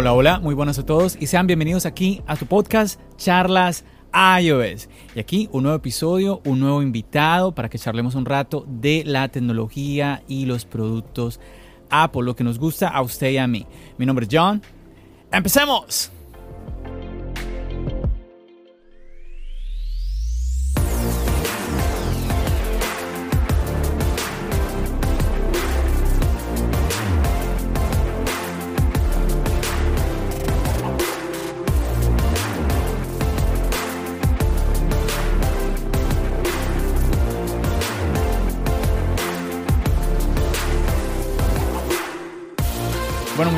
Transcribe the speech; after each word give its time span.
Hola, 0.00 0.14
hola, 0.14 0.40
muy 0.40 0.54
buenas 0.54 0.78
a 0.78 0.86
todos 0.86 1.18
y 1.20 1.26
sean 1.26 1.46
bienvenidos 1.46 1.84
aquí 1.84 2.22
a 2.26 2.34
tu 2.34 2.46
podcast 2.46 2.98
Charlas 3.18 3.84
iOS. 4.14 4.88
Y 5.14 5.20
aquí 5.20 5.50
un 5.52 5.64
nuevo 5.64 5.76
episodio, 5.76 6.40
un 6.46 6.58
nuevo 6.58 6.80
invitado 6.80 7.54
para 7.54 7.68
que 7.68 7.78
charlemos 7.78 8.14
un 8.14 8.24
rato 8.24 8.64
de 8.66 9.02
la 9.04 9.28
tecnología 9.28 10.22
y 10.26 10.46
los 10.46 10.64
productos 10.64 11.38
Apple, 11.90 12.22
lo 12.22 12.34
que 12.34 12.44
nos 12.44 12.58
gusta 12.58 12.88
a 12.88 13.02
usted 13.02 13.28
y 13.28 13.36
a 13.36 13.46
mí. 13.46 13.66
Mi 13.98 14.06
nombre 14.06 14.24
es 14.24 14.30
John. 14.32 14.62
¡Empecemos! 15.30 16.10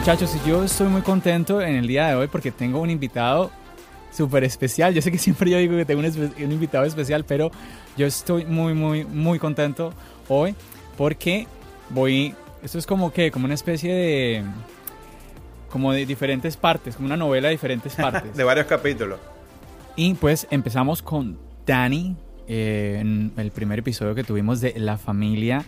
Muchachos, 0.02 0.36
yo 0.44 0.64
estoy 0.64 0.88
muy 0.88 1.02
contento 1.02 1.62
en 1.62 1.76
el 1.76 1.86
día 1.86 2.08
de 2.08 2.16
hoy 2.16 2.26
porque 2.26 2.50
tengo 2.50 2.80
un 2.80 2.90
invitado 2.90 3.52
súper 4.10 4.42
especial. 4.42 4.92
Yo 4.92 5.00
sé 5.00 5.12
que 5.12 5.18
siempre 5.26 5.48
yo 5.48 5.58
digo 5.58 5.76
que 5.76 5.84
tengo 5.84 6.00
un, 6.00 6.52
invitado 6.52 6.84
especial, 6.84 7.24
pero 7.24 7.52
yo 7.96 8.04
estoy 8.04 8.44
muy, 8.44 8.74
muy, 8.74 9.04
muy 9.04 9.38
contento 9.38 9.94
hoy 10.28 10.56
porque 10.98 11.46
voy... 11.90 12.34
Esto 12.64 12.78
es 12.78 12.86
como 12.86 13.12
que, 13.12 13.30
como 13.30 13.44
una 13.44 13.54
especie 13.54 13.94
de... 13.94 14.42
Como 15.70 15.92
de 15.92 16.04
diferentes 16.04 16.56
partes, 16.56 16.96
como 16.96 17.06
una 17.06 17.16
novela 17.16 17.46
de 17.46 17.52
diferentes 17.52 17.94
partes. 17.96 18.36
de 18.36 18.42
varios 18.42 18.66
capítulos. 18.66 19.20
Y 19.94 20.14
pues 20.14 20.48
empezamos 20.50 21.00
con 21.00 21.38
Dani, 21.64 22.16
eh, 22.48 22.96
en 23.00 23.32
el 23.36 23.52
primer 23.52 23.78
episodio 23.78 24.16
que 24.16 24.24
tuvimos 24.24 24.60
de 24.60 24.74
la 24.78 24.98
familia, 24.98 25.64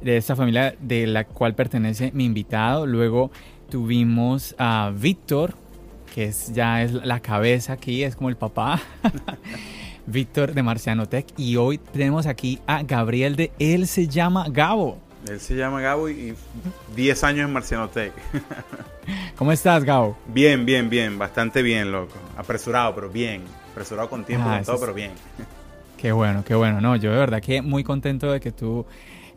de 0.00 0.16
esta 0.16 0.34
familia 0.34 0.74
de 0.80 1.06
la 1.06 1.24
cual 1.24 1.54
pertenece 1.54 2.12
mi 2.14 2.24
invitado. 2.24 2.86
Luego 2.86 3.30
tuvimos 3.68 4.54
a 4.58 4.92
Víctor, 4.94 5.54
que 6.14 6.24
es, 6.24 6.52
ya 6.52 6.82
es 6.82 6.92
la 6.92 7.20
cabeza 7.20 7.74
aquí, 7.74 8.02
es 8.02 8.16
como 8.16 8.28
el 8.28 8.36
papá. 8.36 8.80
Víctor 10.06 10.54
de 10.54 10.62
Marciano 10.62 11.06
Tech. 11.06 11.26
Y 11.36 11.56
hoy 11.56 11.78
tenemos 11.78 12.26
aquí 12.26 12.58
a 12.66 12.82
Gabriel 12.82 13.36
de 13.36 13.52
Él 13.58 13.86
se 13.86 14.08
llama 14.08 14.46
Gabo. 14.48 14.98
Él 15.28 15.40
se 15.40 15.54
llama 15.56 15.80
Gabo 15.82 16.08
y 16.08 16.34
10 16.96 17.24
años 17.24 17.46
en 17.46 17.52
Marcianotec. 17.52 18.12
¿Cómo 19.36 19.52
estás, 19.52 19.84
Gabo? 19.84 20.16
bien, 20.28 20.64
bien, 20.64 20.88
bien. 20.88 21.18
Bastante 21.18 21.60
bien, 21.62 21.92
loco. 21.92 22.14
Apresurado, 22.36 22.94
pero 22.94 23.10
bien. 23.10 23.42
Apresurado 23.72 24.08
con 24.08 24.24
tiempo, 24.24 24.48
Ah, 24.48 24.56
con 24.56 24.64
todo, 24.64 24.74
es- 24.76 24.80
pero 24.80 24.94
bien. 24.94 25.10
Qué 25.98 26.12
bueno, 26.12 26.44
qué 26.44 26.54
bueno. 26.54 26.80
No, 26.80 26.94
yo 26.96 27.10
de 27.10 27.18
verdad 27.18 27.42
que 27.42 27.60
muy 27.60 27.82
contento 27.84 28.30
de 28.32 28.38
que 28.40 28.52
tú 28.52 28.86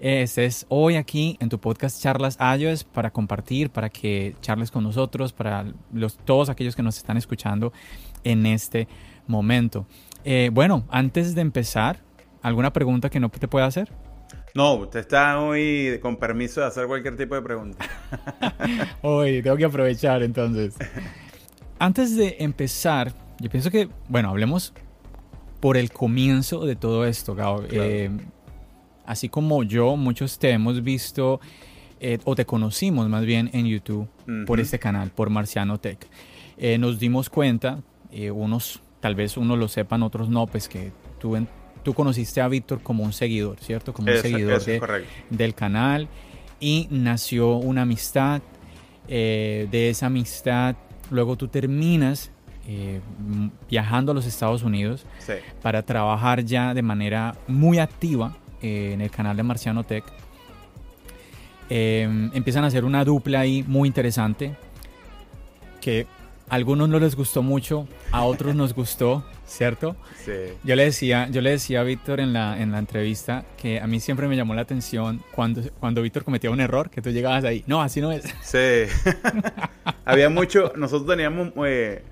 estés 0.01 0.66
hoy 0.69 0.95
aquí 0.95 1.38
en 1.39 1.50
tu 1.50 1.59
podcast 1.59 2.01
Charlas 2.01 2.38
iOS 2.57 2.84
para 2.84 3.12
compartir, 3.12 3.69
para 3.69 3.89
que 3.89 4.35
charles 4.41 4.72
con 4.72 4.84
nosotros, 4.84 5.31
para 5.31 5.66
los, 5.94 6.17
todos 6.17 6.50
aquellos 6.50 6.75
que 6.75 6.81
nos 6.81 6.97
están 6.97 7.17
escuchando 7.17 7.72
en 8.23 8.47
este 8.47 8.88
momento. 9.28 9.85
Eh, 10.23 10.50
bueno, 10.51 10.85
antes 10.89 11.35
de 11.35 11.41
empezar, 11.41 12.00
¿alguna 12.41 12.73
pregunta 12.73 13.12
que 13.12 13.19
no 13.19 13.29
te 13.29 13.47
pueda 13.47 13.67
hacer? 13.67 13.91
No, 14.56 14.73
usted 14.73 15.01
está 15.01 15.39
hoy 15.39 16.00
con 16.01 16.18
permiso 16.18 16.62
de 16.62 16.68
hacer 16.68 16.88
cualquier 16.88 17.16
tipo 17.16 17.35
de 17.35 17.41
pregunta. 17.41 17.85
Hoy 19.01 19.41
tengo 19.41 19.56
que 19.56 19.63
aprovechar 19.63 20.23
entonces. 20.23 20.75
Antes 21.79 22.18
de 22.18 22.35
empezar, 22.39 23.13
yo 23.39 23.50
pienso 23.50 23.72
que, 23.72 23.88
bueno, 24.09 24.29
hablemos 24.29 24.73
por 25.62 25.78
el 25.78 25.91
comienzo 25.91 26.66
de 26.66 26.75
todo 26.75 27.06
esto, 27.06 27.33
Gabo. 27.33 27.59
Claro. 27.59 27.83
Eh, 27.83 28.12
así 29.11 29.29
como 29.29 29.63
yo, 29.63 29.95
muchos 29.97 30.39
te 30.39 30.49
hemos 30.51 30.83
visto 30.83 31.39
eh, 31.99 32.17
o 32.23 32.35
te 32.35 32.45
conocimos 32.45 33.07
más 33.09 33.25
bien 33.25 33.49
en 33.53 33.66
YouTube 33.67 34.07
por 34.47 34.59
este 34.59 34.79
canal, 34.79 35.11
por 35.11 35.29
Marciano 35.29 35.79
Tech. 35.79 35.99
Eh, 36.57 36.77
nos 36.77 36.97
dimos 36.99 37.29
cuenta, 37.29 37.79
eh, 38.11 38.31
unos, 38.31 38.81
tal 39.00 39.16
vez 39.16 39.38
unos 39.38 39.57
lo 39.59 39.67
sepan, 39.67 40.01
otros 40.03 40.29
no, 40.29 40.47
pues 40.47 40.67
que 40.67 40.91
tú, 41.19 41.35
en- 41.35 41.47
tú 41.83 41.94
conociste 41.94 42.41
a 42.41 42.47
Víctor 42.47 42.81
como 42.81 43.03
un 43.03 43.13
seguidor, 43.13 43.57
¿cierto? 43.59 43.94
Como 43.94 44.07
un 44.07 44.13
Eso- 44.13 44.21
seguidor 44.23 44.53
eso 44.61 44.71
de, 44.71 45.05
del 45.29 45.53
canal 45.53 46.07
y 46.59 46.88
nació 46.89 47.55
una 47.57 47.81
amistad. 47.83 48.41
de 49.07 49.89
esa 49.89 50.05
amistad, 50.05 50.75
luego 51.09 51.35
tú 51.35 51.47
terminas 51.50 52.31
eh, 52.67 53.01
viajando 53.69 54.11
a 54.13 54.16
los 54.16 54.25
Estados 54.25 54.63
Unidos 54.63 55.05
Sí. 55.19 55.33
para 55.61 55.81
trabajar 55.83 56.45
ya 56.45 56.73
de 56.73 56.81
manera 56.83 57.35
muy 57.47 57.79
activa 57.79 58.38
eh, 58.61 58.91
en 58.94 59.01
el 59.01 59.11
canal 59.11 59.38
de 59.38 59.44
Marciano 59.44 59.83
Tech. 59.83 60.03
Eh, 61.69 62.03
empiezan 62.33 62.63
a 62.63 62.67
hacer 62.67 62.83
una 62.83 63.05
dupla 63.05 63.39
ahí 63.39 63.63
muy 63.66 63.88
interesante 63.88 64.55
que 65.79 66.05
a 66.49 66.55
algunos 66.55 66.89
no 66.89 67.00
les 67.00 67.16
gustó 67.16 67.41
mucho, 67.44 67.88
a 68.11 68.23
otros 68.23 68.55
nos 68.55 68.73
gustó, 68.73 69.25
¿cierto? 69.45 69.95
Sí. 70.25 70.33
Yo 70.63 70.75
le 70.75 70.83
decía, 70.83 71.29
yo 71.29 71.41
le 71.41 71.51
decía 71.51 71.79
a 71.79 71.83
Víctor 71.83 72.19
en 72.19 72.33
la, 72.33 72.61
en 72.61 72.73
la 72.73 72.79
entrevista 72.79 73.45
que 73.57 73.79
a 73.79 73.88
mí 73.88 74.01
siempre 74.01 74.27
me 74.27 74.35
llamó 74.35 74.53
la 74.53 74.61
atención 74.61 75.23
cuando, 75.31 75.61
cuando 75.79 76.01
Víctor 76.01 76.25
cometía 76.25 76.51
un 76.51 76.59
error, 76.59 76.89
que 76.89 77.01
tú 77.01 77.09
llegabas 77.09 77.45
ahí, 77.45 77.63
no, 77.67 77.81
así 77.81 78.01
no 78.01 78.11
es. 78.11 78.23
Sí. 78.44 78.91
Había 80.05 80.29
mucho. 80.29 80.73
Nosotros 80.75 81.07
teníamos. 81.09 81.53
eh, 81.66 82.03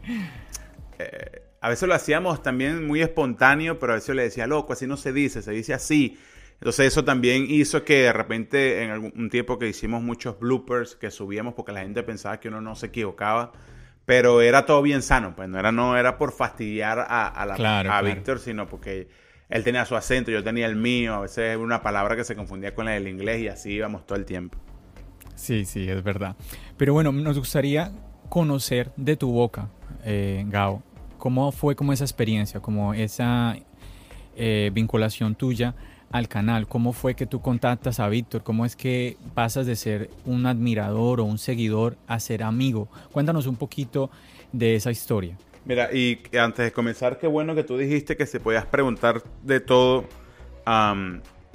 eh, 1.00 1.42
a 1.62 1.70
veces 1.70 1.90
lo 1.90 1.96
hacíamos 1.96 2.42
también 2.42 2.88
muy 2.88 3.02
espontáneo, 3.02 3.80
pero 3.80 3.92
a 3.94 3.96
veces 3.96 4.16
le 4.16 4.24
decía, 4.24 4.48
loco, 4.48 4.72
así 4.74 4.88
no 4.88 4.96
se 4.96 5.12
dice, 5.12 5.42
se 5.42 5.52
dice 5.52 5.74
así. 5.74 6.18
Entonces 6.60 6.88
eso 6.88 7.06
también 7.06 7.46
hizo 7.48 7.84
que 7.86 8.04
de 8.04 8.14
repente 8.14 8.84
en 8.84 8.92
algún 8.92 9.30
tiempo 9.30 9.58
que 9.58 9.68
hicimos 9.70 10.02
muchos 10.04 10.38
bloopers 10.40 10.96
que 10.96 11.10
subíamos 11.10 11.54
porque 11.54 11.72
la 11.72 11.82
gente 11.82 12.04
pensaba 12.04 12.40
que 12.40 12.50
uno 12.50 12.60
no 12.60 12.76
se 12.76 12.88
equivocaba, 12.88 13.54
pero 14.06 14.42
era 14.42 14.66
todo 14.66 14.82
bien 14.82 15.02
sano, 15.02 15.36
pues 15.36 15.48
no 15.48 15.58
era, 15.60 15.72
no 15.72 15.96
era 15.98 16.18
por 16.18 16.32
fastidiar 16.34 17.00
a, 17.00 17.28
a, 17.28 17.46
la- 17.46 17.56
Claro, 17.56 17.90
a 17.92 18.00
claro. 18.02 18.08
Víctor, 18.16 18.40
sino 18.40 18.68
porque 18.68 19.08
él 19.48 19.64
tenía 19.64 19.86
su 19.86 19.96
acento, 19.96 20.32
yo 20.32 20.44
tenía 20.44 20.66
el 20.66 20.76
mío, 20.76 21.14
a 21.16 21.22
veces 21.22 21.56
una 21.58 21.82
palabra 21.82 22.16
que 22.16 22.24
se 22.26 22.36
confundía 22.36 22.76
con 22.76 22.86
la 22.86 22.92
del 22.92 23.08
inglés 23.08 23.42
y 23.42 23.48
así 23.48 23.72
íbamos 23.74 24.06
todo 24.06 24.18
el 24.18 24.26
tiempo. 24.26 24.58
Sí, 25.36 25.64
sí, 25.64 25.90
es 25.90 26.04
verdad. 26.04 26.36
Pero 26.78 26.94
bueno, 26.94 27.12
nos 27.14 27.38
gustaría 27.38 27.92
conocer 28.28 28.92
de 28.98 29.16
tu 29.16 29.32
boca, 29.32 29.70
eh, 30.04 30.44
Gao, 30.48 30.84
cómo 31.18 31.52
fue 31.54 31.76
como 31.76 31.94
esa 31.94 32.04
experiencia, 32.04 32.60
como 32.60 32.94
esa 32.94 33.56
eh, 34.36 34.70
vinculación 34.74 35.36
tuya 35.36 35.76
al 36.12 36.28
canal, 36.28 36.68
cómo 36.68 36.94
fue 36.94 37.16
que 37.16 37.26
tú 37.26 37.42
contactas 37.42 38.00
a 38.00 38.10
Víctor, 38.10 38.44
cómo 38.44 38.66
es 38.66 38.76
que 38.76 39.18
pasas 39.34 39.66
de 39.66 39.76
ser 39.76 40.10
un 40.26 40.46
admirador 40.46 41.20
o 41.20 41.26
un 41.26 41.38
seguidor 41.38 41.98
a 42.08 42.20
ser 42.20 42.44
amigo. 42.44 42.88
Cuéntanos 43.12 43.48
un 43.48 43.56
poquito 43.56 44.10
de 44.52 44.76
esa 44.76 44.92
historia. 44.92 45.38
Mira, 45.66 45.94
y 45.94 46.20
antes 46.40 46.66
de 46.66 46.72
comenzar, 46.72 47.20
qué 47.20 47.28
bueno 47.28 47.54
que 47.54 47.64
tú 47.64 47.78
dijiste 47.78 48.18
que 48.18 48.26
se 48.26 48.40
podías 48.40 48.66
preguntar 48.66 49.22
de 49.44 49.60
todo 49.60 50.06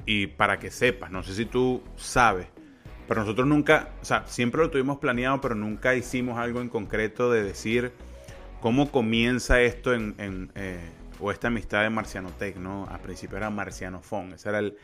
y 0.05 0.27
para 0.27 0.59
que 0.59 0.71
sepas, 0.71 1.11
no 1.11 1.23
sé 1.23 1.33
si 1.33 1.45
tú 1.45 1.81
sabes, 1.95 2.47
pero 3.07 3.21
nosotros 3.21 3.47
nunca, 3.47 3.89
o 4.01 4.05
sea, 4.05 4.23
siempre 4.27 4.61
lo 4.61 4.69
tuvimos 4.69 4.97
planeado, 4.97 5.41
pero 5.41 5.55
nunca 5.55 5.95
hicimos 5.95 6.37
algo 6.37 6.61
en 6.61 6.69
concreto 6.69 7.31
de 7.31 7.43
decir 7.43 7.91
cómo 8.61 8.91
comienza 8.91 9.61
esto 9.61 9.93
en, 9.93 10.15
en, 10.17 10.51
eh, 10.55 10.79
o 11.19 11.31
esta 11.31 11.47
amistad 11.47 11.83
de 11.83 11.89
Marcianotech, 11.89 12.57
¿no? 12.57 12.87
Al 12.89 12.99
principio 12.99 13.37
era 13.37 13.49
Marcianofón, 13.49 14.33
ese 14.33 14.49
era 14.49 14.59
el, 14.59 14.77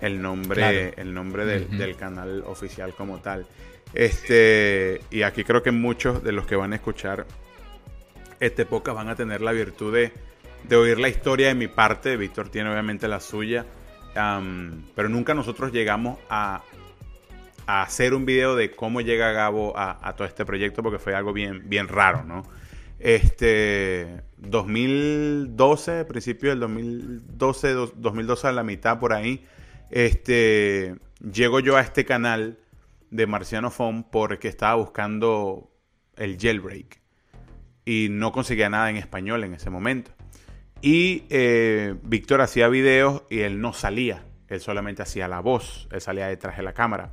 el 0.00 0.20
nombre, 0.20 0.56
Claro. 0.56 0.78
el 0.96 1.14
nombre 1.14 1.44
del, 1.46 1.78
del 1.78 1.96
canal 1.96 2.42
oficial 2.46 2.94
como 2.94 3.18
tal. 3.20 3.46
Este, 3.94 5.00
y 5.10 5.22
aquí 5.22 5.44
creo 5.44 5.62
que 5.62 5.70
muchos 5.70 6.22
de 6.22 6.32
los 6.32 6.46
que 6.46 6.56
van 6.56 6.72
a 6.72 6.76
escuchar 6.76 7.26
este 8.40 8.66
podcast 8.66 8.96
van 8.96 9.08
a 9.08 9.16
tener 9.16 9.40
la 9.40 9.52
virtud 9.52 9.94
de, 9.94 10.12
de 10.68 10.76
oír 10.76 10.98
la 10.98 11.08
historia 11.08 11.48
de 11.48 11.54
mi 11.54 11.68
parte. 11.68 12.16
Víctor 12.16 12.48
tiene 12.50 12.70
obviamente 12.70 13.08
la 13.08 13.20
suya. 13.20 13.64
pero 14.14 15.08
nunca 15.08 15.34
nosotros 15.34 15.72
llegamos 15.72 16.18
a, 16.28 16.62
hacer 17.66 18.14
un 18.14 18.24
video 18.24 18.56
de 18.56 18.70
cómo 18.70 19.02
llega 19.02 19.32
Gabo 19.32 19.74
a, 19.76 20.14
todo 20.16 20.26
este 20.26 20.46
proyecto 20.46 20.82
porque 20.82 20.98
fue 20.98 21.14
algo 21.14 21.34
bien, 21.34 21.68
bien 21.68 21.86
raro, 21.86 22.24
¿no? 22.24 22.44
Este 22.98 24.22
2012, 24.38 26.04
principio 26.04 26.50
del 26.50 26.60
2012, 26.60 27.72
2012 27.96 28.46
a 28.48 28.52
la 28.52 28.64
mitad 28.64 28.98
por 28.98 29.12
ahí, 29.12 29.44
este 29.90 30.96
llego 31.20 31.60
yo 31.60 31.76
a 31.76 31.80
este 31.80 32.04
canal 32.04 32.58
de 33.10 33.26
Marciano 33.26 33.70
Phone 33.70 34.04
porque 34.04 34.48
estaba 34.48 34.74
buscando 34.74 35.70
el 36.16 36.38
jailbreak 36.38 37.00
y 37.84 38.08
no 38.10 38.32
conseguía 38.32 38.68
nada 38.68 38.90
en 38.90 38.96
español 38.96 39.44
en 39.44 39.54
ese 39.54 39.70
momento. 39.70 40.10
Y 40.82 41.24
eh, 41.30 41.94
Víctor 42.02 42.40
hacía 42.40 42.68
videos 42.68 43.22
y 43.30 43.40
él 43.40 43.60
no 43.60 43.72
salía, 43.72 44.24
él 44.48 44.60
solamente 44.60 45.02
hacía 45.02 45.26
la 45.26 45.40
voz, 45.40 45.88
él 45.92 46.00
salía 46.00 46.28
detrás 46.28 46.56
de 46.56 46.62
la 46.64 46.72
cámara. 46.72 47.12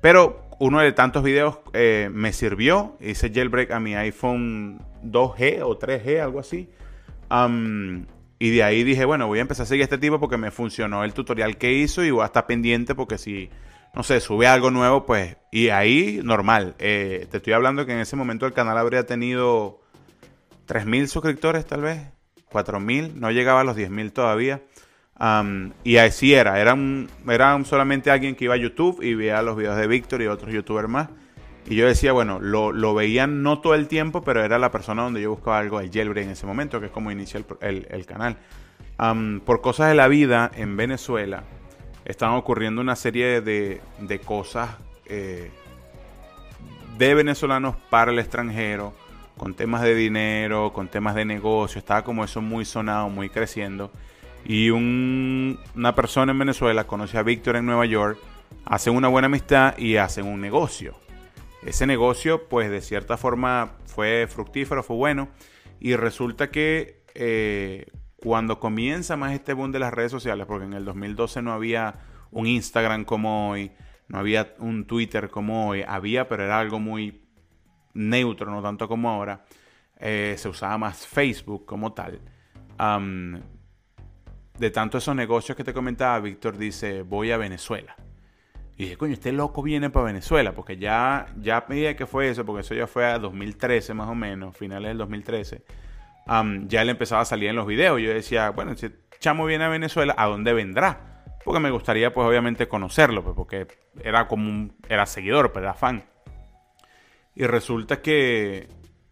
Pero 0.00 0.49
uno 0.60 0.80
de 0.80 0.92
tantos 0.92 1.22
videos 1.22 1.58
eh, 1.72 2.10
me 2.12 2.34
sirvió, 2.34 2.96
hice 3.00 3.32
jailbreak 3.32 3.70
a 3.70 3.80
mi 3.80 3.94
iPhone 3.94 4.82
2G 5.02 5.62
o 5.62 5.78
3G, 5.78 6.20
algo 6.20 6.38
así. 6.38 6.68
y 8.38 8.50
de 8.50 8.62
ahí 8.62 8.84
dije, 8.84 9.06
bueno, 9.06 9.26
voy 9.26 9.38
a 9.38 9.42
empezar 9.42 9.64
a 9.64 9.66
seguir 9.66 9.84
este 9.84 9.96
tipo 9.96 10.20
porque 10.20 10.36
me 10.36 10.50
funcionó 10.50 11.02
el 11.02 11.14
tutorial 11.14 11.56
que 11.56 11.72
hizo 11.72 12.04
y 12.04 12.10
voy 12.10 12.22
a 12.22 12.26
estar 12.26 12.46
pendiente 12.46 12.94
porque 12.94 13.16
si, 13.16 13.48
no 13.94 14.02
sé, 14.02 14.20
sube 14.20 14.46
algo 14.46 14.70
nuevo, 14.70 15.06
pues, 15.06 15.38
y 15.50 15.70
ahí 15.70 16.20
normal. 16.22 16.74
Eh, 16.78 17.26
te 17.30 17.38
estoy 17.38 17.54
hablando 17.54 17.86
que 17.86 17.92
en 17.92 18.00
ese 18.00 18.16
momento 18.16 18.44
el 18.44 18.52
canal 18.52 18.76
habría 18.76 19.06
tenido 19.06 19.80
3.000 20.68 21.06
suscriptores 21.06 21.64
tal 21.64 21.80
vez. 21.80 22.02
4.000, 22.52 23.14
no 23.14 23.30
llegaba 23.30 23.62
a 23.62 23.64
los 23.64 23.78
10.000 23.78 24.12
todavía. 24.12 24.60
Y 25.84 25.96
así 25.98 26.32
era, 26.32 26.58
era, 26.60 26.76
era 27.28 27.64
solamente 27.64 28.10
alguien 28.10 28.34
que 28.34 28.44
iba 28.44 28.54
a 28.54 28.58
YouTube 28.58 29.02
y 29.02 29.14
veía 29.14 29.42
los 29.42 29.56
videos 29.56 29.76
de 29.76 29.86
Víctor 29.86 30.22
y 30.22 30.26
otros 30.26 30.52
youtubers 30.52 30.88
más. 30.88 31.08
Y 31.66 31.76
yo 31.76 31.86
decía, 31.86 32.12
bueno, 32.12 32.40
lo, 32.40 32.72
lo 32.72 32.94
veían 32.94 33.42
no 33.42 33.60
todo 33.60 33.74
el 33.74 33.86
tiempo, 33.86 34.22
pero 34.22 34.42
era 34.42 34.58
la 34.58 34.70
persona 34.70 35.02
donde 35.02 35.20
yo 35.20 35.30
buscaba 35.30 35.58
algo 35.58 35.78
de 35.78 35.90
jailbreak 35.90 36.24
en 36.26 36.32
ese 36.32 36.46
momento, 36.46 36.80
que 36.80 36.86
es 36.86 36.92
como 36.92 37.10
inicia 37.10 37.44
el, 37.60 37.86
el, 37.90 38.06
canal. 38.06 38.38
por 39.44 39.60
cosas 39.60 39.88
de 39.88 39.94
la 39.94 40.08
vida, 40.08 40.50
en 40.54 40.76
Venezuela, 40.76 41.44
estaban 42.06 42.36
ocurriendo 42.36 42.80
una 42.80 42.96
serie 42.96 43.42
de, 43.42 43.80
de 44.00 44.18
cosas 44.20 44.70
eh, 45.04 45.50
de 46.96 47.14
venezolanos 47.14 47.76
para 47.90 48.10
el 48.10 48.18
extranjero 48.18 48.94
con 49.36 49.54
temas 49.54 49.82
de 49.82 49.94
dinero, 49.94 50.72
con 50.72 50.88
temas 50.88 51.14
de 51.14 51.24
negocio, 51.24 51.78
estaba 51.78 52.04
como 52.04 52.24
eso 52.24 52.42
muy 52.42 52.64
sonado, 52.64 53.08
muy 53.08 53.30
creciendo. 53.30 53.90
Y 54.44 54.70
una 54.70 55.94
persona 55.94 56.32
en 56.32 56.38
Venezuela 56.38 56.86
conoce 56.86 57.18
a 57.18 57.22
Víctor 57.22 57.56
en 57.56 57.66
Nueva 57.66 57.86
York, 57.86 58.18
hacen 58.64 58.94
una 58.94 59.08
buena 59.08 59.26
amistad 59.26 59.76
y 59.78 59.96
hacen 59.96 60.26
un 60.26 60.40
negocio. 60.40 60.94
Ese 61.62 61.86
negocio, 61.86 62.48
pues 62.48 62.70
de 62.70 62.80
cierta 62.80 63.16
forma 63.16 63.72
fue 63.86 64.26
fructífero, 64.28 64.82
fue 64.82 64.96
bueno. 64.96 65.28
Y 65.78 65.94
resulta 65.96 66.50
que 66.50 67.04
eh, 67.14 67.86
cuando 68.16 68.60
comienza 68.60 69.16
más 69.16 69.32
este 69.32 69.52
boom 69.52 69.72
de 69.72 69.78
las 69.78 69.92
redes 69.92 70.10
sociales, 70.10 70.46
porque 70.46 70.64
en 70.64 70.72
el 70.72 70.84
2012 70.84 71.42
no 71.42 71.52
había 71.52 71.94
un 72.30 72.46
Instagram 72.46 73.04
como 73.04 73.50
hoy, 73.50 73.72
no 74.08 74.18
había 74.18 74.54
un 74.58 74.86
Twitter 74.86 75.30
como 75.30 75.68
hoy, 75.68 75.84
había, 75.86 76.28
pero 76.28 76.44
era 76.44 76.58
algo 76.58 76.80
muy 76.80 77.22
neutro, 77.94 78.50
no 78.50 78.62
tanto 78.62 78.88
como 78.88 79.10
ahora, 79.10 79.44
eh, 79.98 80.34
se 80.38 80.48
usaba 80.48 80.78
más 80.78 81.06
Facebook 81.06 81.66
como 81.66 81.92
tal. 81.92 82.20
De 84.60 84.70
tanto 84.70 84.98
esos 84.98 85.16
negocios 85.16 85.56
que 85.56 85.64
te 85.64 85.72
comentaba, 85.72 86.20
Víctor 86.20 86.58
dice, 86.58 87.00
voy 87.00 87.30
a 87.30 87.38
Venezuela. 87.38 87.96
Y 88.76 88.84
dije, 88.84 88.98
coño, 88.98 89.14
este 89.14 89.32
loco 89.32 89.62
viene 89.62 89.88
para 89.88 90.04
Venezuela, 90.04 90.52
porque 90.52 90.76
ya, 90.76 91.28
ya 91.40 91.64
medida 91.66 91.96
que 91.96 92.04
fue 92.06 92.28
eso, 92.28 92.44
porque 92.44 92.60
eso 92.60 92.74
ya 92.74 92.86
fue 92.86 93.06
a 93.06 93.18
2013 93.18 93.94
más 93.94 94.10
o 94.10 94.14
menos, 94.14 94.54
finales 94.54 94.90
del 94.90 94.98
2013, 94.98 95.62
ya 96.66 96.84
le 96.84 96.90
empezaba 96.90 97.22
a 97.22 97.24
salir 97.24 97.48
en 97.48 97.56
los 97.56 97.66
videos. 97.66 98.02
Yo 98.02 98.12
decía, 98.12 98.50
bueno, 98.50 98.76
si 98.76 98.90
Chamo 99.18 99.46
viene 99.46 99.64
a 99.64 99.68
Venezuela, 99.68 100.14
¿a 100.16 100.26
dónde 100.26 100.52
vendrá? 100.52 101.24
Porque 101.42 101.58
me 101.58 101.70
gustaría, 101.70 102.12
pues, 102.12 102.26
obviamente, 102.26 102.68
conocerlo, 102.68 103.24
pues, 103.24 103.34
porque 103.34 103.66
era 104.04 104.28
como 104.28 104.46
un, 104.46 104.74
era 104.90 105.06
seguidor, 105.06 105.52
pero 105.52 105.52
pues, 105.52 105.62
era 105.62 105.74
fan. 105.74 106.04
Y 107.34 107.46
resulta 107.46 108.02
que 108.02 108.68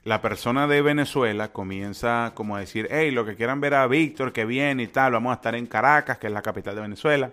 la 0.08 0.22
persona 0.22 0.66
de 0.66 0.80
Venezuela 0.80 1.48
comienza 1.48 2.32
como 2.34 2.56
a 2.56 2.60
decir, 2.60 2.88
hey, 2.90 3.10
lo 3.10 3.26
que 3.26 3.36
quieran 3.36 3.60
ver 3.60 3.74
a 3.74 3.86
Víctor, 3.86 4.32
que 4.32 4.46
viene 4.46 4.84
y 4.84 4.86
tal, 4.86 5.12
vamos 5.12 5.32
a 5.32 5.34
estar 5.34 5.54
en 5.54 5.66
Caracas, 5.66 6.16
que 6.16 6.28
es 6.28 6.32
la 6.32 6.40
capital 6.40 6.74
de 6.74 6.80
Venezuela. 6.80 7.30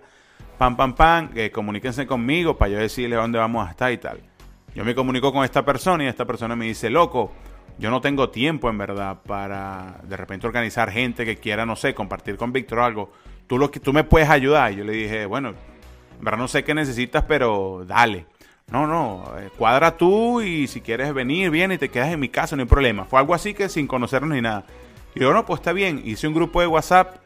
Pam, 0.58 0.76
pam, 0.76 0.94
pam, 0.94 1.28
que 1.30 1.50
comuníquense 1.50 2.06
conmigo 2.06 2.58
para 2.58 2.72
yo 2.72 2.78
decirles 2.78 3.18
dónde 3.18 3.38
vamos 3.38 3.66
a 3.66 3.70
estar 3.70 3.90
y 3.90 3.96
tal. 3.96 4.20
Yo 4.74 4.84
me 4.84 4.94
comunico 4.94 5.32
con 5.32 5.42
esta 5.42 5.64
persona 5.64 6.04
y 6.04 6.06
esta 6.06 6.26
persona 6.26 6.54
me 6.54 6.66
dice, 6.66 6.90
loco, 6.90 7.32
yo 7.78 7.90
no 7.90 8.02
tengo 8.02 8.28
tiempo 8.28 8.68
en 8.68 8.76
verdad 8.76 9.22
para 9.26 9.98
de 10.02 10.18
repente 10.18 10.46
organizar 10.46 10.90
gente 10.90 11.24
que 11.24 11.38
quiera, 11.38 11.64
no 11.64 11.76
sé, 11.76 11.94
compartir 11.94 12.36
con 12.36 12.52
Víctor 12.52 12.80
algo. 12.80 13.10
Tú, 13.46 13.56
lo 13.56 13.70
que, 13.70 13.80
tú 13.80 13.94
me 13.94 14.04
puedes 14.04 14.28
ayudar. 14.28 14.72
Y 14.72 14.76
yo 14.76 14.84
le 14.84 14.92
dije, 14.92 15.24
bueno, 15.24 15.54
en 16.18 16.24
verdad 16.24 16.38
no 16.38 16.48
sé 16.48 16.62
qué 16.62 16.74
necesitas, 16.74 17.24
pero 17.26 17.86
dale. 17.86 18.26
No, 18.70 18.86
no, 18.86 19.24
eh, 19.38 19.50
cuadra 19.56 19.96
tú 19.96 20.40
y 20.40 20.66
si 20.66 20.80
quieres 20.80 21.14
venir, 21.14 21.50
viene 21.50 21.74
y 21.74 21.78
te 21.78 21.88
quedas 21.88 22.12
en 22.12 22.18
mi 22.18 22.28
casa, 22.28 22.56
no 22.56 22.62
hay 22.62 22.68
problema. 22.68 23.04
Fue 23.04 23.20
algo 23.20 23.32
así 23.32 23.54
que 23.54 23.68
sin 23.68 23.86
conocernos 23.86 24.30
ni 24.30 24.42
nada. 24.42 24.64
Y 25.14 25.20
yo, 25.20 25.32
no, 25.32 25.46
pues 25.46 25.60
está 25.60 25.72
bien. 25.72 26.02
Hice 26.04 26.26
un 26.26 26.34
grupo 26.34 26.60
de 26.60 26.66
WhatsApp 26.66 27.16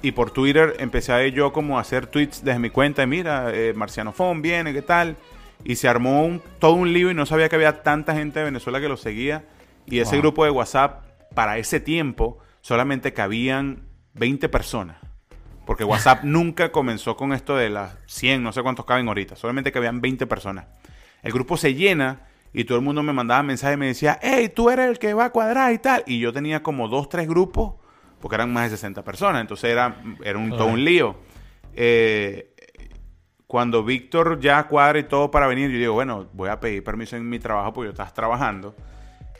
y 0.00 0.12
por 0.12 0.30
Twitter 0.30 0.74
empecé 0.78 1.12
a 1.12 1.26
yo 1.28 1.52
como 1.52 1.78
a 1.78 1.82
hacer 1.82 2.06
tweets 2.06 2.42
desde 2.42 2.58
mi 2.58 2.70
cuenta. 2.70 3.02
Y 3.02 3.06
mira, 3.06 3.50
eh, 3.52 3.74
Marciano 3.74 4.12
Fon 4.12 4.40
viene, 4.40 4.72
¿qué 4.72 4.82
tal? 4.82 5.16
Y 5.62 5.76
se 5.76 5.88
armó 5.88 6.24
un, 6.24 6.42
todo 6.58 6.72
un 6.72 6.92
lío 6.92 7.10
y 7.10 7.14
no 7.14 7.26
sabía 7.26 7.50
que 7.50 7.56
había 7.56 7.82
tanta 7.82 8.14
gente 8.14 8.38
de 8.38 8.46
Venezuela 8.46 8.80
que 8.80 8.88
lo 8.88 8.96
seguía. 8.96 9.44
Y 9.84 9.98
ese 9.98 10.18
grupo 10.18 10.44
de 10.44 10.50
WhatsApp, 10.50 11.04
para 11.34 11.58
ese 11.58 11.80
tiempo, 11.80 12.38
solamente 12.62 13.12
cabían 13.12 13.82
20 14.14 14.48
personas. 14.48 14.96
Porque 15.66 15.84
WhatsApp 15.84 16.20
nunca 16.24 16.72
comenzó 16.72 17.16
con 17.16 17.32
esto 17.32 17.56
de 17.56 17.70
las 17.70 17.96
100, 18.06 18.42
no 18.42 18.52
sé 18.52 18.62
cuántos 18.62 18.84
caben 18.84 19.08
ahorita, 19.08 19.36
solamente 19.36 19.72
que 19.72 19.78
habían 19.78 20.00
20 20.00 20.26
personas. 20.26 20.66
El 21.22 21.32
grupo 21.32 21.56
se 21.56 21.74
llena 21.74 22.26
y 22.52 22.64
todo 22.64 22.78
el 22.78 22.84
mundo 22.84 23.02
me 23.02 23.12
mandaba 23.12 23.42
mensajes 23.42 23.76
y 23.76 23.78
me 23.78 23.86
decía, 23.86 24.18
hey, 24.22 24.50
tú 24.54 24.70
eres 24.70 24.88
el 24.88 24.98
que 24.98 25.14
va 25.14 25.26
a 25.26 25.30
cuadrar 25.30 25.72
y 25.72 25.78
tal. 25.78 26.02
Y 26.06 26.18
yo 26.18 26.32
tenía 26.32 26.62
como 26.62 26.88
dos, 26.88 27.08
tres 27.08 27.28
grupos, 27.28 27.74
porque 28.20 28.34
eran 28.34 28.52
más 28.52 28.70
de 28.70 28.76
60 28.76 29.02
personas, 29.04 29.40
entonces 29.40 29.70
era, 29.70 29.96
era 30.24 30.38
un, 30.38 30.50
todo 30.50 30.66
un 30.66 30.84
lío. 30.84 31.16
Eh, 31.74 32.54
cuando 33.46 33.84
Víctor 33.84 34.40
ya 34.40 34.66
cuadra 34.66 34.98
y 34.98 35.04
todo 35.04 35.30
para 35.30 35.46
venir, 35.46 35.70
yo 35.70 35.78
digo, 35.78 35.92
bueno, 35.92 36.26
voy 36.32 36.48
a 36.48 36.58
pedir 36.58 36.82
permiso 36.82 37.16
en 37.16 37.28
mi 37.28 37.38
trabajo 37.38 37.72
porque 37.72 37.88
yo 37.88 37.90
estás 37.92 38.14
trabajando 38.14 38.74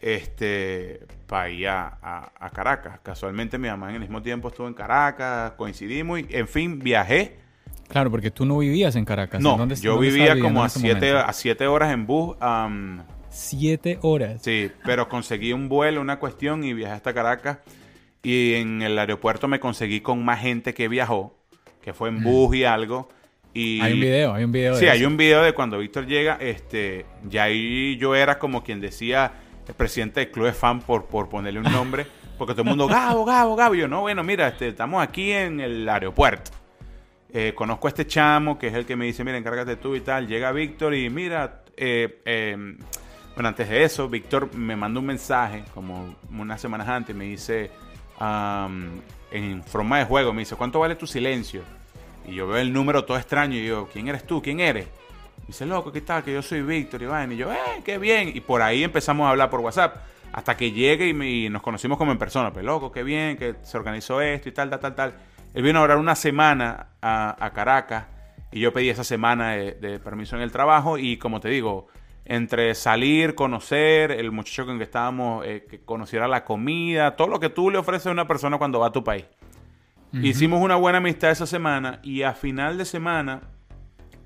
este, 0.02 1.00
para 1.26 1.48
ir 1.48 1.68
a, 1.68 2.50
Caracas. 2.52 3.00
Casualmente 3.02 3.56
mi 3.56 3.68
mamá 3.68 3.88
en 3.88 3.94
el 3.94 4.00
mismo 4.00 4.20
tiempo 4.20 4.48
estuvo 4.48 4.66
en 4.68 4.74
Caracas, 4.74 5.52
coincidimos 5.52 6.20
y, 6.20 6.26
en 6.30 6.48
fin, 6.48 6.78
viajé. 6.80 7.38
Claro, 7.88 8.10
porque 8.10 8.30
tú 8.30 8.44
no 8.44 8.58
vivías 8.58 8.96
en 8.96 9.04
Caracas. 9.04 9.40
No, 9.40 9.66
yo 9.74 9.98
vivía 9.98 10.38
como 10.38 10.64
a 10.64 10.68
siete, 10.68 11.12
a 11.12 11.32
siete 11.32 11.66
horas 11.66 11.92
en 11.92 12.06
bus. 12.06 12.36
siete 13.30 13.98
horas. 14.02 14.42
Sí, 14.42 14.70
pero 14.84 15.08
conseguí 15.08 15.52
un 15.52 15.68
vuelo, 15.68 16.00
una 16.00 16.18
cuestión 16.18 16.64
y 16.64 16.74
viajé 16.74 16.94
hasta 16.94 17.14
Caracas. 17.14 17.58
Y 18.22 18.54
en 18.54 18.82
el 18.82 18.98
aeropuerto 18.98 19.48
me 19.48 19.60
conseguí 19.60 20.00
con 20.00 20.24
más 20.24 20.40
gente 20.40 20.74
que 20.74 20.88
viajó, 20.88 21.34
que 21.80 21.92
fue 21.92 22.08
en 22.08 22.22
bus 22.22 22.54
y 22.54 22.64
algo. 22.64 23.08
Y, 23.54 23.80
hay 23.80 23.92
un 23.92 24.00
video, 24.00 24.34
hay 24.34 24.44
un 24.44 24.52
video. 24.52 24.76
Sí, 24.76 24.86
hay 24.86 25.04
un 25.04 25.16
video 25.16 25.42
de 25.42 25.52
cuando 25.52 25.78
Víctor 25.78 26.06
llega, 26.06 26.38
este, 26.40 27.04
ya 27.28 27.44
ahí 27.44 27.96
yo 27.98 28.14
era 28.14 28.38
como 28.38 28.62
quien 28.62 28.80
decía, 28.80 29.32
el 29.68 29.74
presidente 29.74 30.20
del 30.20 30.30
club 30.30 30.46
de 30.46 30.52
fan 30.52 30.80
por, 30.80 31.06
por 31.06 31.28
ponerle 31.28 31.60
un 31.60 31.70
nombre, 31.72 32.06
porque 32.38 32.52
todo 32.52 32.62
el 32.62 32.68
mundo, 32.68 32.86
Gabo, 32.88 33.24
Gabo, 33.24 33.56
Gabo. 33.56 33.74
Yo, 33.74 33.88
no, 33.88 34.00
bueno, 34.00 34.22
mira, 34.22 34.48
este, 34.48 34.68
estamos 34.68 35.02
aquí 35.02 35.32
en 35.32 35.60
el 35.60 35.88
aeropuerto. 35.88 36.50
Eh, 37.32 37.54
conozco 37.54 37.86
a 37.86 37.90
este 37.90 38.06
chamo, 38.06 38.58
que 38.58 38.66
es 38.66 38.74
el 38.74 38.84
que 38.84 38.94
me 38.94 39.06
dice, 39.06 39.24
mira, 39.24 39.38
encárgate 39.38 39.76
tú 39.76 39.94
y 39.94 40.00
tal. 40.00 40.26
Llega 40.26 40.52
Víctor 40.52 40.94
y 40.94 41.08
mira, 41.08 41.62
eh, 41.76 42.20
eh, 42.24 42.76
bueno, 43.34 43.48
antes 43.48 43.68
de 43.68 43.84
eso, 43.84 44.08
Víctor 44.08 44.54
me 44.54 44.76
manda 44.76 45.00
un 45.00 45.06
mensaje, 45.06 45.64
como 45.72 46.16
unas 46.30 46.60
semanas 46.60 46.88
antes, 46.88 47.16
me 47.16 47.24
dice, 47.24 47.70
en 48.20 49.64
forma 49.64 49.98
de 49.98 50.04
juego, 50.04 50.32
me 50.32 50.40
dice, 50.40 50.56
¿cuánto 50.56 50.80
vale 50.80 50.94
tu 50.94 51.06
silencio? 51.06 51.62
Y 52.26 52.34
yo 52.34 52.46
veo 52.46 52.58
el 52.58 52.72
número 52.72 53.04
todo 53.04 53.16
extraño 53.16 53.56
y 53.56 53.66
yo, 53.66 53.88
¿quién 53.90 54.08
eres 54.08 54.26
tú? 54.26 54.42
¿Quién 54.42 54.60
eres? 54.60 54.88
Dice, 55.46 55.66
loco, 55.66 55.92
¿qué 55.92 56.00
tal? 56.00 56.22
Que 56.22 56.32
yo 56.32 56.42
soy 56.42 56.62
Víctor 56.62 57.02
Iván. 57.02 57.32
Y 57.32 57.36
yo, 57.36 57.52
eh, 57.52 57.82
qué 57.84 57.98
bien. 57.98 58.30
Y 58.34 58.40
por 58.40 58.62
ahí 58.62 58.84
empezamos 58.84 59.26
a 59.26 59.30
hablar 59.30 59.50
por 59.50 59.60
WhatsApp. 59.60 59.96
Hasta 60.32 60.56
que 60.56 60.72
llegue 60.72 61.08
y, 61.08 61.50
nos 61.50 61.62
conocimos 61.62 61.98
como 61.98 62.12
en 62.12 62.18
persona. 62.18 62.52
Pues, 62.52 62.64
loco, 62.64 62.90
qué 62.90 63.02
bien, 63.02 63.36
que 63.36 63.56
se 63.62 63.76
organizó 63.76 64.20
esto 64.20 64.48
y 64.48 64.52
tal, 64.52 64.70
tal, 64.70 64.80
tal, 64.80 64.94
tal. 64.94 65.14
Él 65.52 65.62
vino 65.62 65.78
a 65.78 65.82
orar 65.82 65.98
una 65.98 66.14
semana 66.14 66.88
a, 67.02 67.50
Caracas. 67.54 68.06
Y 68.50 68.60
yo 68.60 68.72
pedí 68.72 68.88
esa 68.88 69.04
semana 69.04 69.52
de, 69.52 70.00
permiso 70.02 70.36
en 70.36 70.42
el 70.42 70.52
trabajo. 70.52 70.98
Y 70.98 71.18
como 71.18 71.40
te 71.40 71.48
digo, 71.48 71.88
entre 72.24 72.74
salir, 72.74 73.34
conocer, 73.34 74.10
el 74.10 74.30
muchacho 74.32 74.64
con 74.64 74.74
el 74.74 74.78
que 74.78 74.84
estábamos, 74.84 75.44
eh, 75.46 75.66
que 75.68 75.80
conociera 75.80 76.28
la 76.28 76.44
comida, 76.44 77.16
todo 77.16 77.28
lo 77.28 77.40
que 77.40 77.50
tú 77.50 77.70
le 77.70 77.78
ofreces 77.78 78.06
a 78.06 78.10
una 78.10 78.26
persona 78.26 78.58
cuando 78.58 78.80
va 78.80 78.88
a 78.88 78.92
tu 78.92 79.04
país. 79.04 79.24
Hicimos 80.20 80.60
una 80.60 80.76
buena 80.76 80.98
amistad 80.98 81.30
esa 81.30 81.46
semana 81.46 81.98
y 82.02 82.22
a 82.22 82.34
final 82.34 82.76
de 82.76 82.84
semana, 82.84 83.40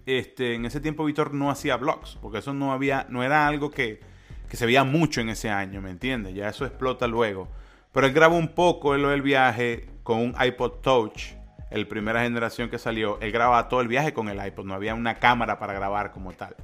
este, 0.06 0.54
en 0.54 0.64
ese 0.64 0.80
tiempo 0.80 1.04
Víctor 1.04 1.34
no 1.34 1.50
hacía 1.50 1.76
vlogs, 1.76 2.16
porque 2.22 2.38
eso 2.38 2.54
no 2.54 2.72
había, 2.72 3.06
no 3.10 3.22
era 3.22 3.46
algo 3.46 3.70
que, 3.70 4.00
que 4.48 4.56
se 4.56 4.64
veía 4.64 4.84
mucho 4.84 5.20
en 5.20 5.28
ese 5.28 5.50
año, 5.50 5.82
¿me 5.82 5.90
entiendes? 5.90 6.34
Ya 6.34 6.48
eso 6.48 6.64
explota 6.64 7.06
luego. 7.06 7.48
Pero 7.92 8.06
él 8.06 8.12
grabó 8.12 8.36
un 8.36 8.48
poco 8.48 8.96
lo 8.96 9.08
del 9.08 9.22
viaje 9.22 9.88
con 10.02 10.18
un 10.18 10.34
iPod 10.40 10.80
Touch, 10.80 11.32
el 11.70 11.88
primera 11.88 12.22
generación 12.22 12.70
que 12.70 12.78
salió. 12.78 13.18
Él 13.20 13.32
grababa 13.32 13.68
todo 13.68 13.80
el 13.80 13.88
viaje 13.88 14.12
con 14.12 14.28
el 14.28 14.44
iPod, 14.44 14.64
no 14.64 14.74
había 14.74 14.94
una 14.94 15.16
cámara 15.16 15.58
para 15.58 15.72
grabar 15.72 16.12
como 16.12 16.32
tal. 16.32 16.54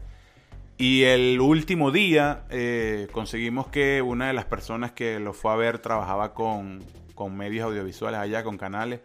Y 0.78 1.04
el 1.04 1.40
último 1.40 1.90
día 1.90 2.44
eh, 2.50 3.08
conseguimos 3.12 3.68
que 3.68 4.02
una 4.02 4.28
de 4.28 4.32
las 4.32 4.44
personas 4.44 4.92
que 4.92 5.20
lo 5.20 5.32
fue 5.32 5.52
a 5.52 5.56
ver 5.56 5.78
trabajaba 5.78 6.34
con, 6.34 6.80
con 7.14 7.36
medios 7.36 7.66
audiovisuales 7.66 8.20
allá, 8.20 8.42
con 8.42 8.58
canales, 8.58 9.00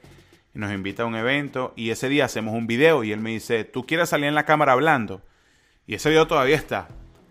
nos 0.57 0.73
invita 0.73 1.03
a 1.03 1.05
un 1.05 1.15
evento. 1.15 1.73
Y 1.75 1.91
ese 1.91 2.09
día 2.09 2.25
hacemos 2.25 2.55
un 2.55 2.67
video 2.67 3.03
y 3.03 3.11
él 3.11 3.19
me 3.19 3.29
dice, 3.29 3.63
¿tú 3.63 3.85
quieres 3.85 4.09
salir 4.09 4.25
en 4.25 4.35
la 4.35 4.45
cámara 4.45 4.73
hablando? 4.73 5.21
Y 5.85 5.95
ese 5.95 6.09
video 6.09 6.27
todavía 6.27 6.55
está. 6.55 6.87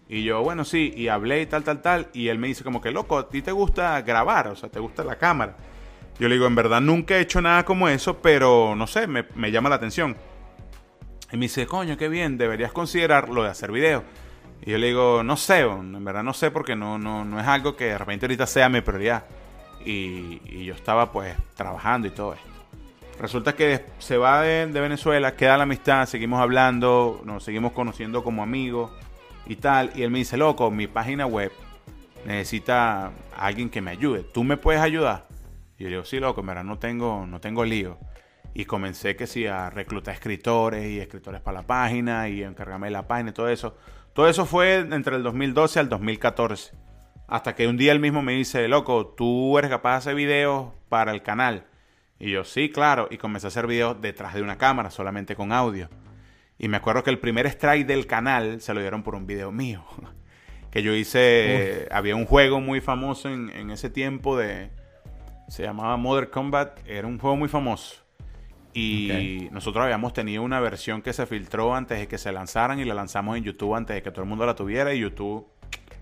Y 0.08 0.22
yo, 0.22 0.42
bueno, 0.42 0.64
sí, 0.64 0.92
y 0.96 1.08
hablé 1.08 1.42
y 1.42 1.46
tal, 1.46 1.64
tal, 1.64 1.82
tal. 1.82 2.08
Y 2.12 2.28
él 2.28 2.38
me 2.38 2.46
dice 2.46 2.62
como 2.62 2.80
que, 2.80 2.92
loco, 2.92 3.18
¿a 3.18 3.28
ti 3.28 3.42
te 3.42 3.50
gusta 3.50 4.00
grabar? 4.02 4.48
O 4.48 4.56
sea, 4.56 4.68
¿te 4.68 4.78
gusta 4.78 5.02
la 5.02 5.16
cámara? 5.16 5.56
Yo 6.20 6.28
le 6.28 6.36
digo, 6.36 6.46
en 6.46 6.54
verdad 6.54 6.80
nunca 6.80 7.16
he 7.16 7.20
hecho 7.20 7.40
nada 7.40 7.64
como 7.64 7.88
eso, 7.88 8.22
pero 8.22 8.74
no 8.76 8.86
sé, 8.86 9.06
me, 9.08 9.26
me 9.34 9.50
llama 9.50 9.68
la 9.68 9.74
atención. 9.74 10.16
Y 11.32 11.36
me 11.36 11.46
dice, 11.46 11.66
coño, 11.66 11.96
qué 11.96 12.08
bien, 12.08 12.38
deberías 12.38 12.72
considerar 12.72 13.28
lo 13.28 13.42
de 13.42 13.50
hacer 13.50 13.72
videos. 13.72 14.04
Y 14.62 14.70
yo 14.70 14.78
le 14.78 14.86
digo, 14.86 15.24
no 15.24 15.36
sé, 15.36 15.60
en 15.60 16.04
verdad 16.04 16.22
no 16.22 16.32
sé 16.32 16.52
porque 16.52 16.76
no, 16.76 16.96
no, 16.96 17.24
no 17.24 17.40
es 17.40 17.46
algo 17.46 17.76
que 17.76 17.86
de 17.86 17.98
repente 17.98 18.26
ahorita 18.26 18.46
sea 18.46 18.68
mi 18.68 18.80
prioridad. 18.80 19.24
Y, 19.84 20.40
y 20.44 20.64
yo 20.64 20.74
estaba 20.74 21.10
pues 21.12 21.36
trabajando 21.56 22.06
y 22.06 22.10
todo 22.10 22.34
esto. 22.34 22.55
Resulta 23.18 23.54
que 23.54 23.82
se 23.98 24.18
va 24.18 24.42
de, 24.42 24.66
Venezuela, 24.66 25.36
queda 25.36 25.56
la 25.56 25.62
amistad, 25.62 26.06
seguimos 26.06 26.40
hablando, 26.40 27.22
nos 27.24 27.44
seguimos 27.44 27.72
conociendo 27.72 28.22
como 28.22 28.42
amigos 28.42 28.92
y 29.46 29.56
tal. 29.56 29.90
Y 29.94 30.02
él 30.02 30.10
me 30.10 30.18
dice, 30.18 30.36
loco, 30.36 30.70
mi 30.70 30.86
página 30.86 31.26
web 31.26 31.50
necesita 32.26 33.12
alguien 33.34 33.70
que 33.70 33.80
me 33.80 33.90
ayude. 33.90 34.22
¿Tú 34.22 34.44
me 34.44 34.58
puedes 34.58 34.82
ayudar? 34.82 35.26
Y 35.78 35.84
yo 35.84 35.88
digo, 35.88 36.04
sí, 36.04 36.20
loco, 36.20 36.42
en 36.42 36.66
no 36.66 36.78
tengo, 36.78 37.26
no 37.26 37.40
tengo 37.40 37.64
lío. 37.64 37.98
Y 38.52 38.66
comencé 38.66 39.16
que 39.16 39.26
sí 39.26 39.46
a 39.46 39.70
reclutar 39.70 40.14
escritores 40.14 40.86
y 40.86 41.00
escritores 41.00 41.40
para 41.40 41.60
la 41.60 41.66
página 41.66 42.28
y 42.28 42.42
encargarme 42.42 42.88
de 42.88 42.92
la 42.92 43.06
página 43.06 43.30
y 43.30 43.32
todo 43.32 43.48
eso. 43.48 43.76
Todo 44.12 44.28
eso 44.28 44.44
fue 44.44 44.76
entre 44.76 45.16
el 45.16 45.22
2012 45.22 45.80
al 45.80 45.88
2014. 45.88 46.74
Hasta 47.28 47.54
que 47.54 47.66
un 47.66 47.76
día 47.78 47.92
él 47.92 48.00
mismo 48.00 48.22
me 48.22 48.32
dice, 48.32 48.68
loco, 48.68 49.06
tú 49.16 49.58
eres 49.58 49.70
capaz 49.70 49.92
de 49.92 49.96
hacer 49.96 50.14
videos 50.14 50.68
para 50.88 51.12
el 51.12 51.22
canal. 51.22 51.66
Y 52.18 52.30
yo, 52.30 52.44
sí, 52.44 52.70
claro. 52.70 53.08
Y 53.10 53.18
comencé 53.18 53.46
a 53.46 53.48
hacer 53.48 53.66
videos 53.66 54.00
detrás 54.00 54.34
de 54.34 54.42
una 54.42 54.56
cámara, 54.56 54.90
solamente 54.90 55.36
con 55.36 55.52
audio. 55.52 55.88
Y 56.58 56.68
me 56.68 56.78
acuerdo 56.78 57.02
que 57.02 57.10
el 57.10 57.18
primer 57.18 57.46
strike 57.46 57.86
del 57.86 58.06
canal 58.06 58.60
se 58.60 58.72
lo 58.72 58.80
dieron 58.80 59.02
por 59.02 59.14
un 59.14 59.26
video 59.26 59.52
mío. 59.52 59.84
que 60.70 60.82
yo 60.82 60.94
hice. 60.94 61.88
Había 61.90 62.16
un 62.16 62.24
juego 62.24 62.60
muy 62.60 62.80
famoso 62.80 63.28
en, 63.28 63.50
en, 63.50 63.70
ese 63.70 63.90
tiempo 63.90 64.36
de. 64.36 64.70
Se 65.48 65.62
llamaba 65.62 65.96
Modern 65.96 66.30
Combat. 66.30 66.78
Era 66.86 67.06
un 67.06 67.18
juego 67.18 67.36
muy 67.36 67.48
famoso. 67.48 68.02
Y 68.72 69.10
okay. 69.10 69.48
nosotros 69.52 69.82
habíamos 69.82 70.12
tenido 70.12 70.42
una 70.42 70.60
versión 70.60 71.00
que 71.00 71.14
se 71.14 71.24
filtró 71.24 71.74
antes 71.74 71.98
de 71.98 72.08
que 72.08 72.18
se 72.18 72.30
lanzaran 72.30 72.78
y 72.78 72.84
la 72.84 72.92
lanzamos 72.92 73.38
en 73.38 73.44
YouTube 73.44 73.74
antes 73.74 73.94
de 73.94 74.02
que 74.02 74.10
todo 74.10 74.22
el 74.22 74.28
mundo 74.28 74.44
la 74.44 74.54
tuviera. 74.54 74.92
Y 74.92 75.00
YouTube 75.00 75.46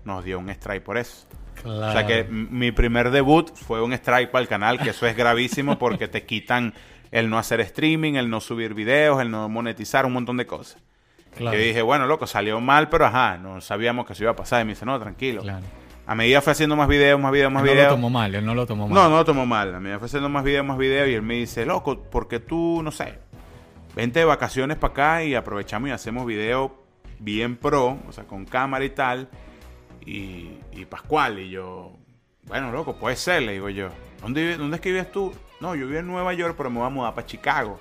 nos 0.05 0.23
dio 0.23 0.39
un 0.39 0.49
strike 0.49 0.83
por 0.83 0.97
eso. 0.97 1.27
Claro. 1.61 1.87
O 1.87 1.91
sea 1.91 2.05
que 2.05 2.23
mi 2.25 2.71
primer 2.71 3.11
debut 3.11 3.53
fue 3.55 3.81
un 3.81 3.93
strike 3.93 4.31
para 4.31 4.41
el 4.41 4.47
canal, 4.47 4.79
que 4.79 4.91
eso 4.91 5.05
es 5.07 5.15
gravísimo 5.15 5.77
porque 5.79 6.07
te 6.07 6.25
quitan 6.25 6.73
el 7.11 7.29
no 7.29 7.37
hacer 7.37 7.61
streaming, 7.61 8.13
el 8.13 8.29
no 8.29 8.41
subir 8.41 8.73
videos, 8.73 9.21
el 9.21 9.31
no 9.31 9.47
monetizar, 9.49 10.05
un 10.05 10.13
montón 10.13 10.37
de 10.37 10.45
cosas. 10.45 10.81
Claro. 11.35 11.57
Que 11.57 11.63
dije, 11.63 11.81
bueno, 11.81 12.07
loco, 12.07 12.27
salió 12.27 12.59
mal, 12.61 12.89
pero 12.89 13.05
ajá, 13.05 13.37
no 13.37 13.59
sabíamos 13.61 14.05
que 14.05 14.13
eso 14.13 14.23
iba 14.23 14.31
a 14.31 14.35
pasar. 14.35 14.61
Y 14.61 14.65
me 14.65 14.73
dice, 14.73 14.85
no, 14.85 14.99
tranquilo. 14.99 15.41
Claro. 15.41 15.65
A 16.07 16.13
medida 16.13 16.41
fue 16.41 16.51
haciendo 16.51 16.75
más 16.75 16.87
videos, 16.87 17.19
más 17.19 17.31
videos, 17.31 17.51
más 17.51 17.63
él 17.63 17.69
videos. 17.69 17.87
No 17.87 17.89
lo 17.89 17.95
tomó 17.95 18.09
mal, 18.09 18.35
él 18.35 18.45
no 18.45 18.55
lo 18.55 18.65
tomó 18.65 18.87
mal. 18.87 18.93
No, 18.93 19.09
no 19.09 19.17
lo 19.17 19.25
tomó 19.25 19.45
mal. 19.45 19.73
A 19.73 19.79
medida 19.79 19.97
fue 19.97 20.05
haciendo 20.05 20.29
más 20.29 20.43
videos, 20.43 20.65
más 20.65 20.77
videos. 20.77 21.09
Y 21.09 21.13
él 21.13 21.23
me 21.23 21.35
dice, 21.35 21.65
loco, 21.65 22.03
porque 22.03 22.39
tú, 22.39 22.81
no 22.83 22.91
sé, 22.91 23.17
vente 23.95 24.19
de 24.19 24.25
vacaciones 24.25 24.77
para 24.77 24.91
acá 24.91 25.23
y 25.23 25.35
aprovechamos 25.35 25.89
y 25.89 25.91
hacemos 25.91 26.25
videos 26.25 26.71
bien 27.19 27.55
pro, 27.55 27.97
o 28.07 28.11
sea, 28.11 28.25
con 28.25 28.45
cámara 28.45 28.85
y 28.85 28.89
tal. 28.91 29.29
Y, 30.05 30.59
y 30.71 30.85
Pascual. 30.85 31.39
Y 31.39 31.49
yo, 31.49 31.93
bueno, 32.43 32.71
loco, 32.71 32.95
puede 32.95 33.15
ser, 33.15 33.43
le 33.43 33.53
digo 33.53 33.69
yo. 33.69 33.89
¿Dónde, 34.21 34.57
¿Dónde 34.57 34.75
es 34.75 34.81
que 34.81 34.91
vives 34.91 35.11
tú? 35.11 35.33
No, 35.59 35.75
yo 35.75 35.87
vivo 35.87 35.99
en 35.99 36.07
Nueva 36.07 36.33
York, 36.33 36.55
pero 36.57 36.69
me 36.69 36.79
voy 36.79 36.87
a 36.87 36.89
mudar 36.89 37.13
para 37.13 37.27
Chicago. 37.27 37.79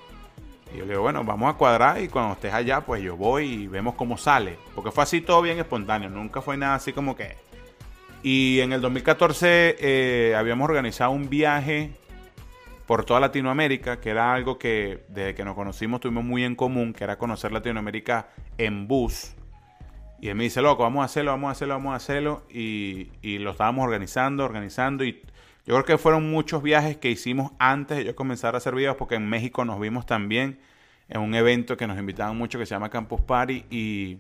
Y 0.73 0.78
yo 0.78 0.85
le 0.85 0.90
digo, 0.90 1.02
bueno, 1.02 1.23
vamos 1.25 1.54
a 1.54 1.57
cuadrar 1.57 2.00
y 2.00 2.09
cuando 2.09 2.35
estés 2.35 2.52
allá, 2.52 2.81
pues 2.81 3.02
yo 3.02 3.16
voy 3.16 3.47
y 3.47 3.66
vemos 3.66 3.95
cómo 3.95 4.16
sale. 4.16 4.59
Porque 4.75 4.90
fue 4.90 5.02
así 5.04 5.21
todo 5.21 5.43
bien 5.43 5.59
espontáneo, 5.59 6.11
nunca 6.11 6.40
fue 6.40 6.57
nada 6.57 6.76
así 6.76 6.93
como 6.93 7.14
que... 7.16 7.37
Y 8.23 8.61
en 8.61 8.73
el 8.73 8.81
2014 8.81 9.76
eh, 9.78 10.35
habíamos 10.35 10.66
organizado 10.66 11.11
un 11.11 11.28
viaje 11.28 11.93
por 12.87 13.04
toda 13.04 13.21
Latinoamérica, 13.21 14.00
que 14.00 14.11
era 14.11 14.33
algo 14.33 14.59
que 14.59 15.04
desde 15.09 15.35
que 15.35 15.45
nos 15.45 15.54
conocimos 15.54 16.00
tuvimos 16.00 16.25
muy 16.25 16.43
en 16.43 16.54
común, 16.54 16.95
que 16.95 17.04
era 17.04 17.19
conocer 17.19 17.52
Latinoamérica 17.52 18.28
en 18.57 18.88
bus. 18.88 19.33
Y 20.21 20.28
él 20.28 20.35
me 20.37 20.44
dice, 20.44 20.62
loco, 20.62 20.83
vamos 20.83 21.02
a 21.02 21.04
hacerlo, 21.04 21.33
vamos 21.33 21.49
a 21.49 21.52
hacerlo, 21.52 21.75
vamos 21.75 21.92
a 21.92 21.97
hacerlo. 21.97 22.42
Y, 22.50 23.11
y 23.23 23.38
lo 23.38 23.50
estábamos 23.50 23.85
organizando, 23.85 24.44
organizando. 24.44 25.04
Y 25.04 25.23
yo 25.66 25.75
creo 25.75 25.85
que 25.85 25.99
fueron 25.99 26.30
muchos 26.30 26.62
viajes 26.62 26.97
que 26.97 27.11
hicimos 27.11 27.52
antes 27.59 27.99
de 27.99 28.04
yo 28.04 28.16
comenzar 28.16 28.54
a 28.54 28.59
hacer 28.59 28.75
videos, 28.75 28.97
porque 28.97 29.14
en 29.16 29.28
México 29.28 29.64
nos 29.64 29.80
vimos 29.80 30.06
también 30.06 30.59
en 31.09 31.21
un 31.21 31.35
evento 31.35 31.76
que 31.76 31.87
nos 31.87 31.99
invitaban 31.99 32.37
mucho 32.37 32.59
que 32.59 32.66
se 32.66 32.75
llama 32.75 32.90
Campus 32.90 33.21
Party. 33.21 33.64
Y 33.71 34.18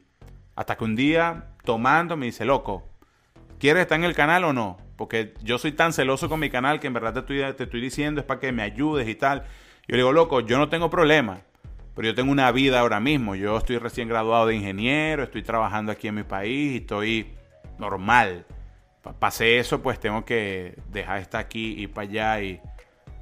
hasta 0.56 0.76
que 0.76 0.84
un 0.84 0.96
día, 0.96 1.48
tomando, 1.64 2.16
me 2.16 2.26
dice, 2.26 2.44
loco, 2.44 2.88
¿quieres 3.58 3.82
estar 3.82 3.98
en 3.98 4.04
el 4.04 4.14
canal 4.14 4.44
o 4.44 4.52
no? 4.52 4.78
Porque 4.96 5.34
yo 5.42 5.58
soy 5.58 5.72
tan 5.72 5.92
celoso 5.92 6.28
con 6.28 6.40
mi 6.40 6.50
canal 6.50 6.80
que 6.80 6.86
en 6.86 6.94
verdad 6.94 7.12
te 7.12 7.20
estoy, 7.20 7.54
te 7.54 7.64
estoy 7.64 7.80
diciendo 7.80 8.20
es 8.20 8.26
para 8.26 8.40
que 8.40 8.52
me 8.52 8.62
ayudes 8.62 9.08
y 9.08 9.14
tal. 9.14 9.42
Yo 9.86 9.96
le 9.96 9.98
digo, 9.98 10.12
loco, 10.12 10.40
yo 10.40 10.58
no 10.58 10.68
tengo 10.68 10.88
problema, 10.88 11.42
pero 11.94 12.08
yo 12.08 12.14
tengo 12.14 12.32
una 12.32 12.50
vida 12.52 12.80
ahora 12.80 13.00
mismo. 13.00 13.34
Yo 13.34 13.56
estoy 13.56 13.78
recién 13.78 14.08
graduado 14.08 14.46
de 14.46 14.56
ingeniero, 14.56 15.22
estoy 15.22 15.42
trabajando 15.42 15.92
aquí 15.92 16.08
en 16.08 16.16
mi 16.16 16.22
país 16.24 16.72
y 16.72 16.76
estoy 16.78 17.34
normal. 17.78 18.46
Pasé 19.18 19.58
eso, 19.58 19.82
pues 19.82 20.00
tengo 20.00 20.24
que 20.24 20.76
dejar 20.90 21.16
de 21.16 21.22
estar 21.22 21.40
aquí 21.40 21.74
y 21.78 21.86
para 21.86 22.08
allá 22.08 22.40
y 22.40 22.60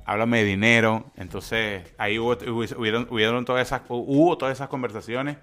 háblame 0.04 0.38
de 0.38 0.44
dinero. 0.44 1.10
Entonces 1.16 1.92
ahí 1.98 2.18
hubo, 2.18 2.32
hubieron, 2.78 3.06
hubieron 3.10 3.44
todas 3.44 3.66
esas, 3.66 3.82
hubo 3.88 4.38
todas 4.38 4.56
esas 4.56 4.68
conversaciones. 4.68 5.36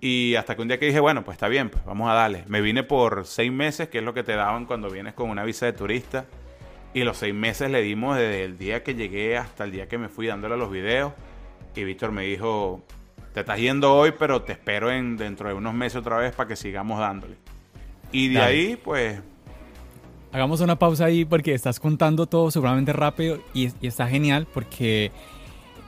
Y 0.00 0.34
hasta 0.34 0.56
que 0.56 0.62
un 0.62 0.68
día 0.68 0.80
que 0.80 0.86
dije, 0.86 0.98
bueno, 0.98 1.24
pues 1.24 1.36
está 1.36 1.46
bien, 1.46 1.70
pues 1.70 1.84
vamos 1.84 2.10
a 2.10 2.14
darle. 2.14 2.44
Me 2.48 2.60
vine 2.60 2.82
por 2.82 3.24
seis 3.24 3.52
meses, 3.52 3.88
que 3.88 3.98
es 3.98 4.04
lo 4.04 4.12
que 4.12 4.24
te 4.24 4.34
daban 4.34 4.66
cuando 4.66 4.90
vienes 4.90 5.14
con 5.14 5.30
una 5.30 5.44
visa 5.44 5.66
de 5.66 5.72
turista. 5.72 6.26
Y 6.92 7.04
los 7.04 7.18
seis 7.18 7.32
meses 7.32 7.70
le 7.70 7.80
dimos 7.82 8.16
desde 8.16 8.44
el 8.44 8.58
día 8.58 8.82
que 8.82 8.96
llegué 8.96 9.38
hasta 9.38 9.64
el 9.64 9.70
día 9.70 9.88
que 9.88 9.98
me 9.98 10.08
fui 10.08 10.26
dándole 10.26 10.56
los 10.56 10.70
videos. 10.70 11.12
Y 11.74 11.84
Víctor 11.84 12.12
me 12.12 12.24
dijo, 12.24 12.82
te 13.32 13.40
estás 13.40 13.58
yendo 13.58 13.94
hoy, 13.94 14.12
pero 14.18 14.42
te 14.42 14.52
espero 14.52 14.90
en, 14.90 15.16
dentro 15.16 15.48
de 15.48 15.54
unos 15.54 15.74
meses 15.74 15.96
otra 15.96 16.18
vez 16.18 16.34
para 16.34 16.48
que 16.48 16.56
sigamos 16.56 16.98
dándole. 16.98 17.36
Y 18.10 18.28
de 18.28 18.34
Dale. 18.34 18.46
ahí, 18.46 18.76
pues... 18.76 19.20
Hagamos 20.32 20.60
una 20.60 20.78
pausa 20.78 21.06
ahí 21.06 21.24
porque 21.24 21.52
estás 21.54 21.78
contando 21.78 22.26
todo 22.26 22.50
seguramente 22.50 22.92
rápido 22.92 23.38
y, 23.52 23.70
y 23.80 23.86
está 23.86 24.06
genial 24.08 24.46
porque 24.52 25.12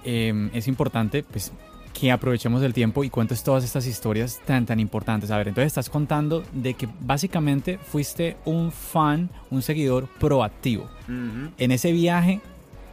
eh, 0.04 0.50
es 0.52 0.68
importante, 0.68 1.22
pues 1.22 1.52
que 1.94 2.10
aprovechemos 2.10 2.62
el 2.62 2.74
tiempo 2.74 3.04
y 3.04 3.10
cuentes 3.10 3.42
todas 3.42 3.64
estas 3.64 3.86
historias 3.86 4.40
tan 4.44 4.66
tan 4.66 4.80
importantes. 4.80 5.30
A 5.30 5.38
ver, 5.38 5.48
entonces 5.48 5.68
estás 5.68 5.88
contando 5.88 6.42
de 6.52 6.74
que 6.74 6.88
básicamente 7.00 7.78
fuiste 7.78 8.36
un 8.44 8.72
fan, 8.72 9.30
un 9.50 9.62
seguidor 9.62 10.08
proactivo. 10.18 10.90
Uh 11.08 11.12
-huh. 11.12 11.50
En 11.56 11.70
ese 11.70 11.92
viaje 11.92 12.40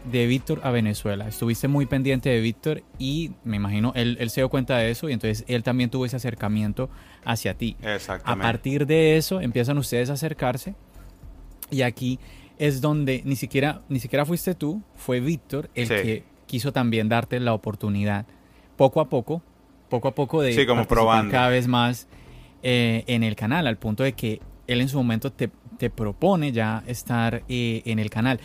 de 0.05 0.25
Víctor 0.27 0.61
a 0.63 0.71
Venezuela, 0.71 1.27
estuviste 1.27 1.67
muy 1.67 1.85
pendiente 1.85 2.29
de 2.29 2.39
Víctor 2.39 2.83
y 2.97 3.31
me 3.43 3.57
imagino 3.57 3.91
él, 3.95 4.17
él, 4.19 4.29
se 4.29 4.41
dio 4.41 4.49
cuenta 4.49 4.77
de 4.77 4.89
eso 4.89 5.09
y 5.09 5.13
entonces 5.13 5.45
él 5.47 5.63
también 5.63 5.89
tuvo 5.89 6.05
ese 6.05 6.15
acercamiento 6.15 6.89
hacia 7.23 7.53
ti. 7.53 7.75
Exactamente. 7.81 8.45
A 8.45 8.51
partir 8.51 8.87
de 8.87 9.17
eso 9.17 9.41
empiezan 9.41 9.77
ustedes 9.77 10.09
a 10.09 10.13
acercarse 10.13 10.75
y 11.69 11.83
aquí 11.83 12.19
es 12.57 12.81
donde 12.81 13.21
ni 13.25 13.35
siquiera, 13.35 13.81
ni 13.89 13.99
siquiera 13.99 14.25
fuiste 14.25 14.55
tú, 14.55 14.81
fue 14.95 15.19
Víctor 15.19 15.69
el 15.75 15.87
sí. 15.87 15.93
que 15.95 16.23
quiso 16.45 16.71
también 16.73 17.09
darte 17.09 17.39
la 17.39 17.53
oportunidad 17.53 18.25
poco 18.75 19.01
a 19.01 19.09
poco, 19.09 19.41
poco 19.89 20.07
a 20.07 20.15
poco 20.15 20.41
de 20.41 20.53
sí, 20.53 20.65
como 20.65 20.85
probando. 20.87 21.31
cada 21.31 21.49
vez 21.49 21.67
más 21.67 22.07
eh, 22.63 23.03
en 23.07 23.23
el 23.23 23.35
canal, 23.35 23.67
al 23.67 23.77
punto 23.77 24.03
de 24.03 24.13
que 24.13 24.41
él 24.67 24.81
en 24.81 24.89
su 24.89 24.97
momento 24.97 25.31
te, 25.31 25.49
te 25.77 25.89
propone 25.89 26.51
ya 26.51 26.83
estar 26.87 27.43
eh, 27.47 27.81
en 27.85 27.99
el 27.99 28.09
canal. 28.09 28.39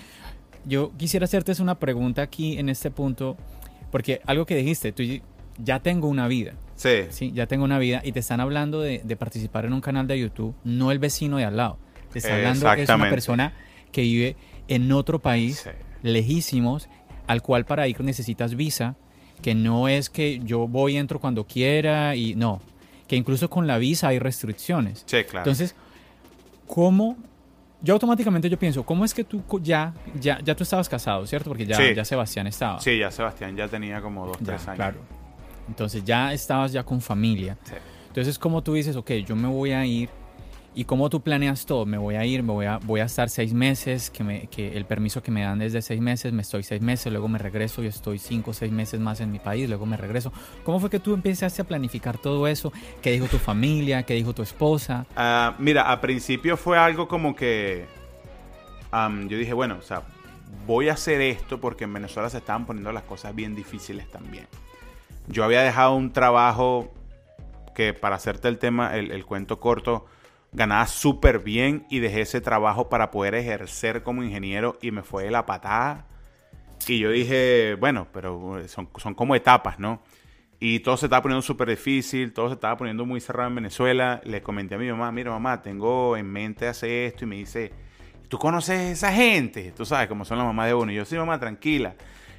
Yo 0.66 0.92
quisiera 0.96 1.24
hacerte 1.24 1.52
una 1.62 1.78
pregunta 1.78 2.22
aquí 2.22 2.58
en 2.58 2.68
este 2.68 2.90
punto, 2.90 3.36
porque 3.90 4.20
algo 4.26 4.44
que 4.46 4.56
dijiste, 4.56 4.92
tú 4.92 5.02
ya 5.58 5.80
tengo 5.80 6.08
una 6.08 6.28
vida. 6.28 6.54
Sí. 6.74 7.06
Sí, 7.10 7.32
ya 7.32 7.46
tengo 7.46 7.64
una 7.64 7.78
vida 7.78 8.02
y 8.04 8.12
te 8.12 8.20
están 8.20 8.40
hablando 8.40 8.80
de, 8.80 9.00
de 9.02 9.16
participar 9.16 9.64
en 9.64 9.72
un 9.72 9.80
canal 9.80 10.06
de 10.06 10.18
YouTube, 10.18 10.54
no 10.64 10.90
el 10.92 10.98
vecino 10.98 11.38
de 11.38 11.44
al 11.44 11.56
lado. 11.56 11.78
Te 12.12 12.18
está 12.18 12.34
hablando 12.34 12.72
es 12.72 12.88
una 12.88 13.10
persona 13.10 13.52
que 13.92 14.02
vive 14.02 14.36
en 14.68 14.90
otro 14.92 15.20
país, 15.20 15.62
sí. 15.64 15.70
lejísimos, 16.02 16.88
al 17.26 17.42
cual 17.42 17.64
para 17.64 17.88
ir 17.88 18.00
necesitas 18.00 18.54
visa, 18.54 18.96
que 19.42 19.54
no 19.54 19.88
es 19.88 20.10
que 20.10 20.40
yo 20.40 20.66
voy, 20.66 20.96
entro 20.96 21.20
cuando 21.20 21.46
quiera 21.46 22.16
y 22.16 22.34
no, 22.34 22.60
que 23.06 23.16
incluso 23.16 23.50
con 23.50 23.66
la 23.66 23.78
visa 23.78 24.08
hay 24.08 24.18
restricciones. 24.18 25.04
Sí, 25.06 25.24
claro. 25.24 25.40
Entonces, 25.40 25.74
¿cómo? 26.66 27.16
Yo 27.82 27.94
automáticamente 27.94 28.48
yo 28.48 28.58
pienso, 28.58 28.82
¿cómo 28.84 29.04
es 29.04 29.12
que 29.12 29.22
tú 29.24 29.42
ya, 29.62 29.92
ya, 30.18 30.40
ya 30.42 30.54
tú 30.54 30.62
estabas 30.62 30.88
casado, 30.88 31.26
¿cierto? 31.26 31.50
Porque 31.50 31.66
ya, 31.66 31.76
Sí. 31.76 31.94
ya 31.94 32.04
Sebastián 32.04 32.46
estaba. 32.46 32.80
Sí, 32.80 32.98
ya 32.98 33.10
Sebastián 33.10 33.54
ya 33.56 33.68
tenía 33.68 34.00
como 34.00 34.26
dos, 34.26 34.38
Ya, 34.40 34.46
tres 34.46 34.62
años. 34.68 34.76
Claro. 34.76 34.98
Entonces 35.68 36.04
ya 36.04 36.32
estabas 36.32 36.72
ya 36.72 36.82
con 36.84 37.00
familia. 37.00 37.56
Sí. 37.64 37.74
Entonces, 38.08 38.38
¿cómo 38.38 38.62
tú 38.62 38.72
dices, 38.74 38.96
ok, 38.96 39.10
yo 39.26 39.36
me 39.36 39.46
voy 39.48 39.72
a 39.72 39.84
ir? 39.84 40.08
¿Y 40.78 40.84
cómo 40.84 41.08
tú 41.08 41.22
planeas 41.22 41.64
todo? 41.64 41.86
Me 41.86 41.96
voy 41.96 42.16
a 42.16 42.26
ir, 42.26 42.42
me 42.42 42.52
voy 42.52 42.66
a, 42.66 42.76
voy 42.76 43.00
a 43.00 43.06
estar 43.06 43.30
seis 43.30 43.54
meses, 43.54 44.10
que, 44.10 44.22
me, 44.22 44.46
que 44.48 44.76
el 44.76 44.84
permiso 44.84 45.22
que 45.22 45.30
me 45.30 45.40
dan 45.40 45.62
es 45.62 45.72
de 45.72 45.80
seis 45.80 46.02
meses, 46.02 46.34
me 46.34 46.42
estoy 46.42 46.62
seis 46.64 46.82
meses, 46.82 47.10
luego 47.10 47.28
me 47.28 47.38
regreso 47.38 47.82
y 47.82 47.86
estoy 47.86 48.18
cinco 48.18 48.50
o 48.50 48.54
seis 48.54 48.70
meses 48.70 49.00
más 49.00 49.22
en 49.22 49.32
mi 49.32 49.38
país, 49.38 49.70
luego 49.70 49.86
me 49.86 49.96
regreso. 49.96 50.34
¿Cómo 50.64 50.78
fue 50.78 50.90
que 50.90 51.00
tú 51.00 51.14
empezaste 51.14 51.62
a 51.62 51.64
planificar 51.64 52.18
todo 52.18 52.46
eso? 52.46 52.74
¿Qué 53.00 53.10
dijo 53.10 53.24
tu 53.24 53.38
familia? 53.38 54.02
¿Qué 54.02 54.12
dijo 54.12 54.34
tu 54.34 54.42
esposa? 54.42 55.06
Ah, 55.16 55.54
mira, 55.58 55.90
a 55.90 55.98
principio 55.98 56.58
fue 56.58 56.76
algo 56.76 57.08
como 57.08 57.34
que 57.34 57.86
am, 58.90 59.30
yo 59.30 59.38
dije, 59.38 59.54
bueno, 59.54 59.78
o 59.78 59.82
sea, 59.82 60.02
voy 60.66 60.90
a 60.90 60.92
hacer 60.92 61.22
esto 61.22 61.58
porque 61.58 61.84
en 61.84 61.94
Venezuela 61.94 62.28
se 62.28 62.36
estaban 62.36 62.66
poniendo 62.66 62.92
las 62.92 63.04
cosas 63.04 63.34
bien 63.34 63.54
difíciles 63.54 64.10
también. 64.10 64.46
Yo 65.26 65.42
había 65.42 65.62
dejado 65.62 65.94
un 65.94 66.12
trabajo 66.12 66.92
que, 67.74 67.94
para 67.94 68.16
hacerte 68.16 68.48
el 68.48 68.58
tema, 68.58 68.94
el, 68.94 69.10
el 69.10 69.24
cuento 69.24 69.58
corto, 69.58 70.04
ganaba 70.56 70.86
súper 70.86 71.40
bien 71.40 71.86
y 71.90 71.98
dejé 71.98 72.22
ese 72.22 72.40
trabajo 72.40 72.88
para 72.88 73.10
poder 73.10 73.34
ejercer 73.34 74.02
como 74.02 74.22
ingeniero 74.22 74.78
y 74.80 74.90
me 74.90 75.02
fue 75.02 75.30
la 75.30 75.44
patada. 75.44 76.06
Y 76.88 76.98
yo 76.98 77.10
dije, 77.10 77.76
bueno, 77.78 78.08
pero 78.10 78.66
son, 78.66 78.88
son 78.96 79.14
como 79.14 79.34
etapas, 79.36 79.78
¿no? 79.78 80.02
Y 80.58 80.80
todo 80.80 80.96
se 80.96 81.06
estaba 81.06 81.22
poniendo 81.22 81.42
súper 81.42 81.68
difícil, 81.68 82.32
todo 82.32 82.48
se 82.48 82.54
estaba 82.54 82.74
poniendo 82.78 83.04
muy 83.04 83.20
cerrado 83.20 83.50
en 83.50 83.56
Venezuela. 83.56 84.22
Le 84.24 84.42
comenté 84.42 84.76
a 84.76 84.78
mi 84.78 84.90
mamá, 84.90 85.12
mira 85.12 85.30
mamá, 85.30 85.60
tengo 85.60 86.16
en 86.16 86.26
mente 86.26 86.66
hacer 86.66 86.90
esto 86.90 87.26
y 87.26 87.28
me 87.28 87.36
dice, 87.36 87.72
¿tú 88.28 88.38
conoces 88.38 88.80
esa 88.92 89.12
gente? 89.12 89.72
Tú 89.76 89.84
sabes 89.84 90.08
cómo 90.08 90.24
son 90.24 90.38
las 90.38 90.46
mamás 90.46 90.68
de 90.68 90.74
uno. 90.74 90.90
Y 90.90 90.94
yo, 90.94 91.04
sí 91.04 91.16
mamá, 91.16 91.38
tranquila. 91.38 91.94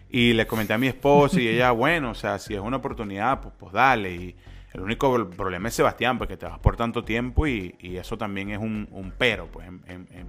Y 0.10 0.34
le 0.34 0.48
comenté 0.48 0.74
a 0.74 0.80
mi 0.80 0.88
esposa 0.88 1.40
y 1.40 1.48
ella, 1.48 1.70
bueno, 1.72 2.12
o 2.12 2.16
sea, 2.16 2.40
si 2.40 2.56
es 2.56 2.60
una 2.60 2.78
oportunidad, 2.78 3.42
pues, 3.42 3.54
pues 3.60 3.74
dale. 3.74 4.12
Y 4.12 4.36
el 4.78 4.84
único 4.84 5.14
pro- 5.14 5.30
problema 5.30 5.68
es 5.68 5.74
Sebastián, 5.76 6.18
porque 6.18 6.38
te 6.38 6.46
vas 6.46 6.60
por 6.60 6.76
tanto 6.78 7.04
tiempo 7.04 7.46
y, 7.48 7.76
y 7.80 7.98
eso 7.98 8.18
también 8.18 8.52
es 8.52 8.60
un, 8.60 8.88
un 8.92 9.12
pero, 9.18 9.48
pues, 9.48 9.68
en- 9.68 9.82
en- 9.88 10.08
en- 10.12 10.28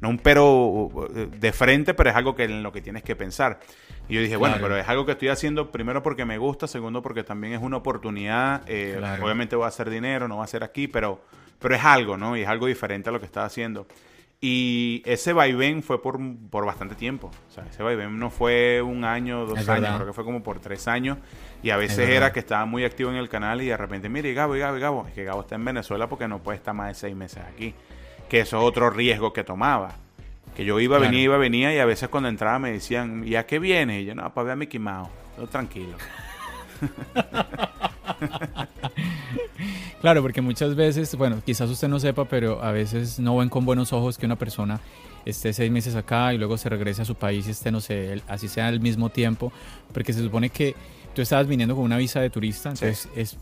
no 0.00 0.08
un 0.08 0.18
pero 0.18 0.90
de 1.30 1.52
frente, 1.52 1.94
pero 1.94 2.10
es 2.10 2.16
algo 2.16 2.34
que 2.34 2.42
en 2.42 2.64
lo 2.64 2.72
que 2.72 2.80
tienes 2.80 3.04
que 3.04 3.14
pensar. 3.14 3.60
Y 4.08 4.14
yo 4.14 4.20
dije, 4.20 4.34
bueno, 4.36 4.56
Claro. 4.56 4.68
pero 4.74 4.80
es 4.80 4.88
algo 4.88 5.06
que 5.06 5.12
estoy 5.12 5.28
haciendo 5.28 5.70
primero 5.70 6.02
porque 6.02 6.24
me 6.24 6.38
gusta, 6.38 6.66
segundo 6.66 7.02
porque 7.02 7.22
también 7.22 7.52
es 7.52 7.62
una 7.62 7.76
oportunidad. 7.76 8.62
eh, 8.66 8.96
Claro. 8.98 9.24
Obviamente 9.24 9.54
voy 9.54 9.66
a 9.66 9.68
hacer 9.68 9.88
dinero, 9.90 10.26
no 10.26 10.38
va 10.38 10.44
a 10.44 10.48
ser 10.48 10.64
aquí, 10.64 10.88
pero, 10.88 11.20
pero 11.60 11.76
es 11.76 11.84
algo, 11.84 12.16
¿no? 12.16 12.36
Y 12.36 12.40
es 12.42 12.48
algo 12.48 12.66
diferente 12.66 13.10
a 13.10 13.12
lo 13.12 13.20
que 13.20 13.26
estaba 13.26 13.46
haciendo. 13.46 13.86
Y 14.44 15.02
ese 15.06 15.32
vaivén 15.32 15.84
fue 15.84 16.02
por, 16.02 16.18
por 16.50 16.66
bastante 16.66 16.96
tiempo. 16.96 17.30
O 17.48 17.50
sea, 17.54 17.64
ese 17.64 17.80
vaivén 17.84 18.18
no 18.18 18.28
fue 18.28 18.82
un 18.82 19.04
año, 19.04 19.46
dos 19.46 19.56
Es 19.60 19.68
años, 19.68 19.82
verdad. 19.82 19.96
creo 19.98 20.06
que 20.08 20.12
fue 20.14 20.24
como 20.24 20.42
por 20.42 20.58
tres 20.58 20.88
años. 20.88 21.18
Y 21.62 21.70
a 21.70 21.76
veces 21.76 22.08
era 22.08 22.32
que 22.32 22.40
estaba 22.40 22.64
muy 22.66 22.84
activo 22.84 23.08
en 23.10 23.16
el 23.16 23.28
canal 23.28 23.62
y 23.62 23.66
de 23.66 23.76
repente, 23.76 24.08
mire, 24.08 24.34
Gabo, 24.34 24.56
y 24.56 24.58
Gabo, 24.58 24.76
y 24.76 24.80
Gabo. 24.80 25.06
Es 25.06 25.14
que 25.14 25.22
Gabo 25.22 25.42
está 25.42 25.54
en 25.54 25.64
Venezuela 25.64 26.08
porque 26.08 26.26
no 26.26 26.42
puede 26.42 26.56
estar 26.58 26.74
más 26.74 26.88
de 26.88 26.94
seis 26.94 27.14
meses 27.14 27.40
aquí. 27.54 27.72
Que 28.28 28.40
eso 28.40 28.58
es 28.58 28.64
otro 28.64 28.90
riesgo 28.90 29.32
que 29.32 29.44
tomaba. 29.44 29.94
Que 30.56 30.64
yo 30.64 30.80
iba, 30.80 30.96
Claro. 30.98 31.08
venía, 31.12 31.22
iba, 31.24 31.36
venía 31.38 31.72
y 31.72 31.78
a 31.78 31.84
veces 31.84 32.08
cuando 32.08 32.28
entraba 32.28 32.58
me 32.58 32.72
decían, 32.72 33.22
¿y 33.24 33.36
a 33.36 33.46
qué 33.46 33.60
viene? 33.60 34.00
Y 34.00 34.06
yo, 34.06 34.16
no, 34.16 34.34
para 34.34 34.44
ver 34.46 34.52
a 34.54 34.56
Mickey 34.56 34.80
Mouse. 34.80 35.08
Yo, 35.38 35.46
tranquilo. 35.46 35.96
Claro, 40.00 40.20
porque 40.22 40.40
muchas 40.40 40.74
veces, 40.74 41.14
bueno, 41.14 41.40
quizás 41.44 41.70
usted 41.70 41.86
no 41.88 42.00
sepa, 42.00 42.24
pero 42.24 42.62
a 42.62 42.72
veces 42.72 43.20
no 43.20 43.36
ven 43.36 43.48
con 43.48 43.64
buenos 43.64 43.92
ojos 43.92 44.18
que 44.18 44.26
una 44.26 44.34
persona 44.36 44.80
esté 45.24 45.52
seis 45.52 45.70
meses 45.70 45.94
acá 45.94 46.34
y 46.34 46.38
luego 46.38 46.58
se 46.58 46.68
regrese 46.68 47.02
a 47.02 47.04
su 47.04 47.14
país 47.14 47.46
y 47.46 47.52
esté, 47.52 47.70
no 47.70 47.80
sé, 47.80 48.20
así 48.26 48.48
sea 48.48 48.66
al 48.66 48.80
mismo 48.80 49.10
tiempo, 49.10 49.52
porque 49.92 50.12
se 50.12 50.20
supone 50.20 50.50
que 50.50 50.74
tú 51.14 51.22
estabas 51.22 51.46
viniendo 51.46 51.76
con 51.76 51.84
una 51.84 51.98
visa 51.98 52.20
de 52.20 52.30
turista, 52.30 52.70
entonces 52.70 53.08
es 53.14 53.36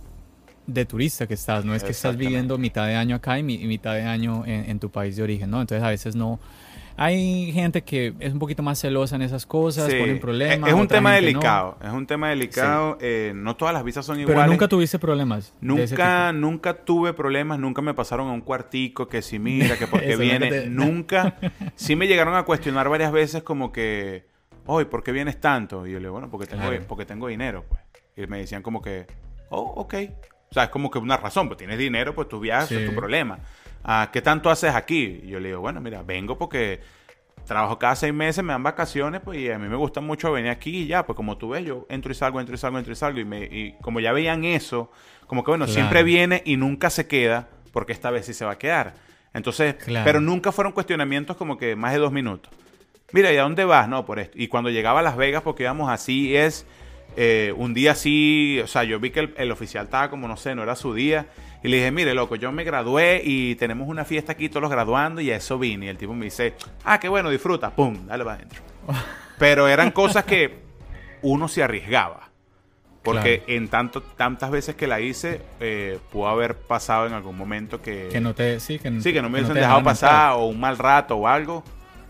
de 0.66 0.84
turista 0.84 1.26
que 1.26 1.34
estás, 1.34 1.64
no 1.64 1.74
es 1.74 1.82
que 1.82 1.92
estás 1.92 2.12
viviendo 2.18 2.58
mitad 2.58 2.86
de 2.86 2.94
año 2.96 3.16
acá 3.16 3.38
y, 3.38 3.42
mi- 3.42 3.54
y 3.54 3.66
mitad 3.66 3.94
de 3.94 4.02
año 4.02 4.44
en, 4.44 4.68
en 4.68 4.78
tu 4.78 4.90
país 4.90 5.16
de 5.16 5.22
origen, 5.22 5.50
¿no? 5.50 5.62
Entonces 5.62 5.82
a 5.82 5.88
veces 5.88 6.14
no... 6.14 6.38
Hay 7.02 7.50
gente 7.52 7.80
que 7.82 8.12
es 8.20 8.30
un 8.34 8.38
poquito 8.38 8.62
más 8.62 8.78
celosa 8.78 9.16
en 9.16 9.22
esas 9.22 9.46
cosas, 9.46 9.90
Sí, 9.90 9.98
ponen 9.98 10.20
problemas. 10.20 10.68
Es, 10.68 10.74
es 10.74 10.80
un 10.80 10.86
tema 10.86 11.08
no. 11.10 11.16
delicado. 11.16 11.78
Es 11.82 11.90
un 11.90 12.06
tema 12.06 12.28
delicado. 12.28 12.98
eh, 13.00 13.32
no 13.34 13.56
todas 13.56 13.72
las 13.72 13.82
visas 13.84 14.04
son 14.04 14.20
iguales. 14.20 14.38
Pero 14.38 14.52
nunca 14.52 14.68
tuviste 14.68 14.98
problemas. 14.98 15.54
Nunca, 15.62 16.30
nunca 16.34 16.74
tuve 16.84 17.14
problemas, 17.14 17.58
nunca 17.58 17.80
me 17.80 17.94
pasaron 17.94 18.28
a 18.28 18.32
un 18.32 18.42
cuartico 18.42 19.08
que 19.08 19.22
si 19.22 19.38
mira, 19.38 19.78
que 19.78 19.86
porque 19.86 20.14
viene, 20.16 20.48
te- 20.50 20.66
nunca. 20.68 21.38
Sí 21.74 21.96
me 21.96 22.06
llegaron 22.06 22.34
a 22.34 22.42
cuestionar 22.42 22.90
varias 22.90 23.12
veces 23.12 23.42
como 23.42 23.72
que, 23.72 24.26
oye, 24.66 24.84
¿por 24.84 25.02
qué 25.02 25.12
vienes 25.12 25.40
tanto? 25.40 25.86
Y 25.86 25.92
yo 25.92 25.96
le 25.98 26.00
digo, 26.02 26.12
bueno, 26.12 26.28
porque 26.30 26.46
tengo, 26.46 26.64
Claro. 26.68 26.84
porque 26.86 27.06
tengo 27.06 27.28
dinero, 27.28 27.64
pues. 27.66 27.80
Y 28.14 28.26
me 28.26 28.36
decían 28.40 28.60
como 28.62 28.82
que, 28.82 29.06
oh, 29.48 29.60
ok. 29.62 29.94
O 30.50 30.52
sea, 30.52 30.64
es 30.64 30.68
como 30.70 30.90
que 30.90 30.98
una 30.98 31.16
razón, 31.16 31.46
pues 31.48 31.56
tienes 31.58 31.78
dinero, 31.78 32.14
pues 32.14 32.28
tu 32.28 32.40
viaje 32.40 32.82
es 32.84 32.90
tu 32.90 32.94
problema. 32.94 33.38
Ah, 33.84 34.10
¿Qué 34.12 34.20
tanto 34.22 34.50
haces 34.50 34.74
aquí? 34.74 35.20
Y 35.24 35.28
yo 35.28 35.40
le 35.40 35.48
digo, 35.48 35.60
bueno, 35.60 35.80
mira, 35.80 36.02
vengo 36.02 36.36
porque 36.38 36.80
trabajo 37.46 37.78
cada 37.78 37.96
seis 37.96 38.12
meses, 38.14 38.44
me 38.44 38.52
dan 38.52 38.62
vacaciones, 38.62 39.20
pues 39.24 39.38
y 39.38 39.50
a 39.50 39.58
mí 39.58 39.68
me 39.68 39.76
gusta 39.76 40.00
mucho 40.00 40.30
venir 40.32 40.50
aquí 40.50 40.82
y 40.82 40.86
ya, 40.86 41.04
pues 41.06 41.16
como 41.16 41.36
tú 41.38 41.48
ves, 41.50 41.64
yo 41.64 41.86
entro 41.88 42.12
y 42.12 42.14
salgo, 42.14 42.38
entro 42.40 42.54
y 42.54 42.58
salgo, 42.58 42.78
entro 42.78 42.92
y 42.92 42.96
salgo. 42.96 43.18
Y, 43.20 43.24
me, 43.24 43.44
y 43.44 43.74
como 43.80 43.98
ya 44.00 44.12
veían 44.12 44.44
eso, 44.44 44.92
como 45.26 45.42
que 45.42 45.50
bueno, 45.50 45.64
Claro. 45.64 45.74
siempre 45.80 46.02
viene 46.02 46.42
y 46.44 46.56
nunca 46.56 46.90
se 46.90 47.06
queda, 47.08 47.48
porque 47.72 47.92
esta 47.92 48.10
vez 48.10 48.26
sí 48.26 48.34
se 48.34 48.44
va 48.44 48.52
a 48.52 48.58
quedar. 48.58 48.94
Entonces, 49.32 49.74
Claro. 49.76 50.04
pero 50.04 50.20
nunca 50.20 50.52
fueron 50.52 50.72
cuestionamientos 50.72 51.36
como 51.36 51.56
que 51.56 51.74
más 51.76 51.92
de 51.92 51.98
dos 51.98 52.12
minutos. 52.12 52.52
Mira, 53.12 53.32
¿y 53.32 53.36
a 53.38 53.42
dónde 53.42 53.64
vas? 53.64 53.88
No, 53.88 54.04
por 54.04 54.18
esto. 54.20 54.36
Y 54.38 54.46
cuando 54.48 54.70
llegaba 54.70 55.00
a 55.00 55.02
Las 55.02 55.16
Vegas, 55.16 55.42
porque 55.42 55.64
íbamos 55.64 55.90
así, 55.90 56.36
es 56.36 56.66
eh, 57.16 57.52
un 57.56 57.74
día 57.74 57.92
así, 57.92 58.60
o 58.62 58.66
sea, 58.68 58.84
yo 58.84 59.00
vi 59.00 59.10
que 59.10 59.20
el, 59.20 59.34
el 59.36 59.50
oficial 59.50 59.86
estaba 59.86 60.10
como, 60.10 60.28
no 60.28 60.36
sé, 60.36 60.54
no 60.54 60.62
era 60.62 60.76
su 60.76 60.94
día. 60.94 61.26
Y 61.62 61.68
le 61.68 61.76
dije, 61.76 61.90
mire, 61.90 62.14
loco, 62.14 62.36
yo 62.36 62.50
me 62.52 62.64
gradué 62.64 63.20
y 63.24 63.54
tenemos 63.56 63.88
una 63.88 64.04
fiesta 64.04 64.32
aquí, 64.32 64.48
todos 64.48 64.62
los 64.62 64.70
graduando, 64.70 65.20
y 65.20 65.30
a 65.30 65.36
eso 65.36 65.58
vine. 65.58 65.86
Y 65.86 65.88
el 65.90 65.98
tipo 65.98 66.14
me 66.14 66.24
dice, 66.24 66.54
ah, 66.84 66.98
qué 66.98 67.08
bueno, 67.08 67.28
disfruta, 67.30 67.70
pum, 67.70 68.06
dale 68.06 68.24
para 68.24 68.36
adentro. 68.36 68.62
Pero 69.38 69.68
eran 69.68 69.90
cosas 69.90 70.24
que 70.24 70.58
uno 71.22 71.48
se 71.48 71.62
arriesgaba. 71.62 72.28
Porque 73.02 73.42
en 73.46 73.68
tanto, 73.68 74.02
tantas 74.02 74.50
veces 74.50 74.74
que 74.74 74.86
la 74.86 75.00
hice, 75.00 75.40
eh, 75.58 75.98
pudo 76.12 76.28
haber 76.28 76.54
pasado 76.54 77.06
en 77.06 77.14
algún 77.14 77.36
momento 77.36 77.80
que, 77.80 78.08
Que 78.12 78.20
no 78.20 78.34
te... 78.34 78.60
Sí, 78.60 78.78
que, 78.78 79.00
sí, 79.00 79.12
que 79.14 79.22
no 79.22 79.30
me 79.30 79.36
hubiesen 79.38 79.54
te 79.54 79.60
dejado 79.60 79.82
pasar 79.82 80.10
entrar. 80.10 80.32
o 80.32 80.44
un 80.46 80.60
mal 80.60 80.76
rato 80.76 81.16
o 81.16 81.26
algo. 81.26 81.64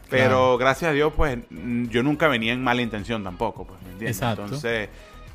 Pero 0.09 0.29
Claro. 0.29 0.59
gracias 0.59 0.91
a 0.91 0.93
Dios, 0.93 1.13
pues 1.17 1.39
yo 1.51 2.03
nunca 2.03 2.27
venía 2.27 2.53
en 2.53 2.65
mala 2.65 2.83
intención 2.83 3.23
tampoco, 3.23 3.65
pues, 3.65 3.81
¿me 3.83 3.93
entiendes? 3.93 4.17
Exacto. 4.17 4.43
Entonces, 4.43 4.89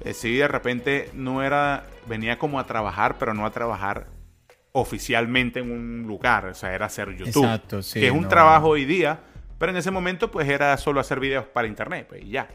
eh, 0.05 0.13
sí, 0.13 0.35
de 0.35 0.47
repente 0.47 1.09
no 1.13 1.43
era, 1.43 1.85
venía 2.07 2.37
como 2.37 2.59
a 2.59 2.65
trabajar, 2.65 3.17
pero 3.17 3.33
no 3.33 3.45
a 3.45 3.51
trabajar 3.51 4.07
oficialmente 4.71 5.59
en 5.59 5.71
un 5.71 6.03
lugar, 6.07 6.45
o 6.47 6.53
sea, 6.53 6.73
era 6.73 6.85
hacer 6.85 7.15
YouTube. 7.15 7.43
Exacto, 7.43 7.81
sí, 7.81 7.99
que 7.99 8.07
es 8.07 8.11
un 8.11 8.23
no. 8.23 8.27
trabajo 8.27 8.69
hoy 8.69 8.85
día, 8.85 9.19
pero 9.57 9.71
en 9.71 9.77
ese 9.77 9.89
momento 9.89 10.29
pues 10.31 10.47
era 10.49 10.75
solo 10.77 10.99
hacer 10.99 11.19
videos 11.19 11.45
para 11.45 11.67
internet, 11.67 12.07
pues 12.09 12.23
y 12.23 12.29
ya. 12.29 12.47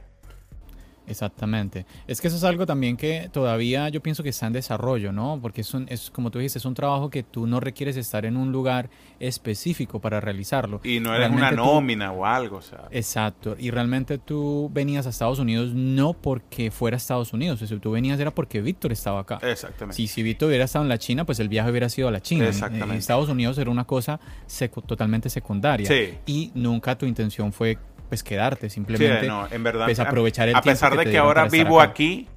Exactamente. 1.10 1.84
Es 2.06 2.20
que 2.20 2.28
eso 2.28 2.36
es 2.36 2.44
algo 2.44 2.64
también 2.66 2.96
que 2.96 3.28
todavía 3.32 3.88
yo 3.88 4.00
pienso 4.02 4.22
que 4.22 4.28
está 4.30 4.46
en 4.46 4.52
desarrollo, 4.52 5.12
¿no? 5.12 5.38
Porque 5.42 5.60
es, 5.62 5.74
un, 5.74 5.86
es 5.88 6.10
como 6.10 6.30
tú 6.30 6.38
dijiste, 6.38 6.58
es 6.58 6.64
un 6.64 6.74
trabajo 6.74 7.10
que 7.10 7.22
tú 7.22 7.46
no 7.46 7.60
requieres 7.60 7.96
estar 7.96 8.24
en 8.24 8.36
un 8.36 8.52
lugar 8.52 8.88
específico 9.18 10.00
para 10.00 10.20
realizarlo. 10.20 10.80
Y 10.84 11.00
no 11.00 11.14
eres 11.14 11.30
una 11.30 11.50
tú- 11.50 11.56
nómina 11.56 12.12
o 12.12 12.24
algo, 12.26 12.56
o 12.56 12.62
sea. 12.62 12.88
Exacto. 12.90 13.56
Y 13.58 13.70
realmente 13.70 14.18
tú 14.18 14.70
venías 14.72 15.06
a 15.06 15.10
Estados 15.10 15.38
Unidos 15.38 15.72
no 15.74 16.12
porque 16.14 16.70
fuera 16.70 16.96
a 16.96 16.98
Estados 16.98 17.32
Unidos. 17.32 17.62
O 17.62 17.66
sea, 17.66 17.78
tú 17.78 17.90
venías 17.92 18.18
era 18.20 18.30
porque 18.32 18.60
Víctor 18.60 18.92
estaba 18.92 19.20
acá. 19.20 19.38
Exactamente. 19.42 19.96
Si, 19.96 20.06
si 20.06 20.22
Víctor 20.22 20.48
hubiera 20.48 20.64
estado 20.64 20.84
en 20.84 20.88
la 20.88 20.98
China, 20.98 21.24
pues 21.24 21.40
el 21.40 21.48
viaje 21.48 21.70
hubiera 21.70 21.88
sido 21.88 22.08
a 22.08 22.10
la 22.10 22.20
China. 22.20 22.44
En- 22.44 22.50
Exactamente. 22.50 22.92
En 22.94 22.98
Estados 22.98 23.28
Unidos 23.28 23.58
era 23.58 23.70
una 23.70 23.84
cosa 23.84 24.20
secu- 24.48 24.84
totalmente 24.84 25.30
secundaria. 25.30 25.86
Sí. 25.86 26.14
Y 26.26 26.50
nunca 26.54 26.96
tu 26.96 27.06
intención 27.06 27.52
fue 27.52 27.78
pues 28.10 28.22
quedarte, 28.22 28.68
Sí, 28.68 28.74
simplemente 28.74 29.26
no, 29.26 29.48
en 29.50 29.62
verdad. 29.62 29.86
pues, 29.86 29.98
aprovechar 29.98 30.48
el 30.50 30.56
a 30.56 30.60
tiempo 30.60 30.74
pesar 30.78 30.92
que 30.92 31.04
de 31.06 31.10
que 31.10 31.16
ahora 31.18 31.44
vivo 31.46 31.80
acá. 31.80 31.90
aquí, 31.92 32.28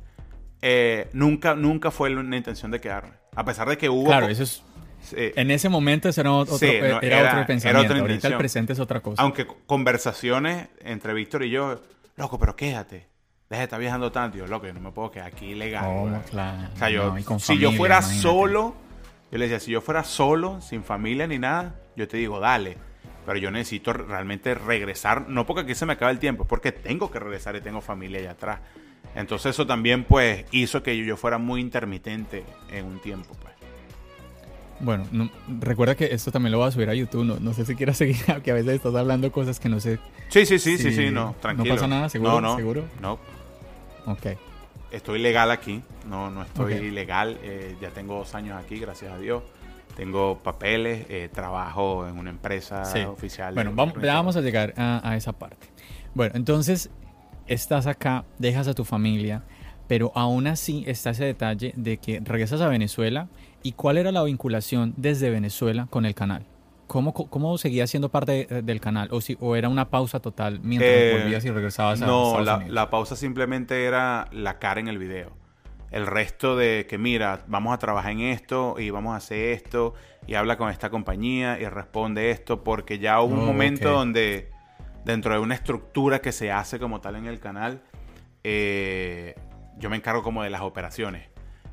eh, 0.61 1.09
nunca, 1.11 1.55
nunca 1.55 1.91
fue 1.91 2.15
una 2.15 2.37
intención 2.37 2.71
de 2.71 2.79
quedarme. 2.79 3.11
A 3.35 3.43
pesar 3.43 3.67
de 3.67 3.77
que 3.77 3.89
hubo. 3.89 4.05
Claro, 4.05 4.27
eso 4.29 4.43
es 4.43 4.63
En 5.35 5.51
ese 5.51 5.67
momento 5.67 6.07
ese 6.07 6.21
era 6.21 6.31
otro, 6.31 6.57
Sí, 6.57 6.67
no, 6.67 6.71
era 6.85 6.99
era- 7.01 7.17
otro 7.17 7.37
era 7.39 7.45
pensamiento. 7.45 7.91
otra 7.93 7.99
Ahorita 8.01 8.27
el 8.29 8.37
presente 8.37 8.71
es 8.71 8.79
otra 8.79 9.01
cosa. 9.01 9.21
aunque 9.21 9.45
co- 9.45 9.57
conversaciones 9.65 10.69
entre 10.79 11.13
Víctor 11.13 11.43
y 11.43 11.49
yo, 11.49 11.81
loco, 12.15 12.39
pero 12.39 12.55
quédate. 12.55 13.07
Deja 13.49 13.59
de 13.59 13.63
estar 13.65 13.79
viajando 13.79 14.11
tanto. 14.13 14.37
Yo, 14.37 14.47
loco, 14.47 14.65
yo 14.65 14.73
no 14.73 14.79
me 14.79 14.91
puedo 14.91 15.11
quedar 15.11 15.27
aquí 15.27 15.47
ilegal. 15.47 16.21
Claro, 16.31 16.69
O 16.73 16.77
sea, 16.77 16.89
yo, 16.89 17.13
no, 17.13 17.23
con 17.25 17.39
si 17.39 17.53
yo 17.57 17.67
familia, 17.67 17.77
fuera 17.77 17.95
imagínate. 17.97 18.21
solo, 18.21 18.75
yo 19.31 19.37
le 19.37 19.45
decía, 19.49 19.59
si 19.59 19.71
yo 19.71 19.81
fuera 19.81 20.03
solo, 20.05 20.61
sin 20.61 20.83
familia 20.83 21.27
ni 21.27 21.37
nada, 21.39 21.75
yo 21.97 22.07
te 22.07 22.17
digo, 22.17 22.39
dale. 22.39 22.77
Pero 23.25 23.37
yo 23.37 23.51
necesito 23.51 23.93
realmente 23.93 24.53
regresar, 24.53 25.29
no 25.29 25.45
porque 25.45 25.61
aquí 25.61 25.75
se 25.75 25.85
me 25.85 25.93
acaba 25.93 26.11
el 26.11 26.19
tiempo, 26.19 26.43
es 26.43 26.49
porque 26.49 26.71
tengo 26.71 27.11
que 27.11 27.19
regresar 27.19 27.55
y 27.55 27.61
tengo 27.61 27.81
familia 27.81 28.19
allá 28.19 28.31
atrás. 28.31 28.59
Entonces 29.15 29.51
eso 29.51 29.67
también 29.67 30.03
pues 30.05 30.45
hizo 30.51 30.81
que 30.81 30.97
yo 30.97 31.17
fuera 31.17 31.37
muy 31.37 31.61
intermitente 31.61 32.43
en 32.71 32.85
un 32.85 32.99
tiempo. 32.99 33.35
Pues. 33.41 33.53
Bueno, 34.79 35.29
recuerda 35.61 35.95
que 35.95 36.05
esto 36.05 36.31
también 36.31 36.51
lo 36.51 36.57
voy 36.57 36.67
a 36.67 36.71
subir 36.71 36.89
a 36.89 36.93
YouTube. 36.93 37.23
No, 37.23 37.39
no 37.39 37.53
sé 37.53 37.65
si 37.65 37.75
quieras 37.75 37.97
seguir, 37.99 38.17
que 38.43 38.51
a 38.51 38.53
veces 38.53 38.73
estás 38.75 38.95
hablando 38.95 39.31
cosas 39.31 39.59
que 39.59 39.69
no 39.69 39.79
sé. 39.79 39.99
Sí, 40.29 40.45
sí, 40.45 40.59
sí, 40.59 40.77
sí, 40.77 40.91
sí, 40.93 41.09
no, 41.09 41.35
tranquilo. 41.39 41.69
No 41.69 41.75
pasa 41.75 41.87
nada, 41.87 42.09
seguro. 42.09 42.31
No, 42.31 42.41
no, 42.41 42.55
¿seguro? 42.55 42.85
no. 43.01 43.19
Ok. 44.05 44.27
Estoy 44.91 45.19
legal 45.19 45.49
aquí, 45.49 45.81
no, 46.07 46.29
no 46.29 46.43
estoy 46.43 46.73
ilegal. 46.73 47.39
Eh, 47.41 47.75
ya 47.81 47.89
tengo 47.89 48.15
dos 48.19 48.35
años 48.35 48.61
aquí, 48.63 48.77
gracias 48.77 49.11
a 49.11 49.17
Dios. 49.17 49.41
Tengo 49.95 50.39
papeles, 50.39 51.05
eh, 51.09 51.29
trabajo 51.31 52.07
en 52.07 52.17
una 52.17 52.29
empresa 52.31 52.83
oficial. 53.07 53.53
Bueno, 53.53 53.71
vamos, 53.75 53.95
ya 54.01 54.15
vamos 54.15 54.35
a 54.35 54.41
llegar 54.41 54.73
a, 54.77 55.07
a 55.07 55.15
esa 55.15 55.33
parte. 55.33 55.67
Bueno, 56.13 56.33
entonces 56.35 56.89
estás 57.47 57.87
acá, 57.87 58.25
dejas 58.39 58.67
a 58.67 58.73
tu 58.73 58.85
familia, 58.85 59.43
pero 59.87 60.11
aún 60.15 60.47
así 60.47 60.83
está 60.87 61.11
ese 61.11 61.25
detalle 61.25 61.73
de 61.75 61.97
que 61.97 62.19
regresas 62.23 62.61
a 62.61 62.67
Venezuela 62.69 63.27
y 63.61 63.73
cuál 63.73 63.97
era 63.97 64.11
la 64.11 64.23
vinculación 64.23 64.93
desde 64.97 65.29
Venezuela 65.29 65.87
con 65.89 66.05
el 66.05 66.15
canal. 66.15 66.45
¿Cómo, 66.87 67.13
cómo 67.13 67.57
seguía 67.57 67.87
siendo 67.87 68.09
parte 68.09 68.45
del 68.63 68.79
canal? 68.79 69.07
¿O, 69.11 69.21
si, 69.21 69.37
¿O 69.39 69.55
era 69.55 69.69
una 69.69 69.89
pausa 69.89 70.19
total 70.19 70.59
mientras 70.61 70.91
eh, 70.91 71.19
volvías 71.21 71.45
y 71.45 71.49
regresabas 71.49 72.01
a 72.01 72.05
No, 72.05 72.25
Estados 72.39 72.45
la, 72.45 72.55
Unidos? 72.57 72.73
la 72.73 72.89
pausa 72.89 73.15
simplemente 73.15 73.85
era 73.85 74.27
la 74.31 74.59
cara 74.59 74.79
en 74.79 74.87
el 74.89 74.97
video. 74.97 75.31
El 75.93 76.07
resto 76.07 76.55
de 76.55 76.87
que, 76.89 76.97
mira, 76.97 77.43
vamos 77.45 77.71
a 77.71 77.77
trabajar 77.77 78.13
en 78.13 78.21
esto 78.21 78.75
y 78.79 78.89
vamos 78.89 79.13
a 79.13 79.17
hacer 79.17 79.49
esto 79.49 79.93
y 80.25 80.33
habla 80.33 80.57
con 80.57 80.71
esta 80.71 80.89
compañía 80.89 81.59
y 81.59 81.67
responde 81.67 82.31
esto, 82.31 82.63
porque 82.63 82.97
ya 82.97 83.21
hubo 83.21 83.35
un 83.35 83.41
Oh, 83.41 83.45
momento 83.45 83.91
donde 83.91 84.49
dentro 85.05 85.33
de 85.35 85.39
una 85.39 85.53
estructura 85.53 86.19
que 86.19 86.31
se 86.31 86.51
hace 86.51 86.79
como 86.79 86.99
tal 86.99 87.17
en 87.17 87.27
el 87.27 87.39
canal, 87.39 87.83
eh, 88.43 89.35
yo 89.77 89.91
me 89.91 89.95
encargo 89.95 90.23
como 90.23 90.41
de 90.41 90.49
las 90.49 90.61
operaciones. 90.61 91.29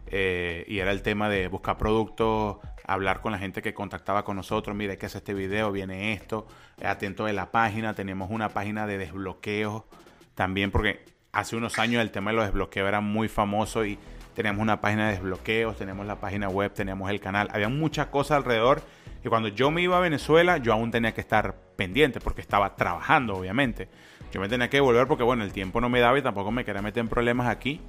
Eh, 0.09 0.67
y 0.69 0.81
era 0.81 0.91
el 0.91 1.01
tema 1.01 1.31
de 1.31 1.49
buscar 1.49 1.79
productos, 1.79 2.59
hablar 2.87 3.23
con 3.23 3.33
la 3.33 3.39
gente 3.39 3.63
que 3.63 3.73
contactaba 3.73 4.23
con 4.23 4.37
nosotros, 4.37 4.77
mira, 4.77 4.97
que 4.97 5.07
hacer 5.07 5.21
este 5.21 5.33
video, 5.33 5.73
viene 5.73 6.13
esto, 6.13 6.47
atento 6.85 7.25
de 7.25 7.33
la 7.33 7.51
página, 7.51 7.95
tenemos 7.95 8.29
una 8.31 8.51
página 8.51 8.87
de 8.87 8.99
desbloqueo 8.99 9.87
también, 10.35 10.71
porque 10.71 11.05
hace 11.33 11.57
unos 11.57 11.79
años 11.79 12.03
el 12.03 12.11
tema 12.11 12.31
de 12.31 12.37
los 12.37 12.47
desbloqueos 12.47 12.89
era 12.89 13.01
muy 13.01 13.29
famoso 13.29 13.85
y 13.85 13.99
teníamos 14.35 14.63
una 14.63 14.81
página 14.81 15.07
de 15.09 15.13
desbloqueos, 15.15 15.77
teníamos 15.77 16.07
la 16.07 16.21
página 16.21 16.49
web, 16.49 16.73
teníamos 16.73 17.11
el 17.11 17.21
canal, 17.21 17.49
había 17.53 17.69
muchas 17.69 18.07
cosas 18.07 18.39
alrededor 18.39 18.83
y 19.25 19.29
cuando 19.29 19.49
yo 19.49 19.71
me 19.71 19.83
iba 19.83 19.97
a 19.97 20.01
Venezuela 20.01 20.57
yo 20.59 20.73
aún 20.73 20.91
tenía 20.91 21.13
que 21.13 21.21
estar 21.21 21.55
pendiente 21.77 22.21
porque 22.21 22.41
estaba 22.41 22.75
trabajando, 22.77 23.35
obviamente. 23.35 23.89
Yo 24.33 24.41
me 24.41 24.49
tenía 24.49 24.71
que 24.71 24.81
volver 24.81 25.07
porque, 25.09 25.25
bueno, 25.25 25.43
el 25.45 25.53
tiempo 25.53 25.81
no 25.81 25.89
me 25.89 25.99
daba 26.01 26.19
y 26.19 26.23
tampoco 26.23 26.51
me 26.53 26.65
quería 26.65 26.83
meter 26.83 27.01
en 27.01 27.09
problemas 27.09 27.49
aquí. 27.49 27.81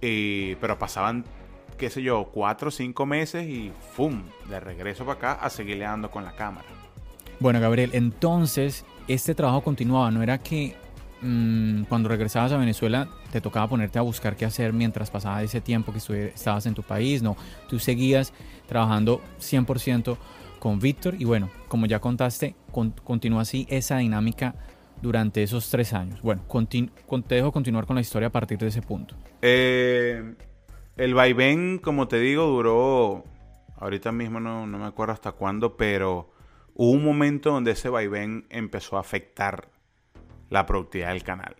Y- 0.00 0.54
pero 0.56 0.78
pasaban, 0.78 1.24
qué 1.76 1.90
sé 1.90 2.02
yo, 2.02 2.30
cuatro 2.32 2.68
o 2.68 2.70
cinco 2.70 3.04
meses 3.06 3.46
y 3.46 3.72
¡fum! 3.94 4.22
De 4.48 4.58
regreso 4.58 5.04
para 5.04 5.18
acá 5.18 5.32
a 5.44 5.50
seguirle 5.50 5.84
dando 5.84 6.10
con 6.10 6.24
la 6.24 6.32
cámara. 6.32 6.66
Bueno, 7.40 7.60
Gabriel, 7.60 7.90
entonces 7.92 8.84
este 9.06 9.34
trabajo 9.34 9.60
continuaba, 9.62 10.10
¿no 10.10 10.22
era 10.22 10.38
que 10.38 10.76
mm, 11.22 11.84
cuando 11.84 12.08
regresabas 12.08 12.52
a 12.52 12.56
Venezuela 12.58 13.08
te 13.30 13.40
tocaba 13.40 13.68
ponerte 13.68 13.98
a 13.98 14.02
buscar 14.02 14.36
qué 14.36 14.44
hacer 14.44 14.72
mientras 14.72 15.10
pasaba 15.10 15.42
ese 15.42 15.60
tiempo 15.60 15.92
que 15.92 15.98
estabas 16.34 16.66
en 16.66 16.74
tu 16.74 16.82
país? 16.82 17.22
No, 17.22 17.36
tú 17.68 17.78
seguías 17.78 18.32
trabajando 18.66 19.20
100% 19.40 20.16
con 20.58 20.78
Víctor 20.78 21.14
y 21.18 21.24
bueno, 21.24 21.50
como 21.68 21.86
ya 21.86 22.00
contaste, 22.00 22.54
con- 22.70 22.90
continúa 22.90 23.42
así 23.42 23.66
esa 23.70 23.98
dinámica 23.98 24.54
durante 25.00 25.42
esos 25.42 25.68
tres 25.70 25.92
años. 25.92 26.22
Bueno, 26.22 26.42
te 27.26 27.34
dejo 27.34 27.50
continuar 27.52 27.86
con 27.86 27.96
la 27.96 28.00
historia 28.02 28.28
a 28.28 28.32
partir 28.32 28.58
de 28.58 28.68
ese 28.68 28.82
punto. 28.82 29.16
Eh, 29.42 30.34
el 30.96 31.14
vaivén, 31.14 31.78
como 31.78 32.06
te 32.06 32.20
digo, 32.20 32.46
duró. 32.46 33.24
Ahorita 33.76 34.12
mismo 34.12 34.38
no, 34.38 34.66
no 34.68 34.78
me 34.78 34.84
acuerdo 34.84 35.12
hasta 35.12 35.32
cuándo, 35.32 35.76
pero 35.76 36.30
hubo 36.74 36.92
un 36.92 37.04
momento 37.04 37.50
donde 37.50 37.72
ese 37.72 37.88
vaivén 37.88 38.46
empezó 38.48 38.96
a 38.96 39.00
afectar 39.00 39.68
la 40.52 40.66
productividad 40.66 41.08
del 41.08 41.22
canal. 41.22 41.56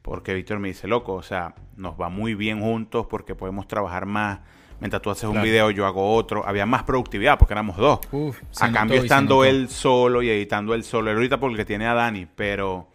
Porque 0.00 0.32
Víctor 0.32 0.58
me 0.60 0.68
dice, 0.68 0.86
loco, 0.86 1.14
o 1.14 1.22
sea, 1.22 1.54
nos 1.76 2.00
va 2.00 2.08
muy 2.08 2.34
bien 2.34 2.60
juntos 2.60 3.06
porque 3.10 3.34
podemos 3.34 3.66
trabajar 3.66 4.06
más. 4.06 4.40
Mientras 4.80 5.02
tú 5.02 5.10
haces 5.10 5.24
un 5.24 5.42
video, 5.42 5.70
yo 5.70 5.86
hago 5.86 6.14
otro. 6.14 6.46
Había 6.46 6.66
más 6.66 6.82
productividad 6.84 7.38
porque 7.38 7.54
éramos 7.54 7.76
dos. 7.76 8.00
Uf, 8.10 8.40
a 8.60 8.72
cambio 8.72 9.00
estando 9.00 9.44
él 9.44 9.68
solo 9.68 10.22
y 10.22 10.30
editando 10.30 10.74
él 10.74 10.82
solo. 10.82 11.10
Ahorita 11.10 11.38
porque 11.38 11.64
tiene 11.64 11.86
a 11.86 11.94
Dani, 11.94 12.26
pero 12.26 12.88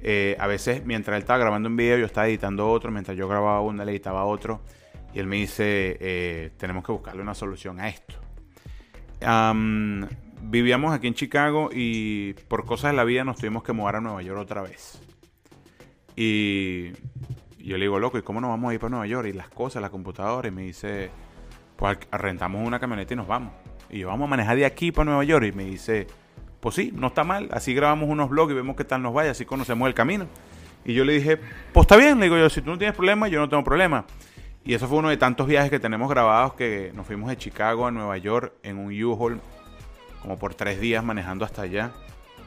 eh, 0.00 0.36
a 0.38 0.46
veces 0.46 0.84
mientras 0.84 1.16
él 1.16 1.22
estaba 1.22 1.38
grabando 1.38 1.68
un 1.68 1.76
video 1.76 1.98
yo 1.98 2.06
estaba 2.06 2.28
editando 2.28 2.68
otro, 2.70 2.92
mientras 2.92 3.16
yo 3.16 3.26
grababa 3.26 3.60
uno 3.62 3.82
él 3.82 3.88
editaba 3.88 4.24
otro. 4.24 4.60
Y 5.12 5.18
él 5.20 5.26
me 5.26 5.36
dice, 5.36 5.96
eh, 6.00 6.50
tenemos 6.56 6.84
que 6.84 6.92
buscarle 6.92 7.22
una 7.22 7.34
solución 7.34 7.80
a 7.80 7.88
esto. 7.88 8.14
Vivíamos 10.50 10.92
aquí 10.92 11.06
en 11.06 11.14
Chicago 11.14 11.70
y 11.72 12.34
por 12.48 12.64
cosas 12.64 12.92
de 12.92 12.96
la 12.96 13.04
vida 13.04 13.24
nos 13.24 13.36
tuvimos 13.36 13.62
que 13.62 13.72
mudar 13.72 13.96
a 13.96 14.00
Nueva 14.00 14.22
York 14.22 14.40
otra 14.40 14.62
vez. 14.62 15.00
Y 16.16 16.92
yo 17.58 17.76
le 17.76 17.84
digo, 17.84 17.98
loco, 17.98 18.18
¿y 18.18 18.22
cómo 18.22 18.40
nos 18.40 18.50
vamos 18.50 18.70
a 18.70 18.74
ir 18.74 18.80
para 18.80 18.90
Nueva 18.90 19.06
York? 19.06 19.28
Y 19.28 19.32
las 19.32 19.48
cosas, 19.48 19.82
la 19.82 19.90
computadora. 19.90 20.48
Y 20.48 20.50
me 20.50 20.62
dice, 20.62 21.10
pues 21.76 21.98
rentamos 22.12 22.66
una 22.66 22.78
camioneta 22.78 23.14
y 23.14 23.16
nos 23.16 23.26
vamos. 23.26 23.52
Y 23.90 24.00
yo, 24.00 24.08
vamos 24.08 24.26
a 24.26 24.30
manejar 24.30 24.56
de 24.56 24.66
aquí 24.66 24.92
para 24.92 25.06
Nueva 25.06 25.24
York. 25.24 25.46
Y 25.46 25.52
me 25.52 25.64
dice, 25.64 26.06
pues 26.60 26.74
sí, 26.74 26.92
no 26.94 27.08
está 27.08 27.24
mal. 27.24 27.48
Así 27.52 27.74
grabamos 27.74 28.08
unos 28.08 28.28
vlogs 28.28 28.52
y 28.52 28.54
vemos 28.54 28.76
qué 28.76 28.84
tal 28.84 29.02
nos 29.02 29.14
vaya. 29.14 29.30
Así 29.32 29.44
conocemos 29.44 29.88
el 29.88 29.94
camino. 29.94 30.26
Y 30.84 30.94
yo 30.94 31.04
le 31.04 31.14
dije, 31.14 31.38
pues 31.72 31.84
está 31.84 31.96
bien. 31.96 32.18
Le 32.18 32.26
digo 32.26 32.36
yo, 32.36 32.48
si 32.50 32.60
tú 32.60 32.70
no 32.70 32.78
tienes 32.78 32.94
problema, 32.94 33.28
yo 33.28 33.40
no 33.40 33.48
tengo 33.48 33.64
problema. 33.64 34.04
Y 34.64 34.74
eso 34.74 34.88
fue 34.88 34.98
uno 34.98 35.08
de 35.08 35.16
tantos 35.16 35.46
viajes 35.46 35.70
que 35.70 35.80
tenemos 35.80 36.08
grabados 36.08 36.54
que 36.54 36.90
nos 36.94 37.06
fuimos 37.06 37.28
de 37.28 37.36
Chicago 37.36 37.86
a 37.86 37.90
Nueva 37.90 38.16
York 38.16 38.54
en 38.62 38.78
un 38.78 39.04
U-Haul 39.04 39.40
como 40.24 40.38
por 40.38 40.54
tres 40.54 40.80
días 40.80 41.04
manejando 41.04 41.44
hasta 41.44 41.62
allá. 41.62 41.92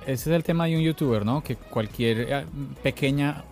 Ese 0.02 0.30
es 0.32 0.36
el 0.36 0.44
tema 0.44 0.66
de 0.66 0.76
un 0.76 0.82
youtuber, 0.82 1.24
¿no? 1.24 1.44
Que 1.44 1.56
cualquier 1.56 2.20
eh, 2.30 2.46
pequeña 2.82 3.44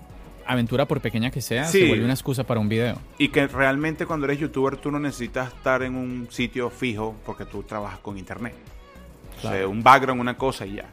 aventura, 0.47 0.87
por 0.87 0.99
pequeña 0.99 1.29
que 1.29 1.41
sea, 1.41 1.65
Sí. 1.65 1.81
se 1.81 1.87
vuelve 1.87 2.03
una 2.03 2.13
excusa 2.15 2.43
para 2.43 2.59
un 2.59 2.67
video. 2.67 2.97
Y 3.19 3.27
que 3.29 3.45
realmente 3.45 4.07
cuando 4.07 4.25
eres 4.25 4.39
youtuber 4.39 4.77
tú 4.77 4.89
no 4.89 4.99
necesitas 4.99 5.53
estar 5.53 5.83
en 5.83 5.95
un 5.95 6.27
sitio 6.31 6.71
fijo 6.71 7.15
porque 7.23 7.45
tú 7.45 7.61
trabajas 7.63 7.99
con 7.99 8.17
internet. 8.17 8.55
O 9.37 9.41
sea, 9.41 9.67
un 9.67 9.83
background, 9.83 10.19
una 10.21 10.37
cosa 10.37 10.65
y 10.65 10.75
ya. 10.77 10.89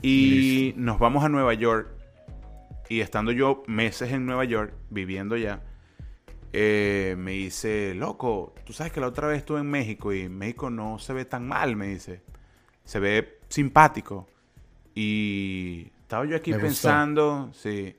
Y 0.00 0.72
nos 0.76 0.98
vamos 0.98 1.22
a 1.24 1.28
Nueva 1.28 1.52
York. 1.54 1.88
Y 2.88 3.00
estando 3.00 3.32
yo 3.32 3.62
meses 3.66 4.12
en 4.12 4.24
Nueva 4.24 4.44
York, 4.44 4.72
viviendo 4.90 5.36
ya, 5.36 5.60
eh, 6.52 7.14
me 7.18 7.32
dice, 7.32 7.94
loco, 7.94 8.54
tú 8.64 8.72
sabes 8.72 8.92
que 8.92 9.00
la 9.00 9.06
otra 9.08 9.26
vez 9.28 9.38
estuve 9.38 9.60
en 9.60 9.70
México 9.70 10.12
y 10.12 10.28
México 10.28 10.70
no 10.70 10.98
se 10.98 11.12
ve 11.12 11.24
tan 11.24 11.46
mal, 11.48 11.74
me 11.76 11.86
dice. 11.88 12.22
Se 12.84 13.00
ve 13.00 13.40
simpático. 13.48 14.28
Y 14.94 15.90
estaba 16.02 16.24
yo 16.26 16.36
aquí 16.36 16.50
Me 16.50 16.56
gustó. 16.58 16.66
pensando, 16.68 17.50
sí, 17.54 17.96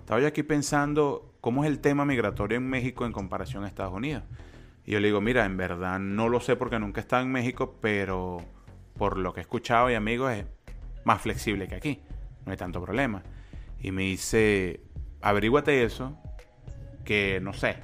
estaba 0.00 0.20
yo 0.20 0.26
aquí 0.26 0.42
pensando 0.42 1.32
cómo 1.40 1.64
es 1.64 1.70
el 1.70 1.78
tema 1.78 2.04
migratorio 2.04 2.58
en 2.58 2.68
México 2.68 3.06
en 3.06 3.12
comparación 3.12 3.64
a 3.64 3.68
Estados 3.68 3.94
Unidos. 3.94 4.24
Y 4.84 4.92
yo 4.92 5.00
le 5.00 5.08
digo, 5.08 5.20
mira, 5.20 5.44
en 5.44 5.56
verdad 5.56 5.98
no 6.00 6.28
lo 6.28 6.40
sé 6.40 6.56
porque 6.56 6.78
nunca 6.78 7.00
he 7.00 7.02
estado 7.02 7.22
en 7.22 7.30
México, 7.30 7.76
pero 7.80 8.44
por 8.96 9.18
lo 9.18 9.32
que 9.32 9.40
he 9.40 9.42
escuchado 9.42 9.90
y 9.90 9.94
amigos 9.94 10.32
es 10.32 10.46
más 11.04 11.20
flexible 11.22 11.68
que 11.68 11.76
aquí. 11.76 12.00
No 12.44 12.50
hay 12.50 12.58
tanto 12.58 12.82
problema. 12.82 13.22
Y 13.80 13.92
me 13.92 14.02
dice, 14.02 14.80
averíguate 15.20 15.84
eso, 15.84 16.18
que 17.04 17.40
no 17.40 17.52
sé, 17.52 17.76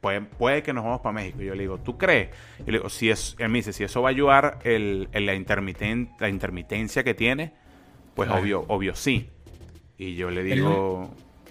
puede, 0.00 0.20
puede 0.22 0.62
que 0.62 0.72
nos 0.72 0.84
vamos 0.84 1.00
para 1.00 1.12
México. 1.12 1.42
Y 1.42 1.46
yo 1.46 1.54
le 1.54 1.62
digo, 1.62 1.78
¿tú 1.78 1.96
crees? 1.98 2.30
Y 2.66 2.70
le 2.70 2.78
digo, 2.78 2.88
si 2.88 3.10
es, 3.10 3.34
él 3.38 3.48
me 3.48 3.58
dice, 3.58 3.72
si 3.72 3.84
eso 3.84 4.02
va 4.02 4.08
a 4.08 4.12
ayudar 4.12 4.58
el, 4.64 5.08
el- 5.12 5.26
la, 5.26 5.34
intermiten, 5.34 6.10
la 6.20 6.28
intermitencia 6.28 7.02
que 7.04 7.14
tiene, 7.14 7.52
pues 8.14 8.28
Claro. 8.28 8.42
obvio, 8.42 8.64
obvio 8.68 8.94
sí. 8.94 9.30
Y 9.96 10.14
yo 10.14 10.30
le 10.30 10.42
digo, 10.44 11.10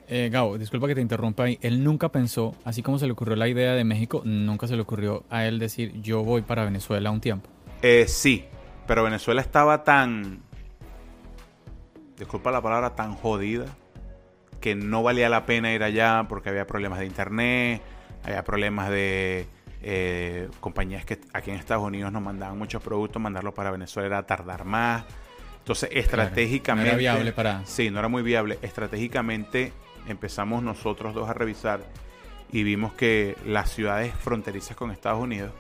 Eh, 0.10 0.29
Gabo, 0.31 0.57
disculpa 0.57 0.88
que 0.88 0.95
te 0.95 1.01
interrumpa 1.01 1.43
ahí. 1.43 1.60
Él 1.62 1.83
nunca 1.83 2.10
pensó, 2.10 2.55
así 2.63 2.81
como 2.81 2.97
se 2.97 3.05
le 3.07 3.12
ocurrió 3.12 3.36
la 3.36 3.49
idea 3.49 3.73
de 3.73 3.83
México, 3.83 4.21
nunca 4.23 4.65
se 4.67 4.75
le 4.77 4.81
ocurrió 4.81 5.25
a 5.29 5.45
él 5.45 5.60
decir, 5.60 6.01
yo 6.01 6.23
voy 6.23 6.41
para 6.43 6.63
Venezuela 6.63 7.12
un 7.12 7.19
tiempo. 7.19 7.49
Eh, 7.81 8.05
sí, 8.07 8.45
pero 8.88 9.03
Venezuela 9.03 9.41
estaba 9.41 9.83
tan, 9.83 10.39
disculpa 12.17 12.51
la 12.51 12.62
palabra, 12.62 12.95
tan 12.95 13.15
jodida 13.15 13.65
que 14.62 14.75
no 14.75 15.03
valía 15.03 15.27
la 15.29 15.45
pena 15.45 15.73
ir 15.73 15.83
allá 15.83 16.25
porque 16.27 16.49
había 16.49 16.65
problemas 16.65 16.99
de 16.99 17.05
internet, 17.05 17.81
había 18.27 18.43
problemas 18.43 18.89
de 18.89 19.47
eh, 19.81 20.49
compañías 20.59 21.05
que 21.05 21.19
aquí 21.33 21.49
en 21.51 21.57
Estados 21.57 21.83
Unidos 21.83 22.11
nos 22.11 22.21
mandaban 22.21 22.57
muchos 22.57 22.81
productos, 22.83 23.21
mandarlos 23.21 23.53
para 23.53 23.71
Venezuela 23.71 24.07
era 24.07 24.25
tardar 24.25 24.65
más. 24.65 25.05
Entonces, 25.59 25.89
estratégicamente... 25.93 26.91
no 26.91 26.97
era 26.97 26.97
viable 26.97 27.31
para- 27.33 27.65
Sí, 27.65 27.89
no 27.89 27.99
era 27.99 28.07
muy 28.07 28.23
viable. 28.23 28.57
Estratégicamente 28.61 29.73
empezamos 30.07 30.63
nosotros 30.63 31.13
dos 31.13 31.29
a 31.29 31.33
revisar 31.33 31.81
y 32.51 32.63
vimos 32.63 32.93
que 32.93 33.35
las 33.45 33.69
ciudades 33.71 34.13
fronterizas 34.13 34.77
con 34.77 34.91
Estados 34.91 35.21
Unidos, 35.21 35.51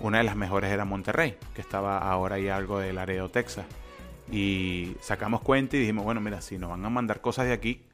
una 0.00 0.18
de 0.18 0.24
las 0.24 0.36
mejores 0.36 0.70
era 0.70 0.84
Monterrey, 0.84 1.36
que 1.54 1.60
estaba 1.60 1.98
ahora 1.98 2.36
ahí 2.36 2.48
algo 2.48 2.78
de 2.78 2.92
Laredo, 2.92 3.28
Texas. 3.28 3.66
Y 4.30 4.96
sacamos 5.00 5.40
cuenta 5.40 5.76
y 5.76 5.80
dijimos, 5.80 6.04
bueno, 6.04 6.20
mira, 6.20 6.40
si 6.40 6.58
nos 6.58 6.70
van 6.70 6.84
a 6.84 6.90
mandar 6.90 7.20
cosas 7.20 7.46
de 7.46 7.52
aquí, 7.52 7.84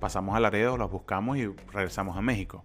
pasamos 0.00 0.36
a 0.36 0.40
Laredo, 0.40 0.76
las 0.76 0.90
buscamos 0.90 1.38
y 1.38 1.46
regresamos 1.72 2.16
a 2.16 2.20
México. 2.22 2.64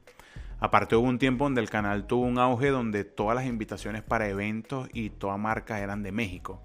Aparte 0.60 0.95
hubo 0.95 1.08
un 1.08 1.19
tiempo 1.19 1.45
donde 1.45 1.62
el 1.62 1.69
canal 1.69 2.06
tuvo 2.06 2.26
un 2.26 2.38
auge 2.38 2.69
donde 2.69 3.06
todas 3.06 3.36
las 3.36 3.45
invitaciones 3.45 4.04
para 4.04 4.28
eventos 4.28 4.89
y 4.93 5.10
toda 5.10 5.38
marca 5.38 5.80
eran 5.80 6.04
de 6.04 6.12
México. 6.12 6.62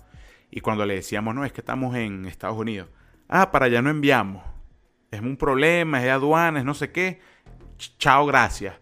Y 0.50 0.60
cuando 0.60 0.84
le 0.84 0.94
decíamos, 0.94 1.34
no, 1.34 1.44
es 1.44 1.52
que 1.52 1.60
estamos 1.60 1.94
en 1.96 2.26
Estados 2.26 2.58
Unidos. 2.58 2.88
Ah, 3.28 3.50
para 3.50 3.66
allá 3.66 3.82
no 3.82 3.90
enviamos. 3.90 4.42
Es 5.10 5.20
un 5.20 5.36
problema, 5.36 5.98
es 5.98 6.04
de 6.04 6.10
aduanas, 6.10 6.64
no 6.64 6.74
sé 6.74 6.90
qué. 6.90 7.20
Chao, 7.98 8.26
gracias. 8.26 8.74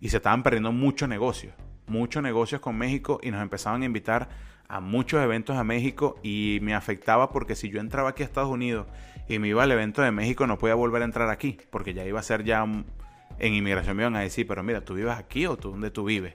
Y 0.00 0.08
se 0.08 0.16
estaban 0.16 0.42
perdiendo 0.42 0.72
muchos 0.72 1.08
negocios. 1.08 1.54
Muchos 1.86 2.22
negocios 2.22 2.60
con 2.60 2.76
México 2.76 3.20
y 3.22 3.30
nos 3.30 3.42
empezaban 3.42 3.82
a 3.82 3.86
invitar 3.86 4.28
a 4.68 4.80
muchos 4.80 5.22
eventos 5.22 5.56
a 5.56 5.64
México 5.64 6.18
y 6.22 6.58
me 6.62 6.74
afectaba 6.74 7.30
porque 7.30 7.54
si 7.54 7.68
yo 7.68 7.80
entraba 7.80 8.10
aquí 8.10 8.22
a 8.22 8.26
Estados 8.26 8.50
Unidos 8.50 8.86
y 9.28 9.38
me 9.38 9.48
iba 9.48 9.62
al 9.62 9.70
evento 9.70 10.00
de 10.02 10.10
México 10.10 10.46
no 10.46 10.58
podía 10.58 10.74
volver 10.74 11.02
a 11.02 11.04
entrar 11.04 11.28
aquí 11.28 11.58
porque 11.70 11.92
ya 11.92 12.04
iba 12.04 12.18
a 12.18 12.22
ser 12.22 12.44
ya 12.44 12.64
en 13.38 13.54
inmigración 13.54 13.96
me 13.96 14.02
iban 14.02 14.16
a 14.16 14.20
decir, 14.20 14.46
pero 14.46 14.62
mira, 14.62 14.84
tú 14.84 14.94
vives 14.94 15.16
aquí 15.16 15.46
o 15.46 15.56
tú 15.56 15.70
dónde 15.70 15.90
tú 15.90 16.04
vives. 16.04 16.34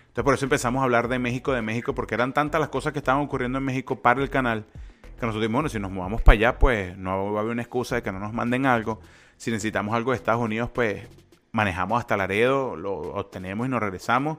Entonces 0.00 0.24
por 0.24 0.34
eso 0.34 0.44
empezamos 0.44 0.80
a 0.80 0.84
hablar 0.84 1.08
de 1.08 1.18
México, 1.18 1.52
de 1.52 1.62
México, 1.62 1.94
porque 1.94 2.14
eran 2.14 2.32
tantas 2.32 2.60
las 2.60 2.68
cosas 2.68 2.92
que 2.92 2.98
estaban 2.98 3.22
ocurriendo 3.22 3.58
en 3.58 3.64
México 3.64 4.02
para 4.02 4.20
el 4.20 4.28
canal, 4.28 4.64
que 5.02 5.26
nosotros 5.26 5.42
dijimos, 5.42 5.60
bueno, 5.60 5.68
si 5.68 5.78
nos 5.78 5.90
movamos 5.90 6.22
para 6.22 6.34
allá, 6.34 6.58
pues 6.58 6.96
no 6.96 7.32
va 7.32 7.38
a 7.38 7.42
haber 7.42 7.52
una 7.52 7.62
excusa 7.62 7.96
de 7.96 8.02
que 8.02 8.10
no 8.10 8.18
nos 8.18 8.32
manden 8.32 8.66
algo. 8.66 9.00
Si 9.36 9.50
necesitamos 9.50 9.94
algo 9.94 10.10
de 10.10 10.16
Estados 10.16 10.42
Unidos, 10.42 10.70
pues 10.74 11.06
manejamos 11.52 12.00
hasta 12.00 12.16
Laredo, 12.16 12.76
lo 12.76 12.92
obtenemos 12.92 13.66
y 13.66 13.70
nos 13.70 13.80
regresamos 13.80 14.38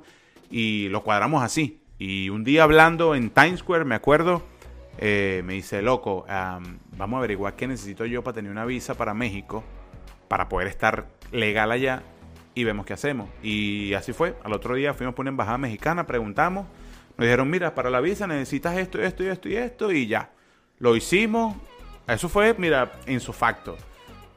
y 0.50 0.90
lo 0.90 1.04
cuadramos 1.04 1.44
así. 1.44 1.82
Y 1.98 2.30
un 2.30 2.44
día 2.44 2.64
hablando 2.64 3.16
en 3.16 3.30
Times 3.30 3.60
Square, 3.60 3.86
me 3.86 3.96
acuerdo, 3.96 4.44
eh, 4.98 5.42
me 5.46 5.54
dice, 5.54 5.82
loco, 5.82 6.26
vamos 6.28 7.18
a 7.18 7.20
averiguar 7.20 7.56
qué 7.56 7.68
necesito 7.68 8.06
yo 8.06 8.24
para 8.24 8.36
tener 8.36 8.52
una 8.52 8.66
visa 8.66 8.96
para 8.96 9.14
México, 9.14 9.64
para 10.28 10.50
poder 10.50 10.68
estar 10.68 11.08
legal 11.32 11.72
allá 11.72 12.04
y 12.56 12.64
vemos 12.64 12.86
qué 12.86 12.94
hacemos. 12.94 13.30
Y 13.42 13.94
así 13.94 14.14
fue. 14.14 14.36
Al 14.44 14.54
otro 14.54 14.76
día 14.76 14.94
fuimos 14.94 15.16
por 15.16 15.24
una 15.24 15.30
embajada 15.30 15.58
mexicana, 15.58 16.06
preguntamos, 16.06 16.66
nos 17.18 17.26
dijeron, 17.26 17.50
mira, 17.50 17.76
para 17.76 17.90
la 17.90 18.00
visa 18.00 18.28
necesitas 18.28 18.78
esto, 18.78 19.02
esto 19.02 19.24
y 19.24 19.28
esto 19.28 19.50
y 19.50 19.56
esto 19.56 19.92
y 19.92 20.08
ya. 20.08 20.32
Lo 20.80 20.96
hicimos. 20.96 21.56
Eso 22.08 22.30
fue, 22.30 22.56
mira, 22.58 22.94
en 23.06 23.20
su 23.20 23.34
facto. 23.34 23.78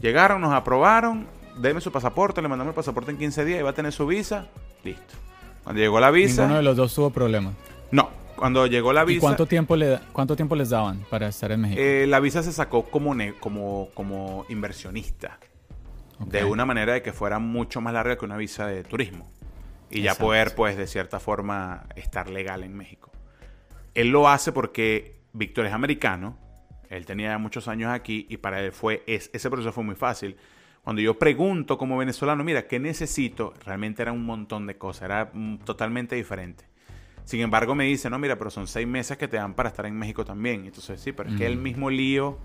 Llegaron, 0.01 0.41
nos 0.41 0.53
aprobaron, 0.53 1.27
deme 1.57 1.81
su 1.81 1.91
pasaporte, 1.91 2.43
le 2.43 2.49
mandamos 2.49 2.73
el 2.73 2.77
pasaporte 2.77 3.11
en 3.11 3.19
15 3.19 3.45
días 3.45 3.61
y 3.61 3.63
va 3.63 3.71
a 3.71 3.75
tener 3.75 3.93
su 3.93 4.07
visa. 4.07 4.49
Listo. 4.85 5.15
Cuando 5.63 5.81
llegó 5.81 5.99
la 5.99 6.11
visa. 6.11 6.43
Ninguno 6.43 6.59
de 6.59 6.63
los 6.63 6.77
dos 6.77 6.95
tuvo 6.95 7.11
problemas. 7.11 7.55
No, 7.91 8.11
cuando 8.37 8.67
llegó 8.67 8.93
la 8.93 9.05
visa. 9.05 9.17
¿Y 9.17 9.21
cuánto 9.21 9.47
tiempo, 9.47 9.77
le, 9.77 9.99
cuánto 10.13 10.37
tiempo 10.37 10.55
les 10.55 10.71
daban 10.71 11.01
para 11.09 11.29
estar 11.29 11.51
en 11.53 11.63
México? 11.63 11.81
Eh, 11.81 12.07
la 12.07 12.21
visa 12.21 12.43
se 12.43 12.53
sacó 12.53 12.83
como, 12.85 13.15
como, 13.41 13.89
como 13.95 14.45
inversionista. 14.51 15.39
De 16.19 16.45
una 16.45 16.65
manera 16.65 16.95
de 16.95 17.03
que 17.03 17.13
fuera 17.13 17.39
mucho 17.39 17.81
más 17.81 17.93
larga 17.93 18.17
que 18.17 18.25
una 18.25 18.37
visa 18.37 18.67
de 18.67 18.85
turismo. 18.85 19.31
Y 19.91 20.03
ya 20.03 20.15
poder, 20.15 20.55
pues, 20.55 20.77
de 20.77 20.87
cierta 20.87 21.21
forma, 21.21 21.85
estar 21.97 22.29
legal 22.29 22.63
en 22.65 22.77
México. 22.77 23.13
Él 23.95 24.09
lo 24.09 24.29
hace 24.29 24.53
porque 24.53 25.21
Víctor 25.33 25.67
es 25.67 25.73
americano. 25.73 26.37
Él 26.91 27.07
tenía 27.07 27.39
muchos 27.39 27.69
años 27.69 27.93
aquí 27.93 28.27
y 28.29 28.39
para 28.39 28.61
él 28.61 28.73
fue. 28.73 29.03
ese 29.07 29.51
proceso 29.51 29.73
fue 29.73 29.85
muy 29.85 29.95
fácil 29.95 30.37
cuando 30.85 31.01
yo 31.01 31.19
pregunto 31.19 31.79
como 31.79 31.97
venezolano, 31.97 32.45
mira, 32.45 32.67
¿qué 32.67 32.79
necesito? 32.79 33.55
Realmente 33.65 34.03
era 34.03 34.13
un 34.13 34.25
montón 34.27 34.67
de 34.67 34.77
cosas, 34.77 35.05
era 35.05 35.31
mm, 35.33 35.61
totalmente 35.61 36.15
diferente. 36.15 36.67
Sin 37.25 37.41
embargo, 37.41 37.75
me 37.75 37.85
dice, 37.85 38.11
no, 38.11 38.19
mira, 38.19 38.37
pero 38.37 38.51
son 38.51 38.67
seis 38.67 38.87
meses 38.87 39.17
que 39.17 39.27
te 39.27 39.39
dan 39.39 39.55
para 39.55 39.71
estar 39.71 39.87
en 39.87 39.99
México 39.99 40.27
también. 40.27 40.67
Entonces, 40.67 41.01
sí, 41.01 41.13
pero 41.13 41.31
es 41.31 41.37
que 41.37 41.47
el 41.47 41.57
mm. 41.57 41.63
mismo 41.63 41.89
lío 41.89 42.39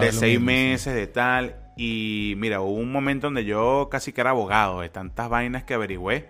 de 0.00 0.12
seis 0.12 0.40
meses, 0.40 0.94
de 0.94 1.06
tal. 1.06 1.56
Y 1.76 2.34
mira, 2.38 2.60
hubo 2.60 2.74
un 2.74 2.90
momento 2.90 3.28
donde 3.28 3.44
yo 3.44 3.88
casi 3.90 4.12
que 4.12 4.20
era 4.20 4.30
abogado 4.30 4.80
de 4.80 4.88
tantas 4.88 5.28
vainas 5.28 5.64
que 5.64 5.74
averigüé, 5.74 6.28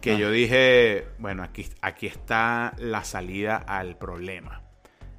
que 0.00 0.12
ah. 0.12 0.18
yo 0.18 0.30
dije, 0.30 1.06
bueno, 1.18 1.42
aquí, 1.42 1.66
aquí 1.82 2.06
está 2.06 2.74
la 2.78 3.04
salida 3.04 3.56
al 3.56 3.96
problema. 3.96 4.62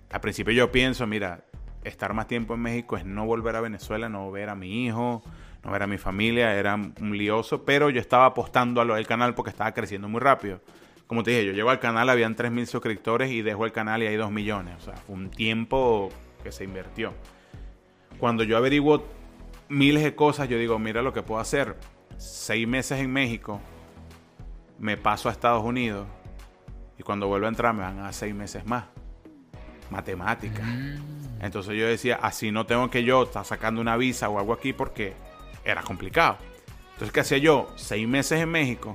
Al 0.10 0.22
principio 0.22 0.54
yo 0.54 0.72
pienso, 0.72 1.06
mira, 1.06 1.42
estar 1.84 2.14
más 2.14 2.28
tiempo 2.28 2.56
en 2.56 2.62
México 2.62 2.98
es 2.98 3.06
no 3.06 3.26
volver 3.26 3.56
a 3.56 3.62
Venezuela, 3.62 4.10
no 4.10 4.32
ver 4.32 4.50
a 4.50 4.56
mi 4.56 4.86
hijo, 4.86 5.22
no 5.64 5.72
ver 5.72 5.84
a 5.84 5.88
mi 5.88 5.98
familia, 5.98 6.56
era 6.56 6.76
un 6.76 7.18
lioso, 7.18 7.64
pero 7.64 7.90
yo 7.90 8.00
estaba 8.00 8.26
apostando 8.26 8.82
a 8.82 8.86
lo 8.86 8.96
del 8.96 9.08
canal 9.08 9.36
porque 9.36 9.52
estaba 9.52 9.74
creciendo 9.74 10.08
muy 10.08 10.20
rápido. 10.20 10.62
Como 11.08 11.24
te 11.24 11.32
dije, 11.32 11.46
yo 11.46 11.54
llego 11.54 11.70
al 11.70 11.80
canal, 11.80 12.10
habían 12.10 12.36
3.000 12.36 12.66
suscriptores 12.66 13.32
y 13.32 13.42
dejo 13.42 13.66
el 13.66 13.72
canal 13.72 14.04
y 14.04 14.08
hay 14.08 14.16
2 14.16 14.32
millones. 14.32 14.76
O 14.78 14.82
sea, 14.82 14.96
fue 14.96 15.16
un 15.16 15.30
tiempo 15.30 16.10
que 16.44 16.52
se 16.52 16.64
invirtió. 16.64 17.14
Cuando 18.20 18.44
yo 18.44 18.58
averiguo 18.58 19.06
miles 19.70 20.04
de 20.04 20.16
cosas, 20.16 20.50
yo 20.50 20.58
digo, 20.58 20.78
mira 20.78 21.02
lo 21.02 21.14
que 21.14 21.24
puedo 21.24 21.40
hacer. 21.40 21.78
Seis 22.18 22.68
meses 22.68 23.00
en 23.00 23.12
México, 23.12 23.62
me 24.78 24.98
paso 24.98 25.30
a 25.30 25.32
Estados 25.32 25.64
Unidos 25.64 26.06
y 26.98 27.04
cuando 27.04 27.28
vuelvo 27.28 27.46
a 27.46 27.50
entrar 27.50 27.74
me 27.74 27.82
van 27.82 28.00
a 28.00 28.04
dar 28.04 28.14
seis 28.14 28.36
meses 28.36 28.66
más. 28.66 28.86
Matemática. 29.90 30.62
Mm. 30.62 31.42
Entonces 31.42 31.76
yo 31.78 31.88
decía, 31.88 32.20
así 32.22 32.52
no 32.52 32.66
tengo 32.66 32.90
que 32.90 33.04
yo 33.04 33.24
estar 33.24 33.46
sacando 33.46 33.80
una 33.80 33.96
visa 33.96 34.28
o 34.30 34.38
algo 34.38 34.54
aquí 34.54 34.74
porque 34.74 35.14
era 35.64 35.82
complicado. 35.82 36.38
Entonces, 36.92 37.14
¿qué 37.14 37.22
hacía 37.22 37.38
yo? 37.38 37.72
Seis 37.78 38.06
meses 38.06 38.42
en 38.42 38.50
México, 38.50 38.94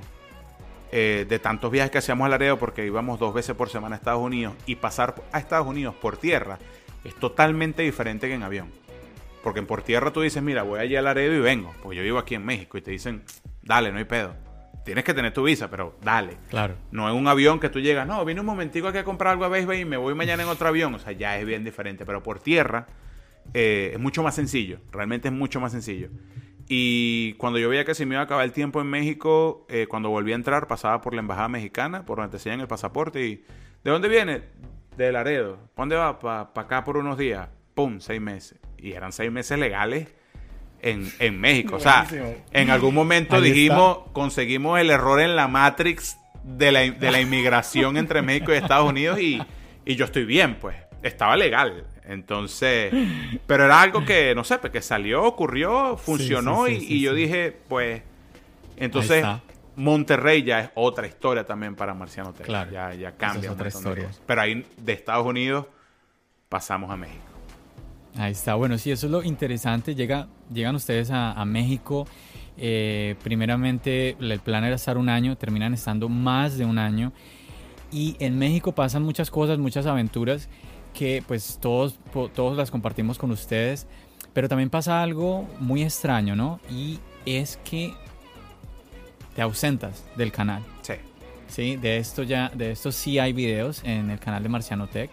eh, 0.91 1.25
de 1.27 1.39
tantos 1.39 1.71
viajes 1.71 1.89
que 1.89 1.97
hacíamos 1.97 2.27
a 2.27 2.29
Laredo 2.29 2.59
porque 2.59 2.85
íbamos 2.85 3.19
dos 3.19 3.33
veces 3.33 3.55
por 3.55 3.69
semana 3.69 3.95
a 3.95 3.97
Estados 3.97 4.21
Unidos 4.21 4.53
y 4.67 4.75
pasar 4.75 5.15
a 5.31 5.39
Estados 5.39 5.65
Unidos 5.65 5.95
por 5.95 6.17
tierra 6.17 6.59
es 7.03 7.15
totalmente 7.15 7.81
diferente 7.81 8.27
que 8.27 8.35
en 8.35 8.43
avión. 8.43 8.84
Porque 9.45 9.61
en 9.61 9.65
por 9.65 9.81
tierra 9.81 10.11
tú 10.11 10.19
dices, 10.19 10.43
mira, 10.43 10.63
voy 10.63 10.81
allí 10.81 10.97
a 10.97 11.01
Laredo 11.01 11.33
y 11.33 11.39
vengo, 11.39 11.73
porque 11.81 11.95
yo 11.95 12.03
vivo 12.03 12.19
aquí 12.19 12.35
en 12.35 12.43
México 12.43 12.77
y 12.77 12.81
te 12.81 12.91
dicen, 12.91 13.23
dale, 13.61 13.93
no 13.93 13.97
hay 13.97 14.03
pedo 14.03 14.35
tienes 14.85 15.03
que 15.03 15.13
tener 15.13 15.33
tu 15.33 15.43
visa, 15.43 15.69
pero 15.69 15.97
dale. 16.01 16.37
Claro. 16.49 16.75
No 16.91 17.09
es 17.09 17.15
un 17.15 17.27
avión 17.27 17.59
que 17.59 17.69
tú 17.69 17.79
llegas, 17.79 18.07
no, 18.07 18.23
vine 18.23 18.39
un 18.39 18.45
momentico 18.45 18.87
aquí 18.87 18.99
a 18.99 19.03
comprar 19.03 19.33
algo 19.33 19.43
a 19.43 19.49
Base 19.49 19.79
y 19.79 19.83
me 19.83 19.97
voy 19.97 20.13
mañana 20.13 20.43
en 20.43 20.49
otro 20.49 20.67
avión. 20.69 20.93
O 20.93 20.99
sea, 20.99 21.11
ya 21.11 21.37
es 21.37 21.45
bien 21.45 21.63
diferente. 21.63 22.05
Pero 22.05 22.21
por 22.21 22.39
tierra 22.39 22.85
eh, 23.53 23.91
es 23.93 23.99
mucho 23.99 24.23
más 24.23 24.35
sencillo. 24.35 24.79
Realmente 24.91 25.27
es 25.27 25.33
mucho 25.33 25.59
más 25.59 25.71
sencillo. 25.71 26.09
Y 26.67 27.33
cuando 27.33 27.59
yo 27.59 27.67
veía 27.67 27.83
que 27.83 27.95
se 27.95 28.05
me 28.05 28.13
iba 28.13 28.21
a 28.21 28.25
acabar 28.25 28.45
el 28.45 28.51
tiempo 28.51 28.79
en 28.79 28.87
México, 28.87 29.65
eh, 29.69 29.87
cuando 29.87 30.09
volví 30.09 30.31
a 30.31 30.35
entrar, 30.35 30.67
pasaba 30.67 31.01
por 31.01 31.13
la 31.13 31.19
embajada 31.19 31.49
mexicana, 31.49 32.05
por 32.05 32.17
donde 32.17 32.31
te 32.31 32.37
enseñan 32.37 32.61
el 32.61 32.67
pasaporte. 32.67 33.25
y 33.25 33.43
¿De 33.83 33.91
dónde 33.91 34.07
viene? 34.07 34.43
De 34.95 35.11
Laredo. 35.11 35.57
¿Dónde 35.75 35.95
va? 35.95 36.19
Para 36.19 36.49
acá 36.53 36.83
por 36.83 36.97
unos 36.97 37.17
días. 37.17 37.49
¡Pum! 37.73 37.99
Seis 37.99 38.21
meses. 38.21 38.59
Y 38.85 38.93
eran 38.93 39.11
seis 39.11 39.31
meses 39.31 39.57
legales 39.57 40.07
en, 40.79 41.39
México. 41.39 41.77
O 41.77 41.79
sea, 41.79 42.05
en 42.51 42.69
algún 42.69 42.93
momento 42.93 43.41
dijimos, 43.41 44.01
conseguimos 44.13 44.79
el 44.79 44.91
error 44.91 45.19
en 45.19 45.35
la 45.35 45.47
Matrix 45.47 46.17
de 46.43 46.71
la, 46.71 47.19
inmigración 47.19 47.97
entre 47.97 48.21
México 48.21 48.53
y 48.53 48.57
Estados 48.57 48.87
Unidos 48.87 49.19
y, 49.19 49.41
yo 49.85 50.05
estoy 50.05 50.25
bien, 50.25 50.57
pues. 50.61 50.75
Estaba 51.01 51.35
legal. 51.35 51.85
Entonces, 52.03 52.93
pero 53.47 53.65
era 53.65 53.81
algo 53.81 54.05
que, 54.05 54.35
no 54.35 54.43
sé, 54.43 54.59
pues, 54.59 54.71
que 54.71 54.83
salió, 54.83 55.23
ocurrió, 55.23 55.97
funcionó 55.97 56.67
y, 56.67 57.01
yo 57.01 57.15
dije, 57.15 57.57
pues, 57.67 58.03
entonces 58.77 59.25
Monterrey 59.75 60.43
ya 60.43 60.59
es 60.59 60.69
otra 60.75 61.07
historia 61.07 61.43
también 61.43 61.75
para 61.75 61.95
Marciano 61.95 62.33
Claro. 62.33 62.69
Ya, 62.71 62.93
ya 62.93 63.11
cambia. 63.13 63.51
otra 63.51 63.69
historia. 63.69 64.09
Pero 64.27 64.41
ahí 64.41 64.63
de 64.77 64.93
Estados 64.93 65.25
Unidos 65.25 65.65
pasamos 66.49 66.91
a 66.91 66.97
México. 66.97 67.34
Ahí 68.17 68.31
está, 68.31 68.55
bueno, 68.55 68.77
sí, 68.77 68.91
eso 68.91 69.07
es 69.07 69.11
lo 69.11 69.23
interesante. 69.23 69.93
Llega, 69.93 70.27
llegan 70.53 70.75
ustedes 70.75 71.09
a, 71.11 71.43
México. 71.45 72.07
Eh, 72.57 73.15
primeramente, 73.23 74.15
el 74.19 74.39
plan 74.39 74.63
era 74.63 74.75
estar 74.75 74.97
un 74.97 75.09
año, 75.09 75.35
terminan 75.37 75.73
estando 75.73 76.07
más 76.07 76.57
de 76.57 76.65
un 76.65 76.77
año. 76.77 77.11
Y 77.91 78.15
en 78.19 78.37
México 78.39 78.73
pasan 78.73 79.03
muchas 79.03 79.29
cosas, 79.29 79.59
muchas 79.59 79.85
aventuras 79.85 80.49
que 80.93 81.23
pues 81.27 81.59
todos, 81.61 81.99
todos 82.33 82.55
las 82.55 82.71
compartimos 82.71 83.17
con 83.17 83.31
ustedes. 83.31 83.85
Pero 84.33 84.47
también 84.47 84.69
pasa 84.69 85.01
algo 85.01 85.47
muy 85.59 85.83
extraño, 85.83 86.35
¿no? 86.35 86.59
Y 86.69 86.99
es 87.25 87.57
que 87.69 87.93
te 89.35 89.41
ausentas 89.41 90.05
del 90.15 90.31
canal. 90.31 90.63
Sí. 90.81 90.93
Sí, 91.47 91.75
de 91.75 91.97
esto 91.97 92.23
ya, 92.23 92.49
de 92.53 92.71
esto 92.71 92.91
sí 92.91 93.19
hay 93.19 93.31
videos 93.31 93.81
en 93.83 94.09
el 94.09 94.19
canal 94.19 94.41
de 94.41 94.49
Marciano 94.49 94.87
Tech. 94.87 95.11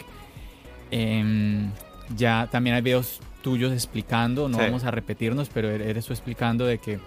Eh, 0.91 1.69
ya 2.17 2.49
también 2.51 2.77
hay 2.77 2.83
videos 2.83 3.21
tuyos 3.43 3.73
explicando, 3.73 4.49
no 4.49 4.59
vamos 4.59 4.85
a 4.85 4.91
repetirnos, 4.91 5.49
pero 5.49 5.69
er-, 5.71 5.83
eres 5.83 6.07
tú 6.07 6.13
explicando 6.13 6.65
de 6.65 6.79
que 6.79 6.99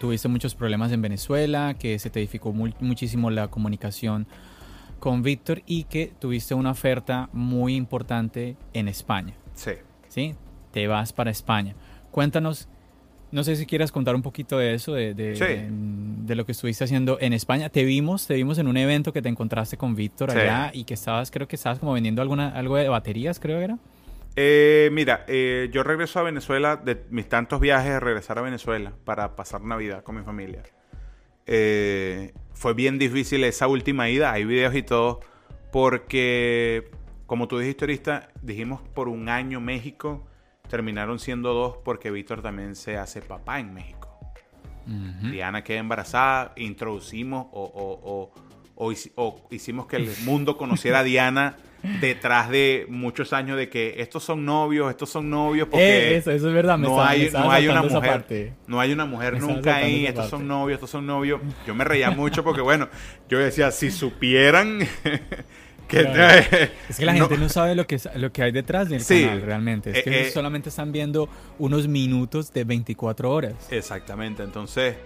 tuviste 0.00 0.28
muchos 0.28 0.54
problemas 0.54 0.92
en 0.92 1.00
Venezuela, 1.00 1.74
que 1.78 1.98
se 1.98 2.10
te 2.10 2.20
dificultó 2.20 2.74
muchísimo 2.80 3.30
la 3.30 3.48
comunicación 3.48 4.26
con 4.98 5.22
Víctor 5.22 5.62
y 5.66 5.84
que 5.84 6.12
tuviste 6.18 6.54
una 6.54 6.72
oferta 6.72 7.28
muy 7.32 7.76
importante 7.76 8.56
en 8.72 8.88
España. 8.88 9.34
Sí. 9.54 9.72
¿Sí? 10.08 10.34
Te 10.72 10.86
vas 10.88 11.12
para 11.12 11.30
España. 11.30 11.74
Cuéntanos 12.10 12.68
No 13.30 13.44
sé 13.44 13.56
si 13.56 13.66
quieras 13.66 13.92
contar 13.92 14.14
un 14.14 14.22
poquito 14.22 14.56
de 14.56 14.72
eso, 14.72 14.94
de, 14.94 15.12
de, 15.12 15.36
Sí. 15.36 15.44
de- 15.44 15.68
de 15.70 16.34
lo 16.34 16.46
que 16.46 16.52
estuviste 16.52 16.84
haciendo 16.84 17.18
en 17.20 17.34
España. 17.34 17.68
Te 17.68 17.84
vimos, 17.84 18.26
te 18.26 18.32
vimos 18.32 18.56
en 18.56 18.66
un 18.68 18.78
evento 18.78 19.12
que 19.12 19.20
te 19.20 19.28
encontraste 19.28 19.76
con 19.76 19.94
Víctor 19.94 20.30
Sí. 20.32 20.38
allá 20.38 20.70
y 20.72 20.84
que 20.84 20.94
estabas, 20.94 21.30
creo 21.30 21.46
que 21.46 21.56
estabas 21.56 21.78
como 21.78 21.92
vendiendo 21.92 22.22
alguna, 22.22 22.48
algo 22.48 22.76
de 22.76 22.88
baterías, 22.88 23.38
creo 23.38 23.58
que 23.58 23.64
era. 23.64 23.78
Eh, 24.40 24.88
mira, 24.92 25.24
eh, 25.26 25.68
yo 25.72 25.82
regreso 25.82 26.20
a 26.20 26.22
Venezuela 26.22 26.76
de 26.76 27.02
mis 27.10 27.28
tantos 27.28 27.58
viajes 27.58 27.90
de 27.94 27.98
regresar 27.98 28.38
a 28.38 28.42
Venezuela 28.42 28.92
para 29.04 29.34
pasar 29.34 29.62
Navidad 29.62 30.04
con 30.04 30.16
mi 30.16 30.22
familia. 30.22 30.62
Eh, 31.46 32.32
fue 32.52 32.72
bien 32.72 33.00
difícil 33.00 33.42
esa 33.42 33.66
última 33.66 34.08
ida, 34.10 34.30
hay 34.30 34.44
videos 34.44 34.76
y 34.76 34.84
todo, 34.84 35.18
porque 35.72 36.88
como 37.26 37.48
tú 37.48 37.58
dijiste 37.58 37.84
ahorita, 37.84 38.28
dijimos 38.40 38.80
por 38.94 39.08
un 39.08 39.28
año 39.28 39.60
México, 39.60 40.24
terminaron 40.68 41.18
siendo 41.18 41.52
dos 41.52 41.78
porque 41.84 42.12
Víctor 42.12 42.40
también 42.40 42.76
se 42.76 42.96
hace 42.96 43.20
papá 43.20 43.58
en 43.58 43.74
México. 43.74 44.16
Diana 45.32 45.64
queda 45.64 45.78
embarazada, 45.78 46.52
introducimos 46.56 47.48
o, 47.50 48.30
o- 48.32 48.32
o 48.76 49.48
hicimos 49.50 49.86
que 49.86 49.96
el 49.96 50.08
mundo 50.24 50.56
conociera 50.56 51.00
a 51.00 51.02
Diana 51.02 51.56
detrás 52.00 52.50
de 52.50 52.86
muchos 52.88 53.32
años 53.32 53.56
de 53.56 53.68
que 53.68 53.94
estos 53.98 54.24
son 54.24 54.44
novios, 54.44 54.90
estos 54.90 55.10
son 55.10 55.30
novios, 55.30 55.68
porque 55.68 56.08
Eh, 56.14 56.16
eso, 56.16 56.30
eso 56.32 56.48
es 56.48 56.54
verdad, 56.54 56.76
me 56.78 56.88
no, 56.88 57.02
hay, 57.02 57.30
no 57.32 57.50
hay 57.50 57.68
una 57.68 57.82
mujer, 57.82 58.10
parte. 58.10 58.52
no 58.66 58.80
hay 58.80 58.92
una 58.92 59.04
mujer 59.06 59.40
nunca 59.40 59.76
ahí, 59.76 60.04
estos 60.06 60.28
son 60.28 60.40
parte. 60.40 60.48
novios, 60.48 60.74
estos 60.76 60.90
son 60.90 61.06
novios. 61.06 61.40
Yo 61.66 61.74
me 61.74 61.84
reía 61.84 62.10
mucho 62.10 62.42
porque 62.42 62.60
bueno, 62.60 62.88
yo 63.28 63.38
decía, 63.38 63.70
si 63.70 63.90
supieran 63.90 64.80
que 65.88 66.02
Claro. 66.04 66.44
Es 66.88 66.98
que 66.98 67.06
la 67.06 67.14
no- 67.14 67.28
gente 67.28 67.38
no 67.42 67.48
sabe 67.48 67.74
lo 67.74 67.86
que, 67.86 67.98
lo 68.16 68.30
que 68.32 68.42
hay 68.42 68.52
detrás 68.52 68.88
del 68.88 69.00
Sí. 69.00 69.22
canal 69.22 69.42
realmente. 69.42 69.90
Es 69.96 70.02
que 70.04 70.10
Eh, 70.10 70.14
ellos 70.18 70.28
eh. 70.28 70.32
solamente 70.32 70.68
están 70.68 70.92
viendo 70.92 71.28
unos 71.58 71.88
minutos 71.88 72.52
de 72.52 72.64
24 72.64 73.30
horas. 73.30 73.54
Exactamente, 73.70 74.42
entonces 74.42 74.96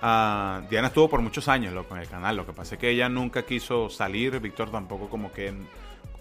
ah, 0.00 0.62
Diana 0.68 0.88
estuvo 0.88 1.08
por 1.08 1.20
muchos 1.20 1.46
años 1.46 1.72
loco, 1.72 1.94
en 1.94 2.02
el 2.02 2.08
canal, 2.08 2.36
lo 2.36 2.44
que 2.44 2.52
pasa 2.52 2.74
es 2.74 2.80
que 2.80 2.90
ella 2.90 3.08
nunca 3.08 3.42
quiso 3.44 3.88
salir, 3.88 4.40
Víctor 4.40 4.70
tampoco 4.72 5.08
como 5.08 5.30
que... 5.30 5.52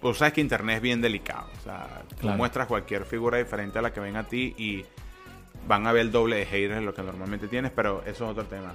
Pues 0.02 0.18
sabes 0.18 0.34
que 0.34 0.42
internet 0.42 0.78
es 0.78 0.82
bien 0.82 1.00
delicado, 1.02 1.48
o 1.60 1.64
sea, 1.64 2.02
tú 2.10 2.16
Claro. 2.18 2.38
muestras 2.38 2.68
cualquier 2.68 3.06
figura 3.06 3.38
diferente 3.38 3.78
a 3.80 3.82
la 3.84 3.94
que 3.94 4.00
ven 4.00 4.16
a 4.16 4.24
ti 4.28 4.56
y 4.58 4.84
van 5.68 5.86
a 5.86 5.92
ver 5.92 6.02
el 6.02 6.12
doble 6.12 6.38
de 6.38 6.46
haters 6.48 6.76
de 6.80 6.82
lo 6.82 6.94
que 6.94 7.04
normalmente 7.04 7.48
tienes, 7.48 7.72
pero 7.72 8.02
eso 8.06 8.26
es 8.26 8.32
otro 8.32 8.46
tema. 8.46 8.74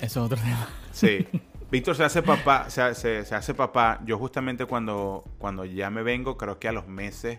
Eso 0.00 0.04
es 0.20 0.32
otro 0.32 0.36
tema. 0.36 0.68
Sí. 0.92 1.26
Víctor 1.70 1.94
se 1.96 2.02
hace 2.04 2.22
papá, 2.22 2.70
se, 2.70 2.94
se- 2.94 3.24
se 3.24 3.34
hace 3.34 3.52
papá. 3.54 4.00
Yo 4.06 4.16
justamente 4.18 4.64
cuando, 4.64 5.22
cuando 5.38 5.64
ya 5.66 5.90
me 5.90 6.02
vengo, 6.02 6.36
creo 6.38 6.58
que 6.58 6.66
a 6.66 6.72
los 6.72 6.88
meses, 6.88 7.38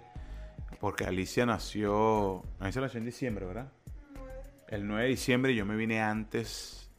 porque 0.79 1.03
Alicia 1.03 1.45
nació, 1.47 2.43
Alicia 2.59 2.79
nació 2.81 2.99
en 2.99 3.05
diciembre, 3.05 3.45
¿verdad? 3.45 3.71
El 4.67 4.87
9 4.87 5.03
de 5.03 5.09
diciembre 5.09 5.55
yo 5.55 5.65
me 5.65 5.75
vine 5.75 5.99
antes 6.01 6.89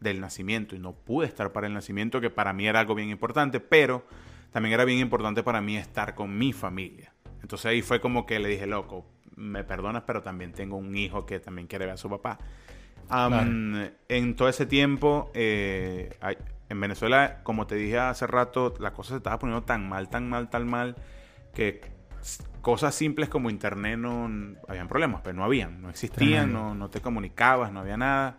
del 0.00 0.20
nacimiento 0.20 0.76
y 0.76 0.78
no 0.78 0.92
pude 0.92 1.26
estar 1.26 1.50
para 1.52 1.66
el 1.66 1.74
nacimiento, 1.74 2.20
que 2.20 2.30
para 2.30 2.52
mí 2.52 2.66
era 2.68 2.78
algo 2.80 2.94
bien 2.94 3.10
importante, 3.10 3.58
pero 3.58 4.04
también 4.50 4.74
era 4.74 4.84
bien 4.84 4.98
importante 4.98 5.42
para 5.42 5.60
mí 5.60 5.76
estar 5.76 6.14
con 6.14 6.36
mi 6.36 6.52
familia. 6.52 7.12
Entonces 7.42 7.66
ahí 7.66 7.82
fue 7.82 8.00
como 8.00 8.26
que 8.26 8.38
le 8.38 8.48
dije, 8.48 8.66
loco, 8.66 9.06
me 9.36 9.64
perdonas, 9.64 10.02
pero 10.06 10.22
también 10.22 10.52
tengo 10.52 10.76
un 10.76 10.96
hijo 10.96 11.24
que 11.26 11.40
también 11.40 11.66
quiere 11.66 11.86
ver 11.86 11.94
a 11.94 11.96
su 11.96 12.10
papá. 12.10 12.38
Am, 13.08 13.90
En 14.08 14.36
todo 14.36 14.48
ese 14.48 14.66
tiempo, 14.66 15.30
eh, 15.34 16.10
en 16.68 16.80
Venezuela, 16.80 17.40
como 17.42 17.66
te 17.66 17.76
dije 17.76 17.98
hace 17.98 18.26
rato, 18.26 18.74
la 18.80 18.92
cosa 18.92 19.10
se 19.10 19.16
estaba 19.18 19.38
poniendo 19.38 19.64
tan 19.64 19.88
mal, 19.88 20.08
tan 20.08 20.28
mal, 20.28 20.50
tan 20.50 20.68
mal, 20.68 20.96
que 21.54 21.80
cosas 22.60 22.94
simples 22.94 23.28
como 23.28 23.48
internet 23.48 23.98
no 23.98 24.28
habían 24.68 24.88
problemas, 24.88 25.22
pero 25.22 25.36
no 25.36 25.44
habían, 25.44 25.80
no 25.80 25.88
existían, 25.88 26.52
no, 26.52 26.74
no 26.74 26.90
te 26.90 27.00
comunicabas, 27.00 27.72
no 27.72 27.80
había 27.80 27.96
nada. 27.96 28.36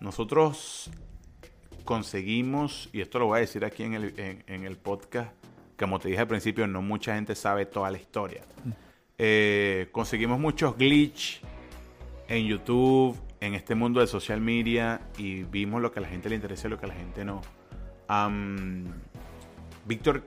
Nosotros 0.00 0.90
conseguimos, 1.80 2.88
y 2.92 3.00
esto 3.00 3.18
lo 3.18 3.26
voy 3.26 3.38
a 3.38 3.40
decir 3.40 3.64
aquí 3.64 3.82
en 3.82 3.94
el, 3.94 4.42
en- 4.46 4.64
el 4.64 4.76
podcast, 4.76 5.32
como 5.78 5.98
te 5.98 6.08
dije 6.08 6.20
al 6.20 6.28
principio, 6.28 6.66
no 6.66 6.82
mucha 6.82 7.14
gente 7.14 7.34
sabe 7.34 7.66
toda 7.66 7.90
la 7.90 7.98
historia. 7.98 8.42
Eh, 9.18 9.88
conseguimos 9.92 10.38
muchos 10.38 10.76
glitch 10.76 11.40
en 12.28 12.46
YouTube, 12.46 13.16
en 13.40 13.54
este 13.54 13.74
mundo 13.74 14.00
de 14.00 14.06
social 14.06 14.40
media, 14.40 15.00
y 15.18 15.42
vimos 15.44 15.80
lo 15.82 15.90
que 15.92 15.98
a 15.98 16.02
la 16.02 16.08
gente 16.08 16.28
le 16.28 16.36
interesa 16.36 16.68
y 16.68 16.70
lo 16.70 16.78
que 16.78 16.86
a 16.86 16.88
la 16.88 16.94
gente 16.94 17.24
no. 17.24 17.40
Víctor, 19.86 20.22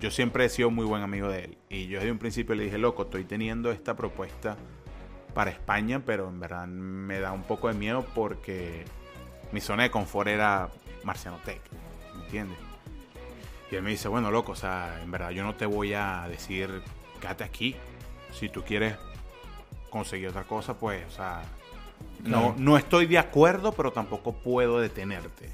yo 0.00 0.10
siempre 0.10 0.44
he 0.44 0.48
sido 0.48 0.70
muy 0.70 0.84
buen 0.84 1.02
amigo 1.02 1.28
de 1.28 1.44
él, 1.44 1.58
y 1.68 1.86
yo 1.86 1.98
desde 1.98 2.12
un 2.12 2.18
principio 2.18 2.54
le 2.54 2.64
dije, 2.64 2.78
loco, 2.78 3.04
estoy 3.04 3.24
teniendo 3.24 3.70
esta 3.70 3.96
propuesta 3.96 4.56
para 5.34 5.50
España, 5.50 6.02
pero 6.04 6.28
en 6.28 6.40
verdad 6.40 6.66
me 6.66 7.20
da 7.20 7.32
un 7.32 7.42
poco 7.44 7.68
de 7.68 7.74
miedo 7.74 8.04
porque 8.14 8.84
mi 9.52 9.60
zona 9.60 9.84
de 9.84 9.90
confort 9.90 10.28
era 10.28 10.68
Marciano 11.04 11.38
Tech, 11.44 11.60
¿me 12.14 12.24
entiendes? 12.24 12.58
Y 13.70 13.74
él 13.74 13.82
me 13.82 13.90
dice, 13.90 14.08
bueno, 14.08 14.30
loco, 14.30 14.52
o 14.52 14.56
sea, 14.56 15.00
en 15.02 15.10
verdad 15.10 15.30
yo 15.30 15.42
no 15.42 15.54
te 15.54 15.66
voy 15.66 15.94
a 15.94 16.26
decir, 16.28 16.82
quédate 17.20 17.44
aquí. 17.44 17.74
Si 18.32 18.48
tú 18.48 18.62
quieres 18.62 18.96
conseguir 19.90 20.28
otra 20.28 20.44
cosa, 20.44 20.78
pues, 20.78 21.04
o 21.06 21.10
sea, 21.10 21.42
no, 22.22 22.54
no 22.58 22.76
estoy 22.76 23.06
de 23.06 23.18
acuerdo, 23.18 23.72
pero 23.72 23.92
tampoco 23.92 24.34
puedo 24.34 24.78
detenerte. 24.78 25.50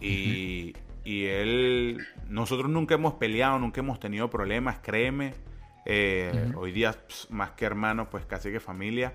Y, 0.00 0.76
y 1.04 1.26
él, 1.26 2.06
nosotros 2.28 2.70
nunca 2.70 2.94
hemos 2.94 3.14
peleado, 3.14 3.58
nunca 3.58 3.80
hemos 3.80 3.98
tenido 3.98 4.28
problemas, 4.30 4.78
créeme. 4.80 5.34
Eh, 5.84 6.52
Hoy 6.56 6.72
día, 6.72 6.94
más 7.30 7.52
que 7.52 7.64
hermano, 7.64 8.10
pues 8.10 8.26
casi 8.26 8.50
que 8.50 8.60
familia. 8.60 9.14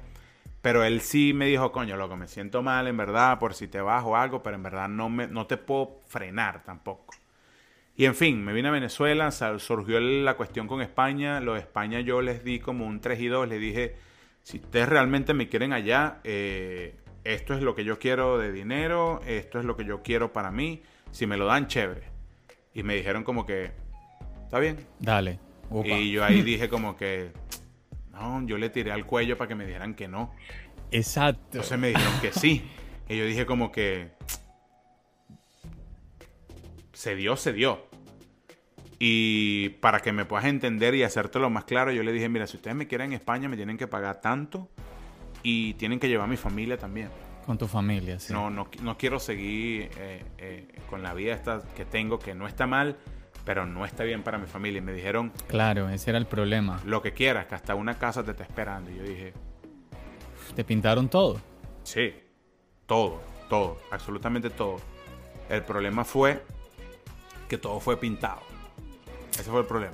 Pero 0.61 0.83
él 0.83 1.01
sí 1.01 1.33
me 1.33 1.47
dijo, 1.47 1.71
coño, 1.71 1.97
loco, 1.97 2.15
me 2.15 2.27
siento 2.27 2.61
mal 2.61 2.87
en 2.87 2.95
verdad 2.97 3.39
por 3.39 3.53
si 3.55 3.67
te 3.67 3.81
vas 3.81 4.03
o 4.05 4.15
algo, 4.15 4.43
pero 4.43 4.55
en 4.55 4.63
verdad 4.63 4.87
no, 4.87 5.09
me, 5.09 5.27
no 5.27 5.47
te 5.47 5.57
puedo 5.57 5.99
frenar 6.07 6.63
tampoco. 6.63 7.15
Y 7.95 8.05
en 8.05 8.15
fin, 8.15 8.43
me 8.43 8.53
vine 8.53 8.67
a 8.69 8.71
Venezuela, 8.71 9.31
sal- 9.31 9.59
surgió 9.59 9.99
la 9.99 10.35
cuestión 10.35 10.67
con 10.67 10.81
España. 10.81 11.39
Lo 11.41 11.53
de 11.55 11.59
España 11.61 11.99
yo 11.99 12.21
les 12.21 12.43
di 12.43 12.59
como 12.59 12.85
un 12.85 13.01
3 13.01 13.19
y 13.19 13.27
2, 13.27 13.47
les 13.47 13.59
dije, 13.59 13.95
si 14.43 14.57
ustedes 14.57 14.87
realmente 14.87 15.33
me 15.33 15.49
quieren 15.49 15.73
allá, 15.73 16.19
eh, 16.23 16.95
esto 17.23 17.53
es 17.53 17.61
lo 17.61 17.75
que 17.75 17.83
yo 17.83 17.99
quiero 17.99 18.37
de 18.37 18.51
dinero, 18.51 19.21
esto 19.25 19.59
es 19.59 19.65
lo 19.65 19.75
que 19.75 19.85
yo 19.85 20.01
quiero 20.03 20.31
para 20.31 20.51
mí, 20.51 20.81
si 21.11 21.27
me 21.27 21.37
lo 21.37 21.45
dan, 21.47 21.67
chévere. 21.67 22.03
Y 22.73 22.83
me 22.83 22.95
dijeron 22.95 23.23
como 23.23 23.45
que, 23.45 23.71
está 24.43 24.59
bien. 24.59 24.77
Dale. 24.99 25.39
Opa. 25.69 25.89
Y 25.89 26.11
yo 26.11 26.23
ahí 26.23 26.41
dije 26.43 26.69
como 26.69 26.95
que, 26.95 27.31
no, 28.11 28.45
yo 28.45 28.57
le 28.57 28.69
tiré 28.69 28.91
al 28.91 29.05
cuello 29.05 29.37
para 29.37 29.47
que 29.47 29.55
me 29.55 29.65
dijeran 29.65 29.93
que 29.93 30.07
no. 30.07 30.33
Exacto. 30.91 31.41
Entonces 31.51 31.79
me 31.79 31.89
dijeron 31.89 32.13
que 32.21 32.31
sí. 32.31 32.63
Y 33.09 33.17
yo 33.17 33.25
dije 33.25 33.45
como 33.45 33.73
que 33.73 34.11
se 36.93 37.13
dio, 37.15 37.35
se 37.35 37.51
dio. 37.51 37.87
Y 38.99 39.69
para 39.81 39.99
que 39.99 40.13
me 40.13 40.23
puedas 40.23 40.45
entender 40.45 40.95
y 40.95 41.03
hacértelo 41.03 41.49
más 41.49 41.65
claro, 41.65 41.91
yo 41.91 42.03
le 42.03 42.13
dije, 42.13 42.29
mira, 42.29 42.47
si 42.47 42.55
ustedes 42.55 42.77
me 42.77 42.87
quieren 42.87 43.07
en 43.07 43.13
España, 43.13 43.49
me 43.49 43.57
tienen 43.57 43.75
que 43.77 43.87
pagar 43.87 44.21
tanto 44.21 44.69
y 45.43 45.73
tienen 45.73 45.99
que 45.99 46.07
llevar 46.07 46.25
a 46.25 46.29
mi 46.29 46.37
familia 46.37 46.77
también. 46.77 47.09
Con 47.45 47.57
tu 47.57 47.67
familia, 47.67 48.19
sí. 48.19 48.31
No, 48.31 48.49
no, 48.49 48.69
no 48.81 48.97
quiero 48.97 49.19
seguir 49.19 49.89
eh, 49.97 50.23
eh, 50.37 50.67
con 50.89 51.01
la 51.01 51.13
vida 51.13 51.33
esta 51.33 51.61
que 51.75 51.83
tengo, 51.83 52.19
que 52.19 52.35
no 52.35 52.47
está 52.47 52.67
mal, 52.67 52.97
pero 53.45 53.65
no 53.65 53.85
está 53.85 54.03
bien 54.03 54.23
para 54.23 54.37
mi 54.37 54.47
familia. 54.47 54.79
Y 54.79 54.81
me 54.81 54.93
dijeron, 54.93 55.31
Claro, 55.47 55.89
ese 55.89 56.11
era 56.11 56.17
el 56.19 56.25
problema. 56.25 56.79
lo 56.85 57.01
que 57.01 57.13
quieras, 57.13 57.45
que 57.47 57.55
hasta 57.55 57.75
una 57.75 57.95
casa 57.97 58.23
te 58.23 58.31
está 58.31 58.43
esperando. 58.43 58.89
Y 58.91 58.95
yo 58.97 59.03
dije, 59.03 59.33
Te 60.55 60.63
pintaron 60.63 61.09
todo. 61.09 61.39
Sí, 61.83 62.13
todo, 62.85 63.21
todo, 63.49 63.77
absolutamente 63.91 64.49
todo. 64.49 64.77
El 65.49 65.63
problema 65.63 66.03
fue 66.05 66.43
que 67.49 67.57
todo 67.57 67.79
fue 67.79 67.97
pintado. 67.97 68.41
Ese 69.33 69.49
fue 69.49 69.61
el 69.61 69.65
problema. 69.65 69.93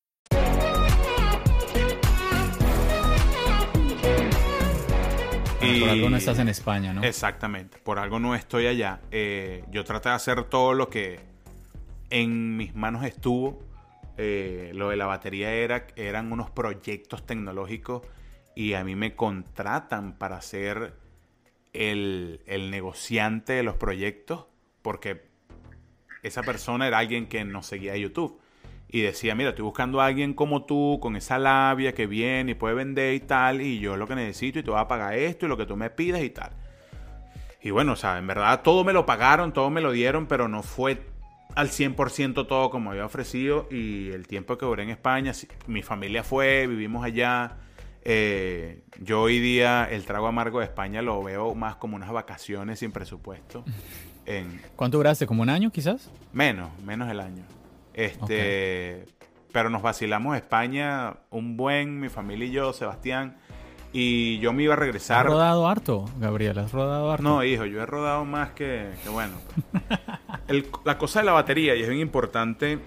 Por 5.79 5.89
algo 5.89 6.09
no 6.09 6.17
estás 6.17 6.39
en 6.39 6.47
España, 6.47 6.93
¿no? 6.93 7.03
Exactamente, 7.03 7.77
por 7.79 7.99
algo 7.99 8.19
no 8.19 8.35
estoy 8.35 8.67
allá. 8.67 8.99
Eh, 9.11 9.63
yo 9.71 9.83
traté 9.83 10.09
de 10.09 10.15
hacer 10.15 10.43
todo 10.45 10.73
lo 10.73 10.89
que 10.89 11.19
en 12.09 12.57
mis 12.57 12.75
manos 12.75 13.05
estuvo 13.05 13.59
eh, 14.17 14.71
lo 14.75 14.89
de 14.89 14.97
la 14.97 15.05
batería 15.05 15.53
era, 15.53 15.87
eran 15.95 16.31
unos 16.31 16.49
proyectos 16.49 17.25
tecnológicos 17.25 18.01
y 18.55 18.73
a 18.73 18.83
mí 18.83 18.95
me 18.95 19.15
contratan 19.15 20.17
para 20.17 20.41
ser 20.41 20.93
el, 21.73 22.41
el 22.45 22.69
negociante 22.69 23.53
de 23.53 23.63
los 23.63 23.77
proyectos 23.77 24.45
porque 24.81 25.23
esa 26.23 26.43
persona 26.43 26.87
era 26.87 26.97
alguien 26.99 27.27
que 27.27 27.45
nos 27.45 27.65
seguía 27.65 27.95
YouTube 27.95 28.40
y 28.91 29.01
decía, 29.01 29.35
mira, 29.35 29.51
estoy 29.51 29.63
buscando 29.63 30.01
a 30.01 30.07
alguien 30.07 30.33
como 30.33 30.65
tú, 30.65 30.99
con 31.01 31.15
esa 31.15 31.39
labia 31.39 31.93
que 31.93 32.07
viene 32.07 32.51
y 32.51 32.55
puede 32.55 32.75
vender 32.75 33.13
y 33.13 33.21
tal, 33.21 33.61
y 33.61 33.79
yo 33.79 33.95
lo 33.95 34.05
que 34.05 34.15
necesito 34.15 34.59
y 34.59 34.63
te 34.63 34.69
voy 34.69 34.81
a 34.81 34.87
pagar 34.87 35.13
esto 35.15 35.45
y 35.45 35.49
lo 35.49 35.55
que 35.55 35.65
tú 35.65 35.77
me 35.77 35.89
pides 35.89 36.21
y 36.23 36.29
tal. 36.29 36.51
Y 37.61 37.69
bueno, 37.69 37.93
o 37.93 37.95
sea, 37.95 38.17
en 38.17 38.27
verdad 38.27 38.61
todo 38.63 38.83
me 38.83 38.91
lo 38.91 39.05
pagaron, 39.05 39.53
todo 39.53 39.69
me 39.69 39.79
lo 39.79 39.91
dieron, 39.93 40.27
pero 40.27 40.49
no 40.49 40.61
fue 40.61 41.05
al 41.55 41.69
100% 41.69 42.47
todo 42.47 42.69
como 42.69 42.91
había 42.91 43.05
ofrecido 43.05 43.67
y 43.71 44.09
el 44.09 44.27
tiempo 44.27 44.57
que 44.57 44.65
duré 44.65 44.83
en 44.83 44.89
España, 44.89 45.31
mi 45.67 45.83
familia 45.83 46.23
fue, 46.23 46.67
vivimos 46.67 47.05
allá. 47.05 47.57
Eh, 48.03 48.83
yo 48.99 49.21
hoy 49.21 49.39
día 49.39 49.87
el 49.89 50.05
trago 50.05 50.27
amargo 50.27 50.59
de 50.59 50.65
España 50.65 51.01
lo 51.01 51.21
veo 51.23 51.53
más 51.53 51.75
como 51.75 51.95
unas 51.95 52.11
vacaciones 52.11 52.79
sin 52.79 52.91
presupuesto. 52.91 53.63
En, 54.25 54.61
¿Cuánto 54.75 54.97
duraste? 54.97 55.25
¿Como 55.25 55.43
un 55.43 55.49
año 55.49 55.71
quizás? 55.71 56.11
Menos, 56.33 56.69
menos 56.83 57.09
el 57.09 57.19
año. 57.19 57.43
Este, 58.05 59.05
pero 59.51 59.69
nos 59.69 59.81
vacilamos 59.81 60.35
España 60.35 61.13
un 61.29 61.57
buen, 61.57 61.99
mi 61.99 62.09
familia 62.09 62.47
y 62.47 62.51
yo, 62.51 62.73
Sebastián. 62.73 63.37
Y 63.93 64.39
yo 64.39 64.53
me 64.53 64.63
iba 64.63 64.73
a 64.73 64.77
regresar. 64.77 65.25
¿Has 65.25 65.33
rodado 65.33 65.67
harto, 65.67 66.05
Gabriel? 66.17 66.57
¿Has 66.59 66.71
rodado 66.71 67.11
harto? 67.11 67.23
No, 67.23 67.43
hijo, 67.43 67.65
yo 67.65 67.81
he 67.81 67.85
rodado 67.85 68.23
más 68.23 68.51
que, 68.51 68.89
bueno. 69.11 69.33
la 70.85 70.97
cosa 70.97 71.19
de 71.19 71.25
la 71.25 71.33
batería, 71.33 71.75
y 71.75 71.81
es 71.81 71.89
bien 71.89 72.01
importante 72.01 72.79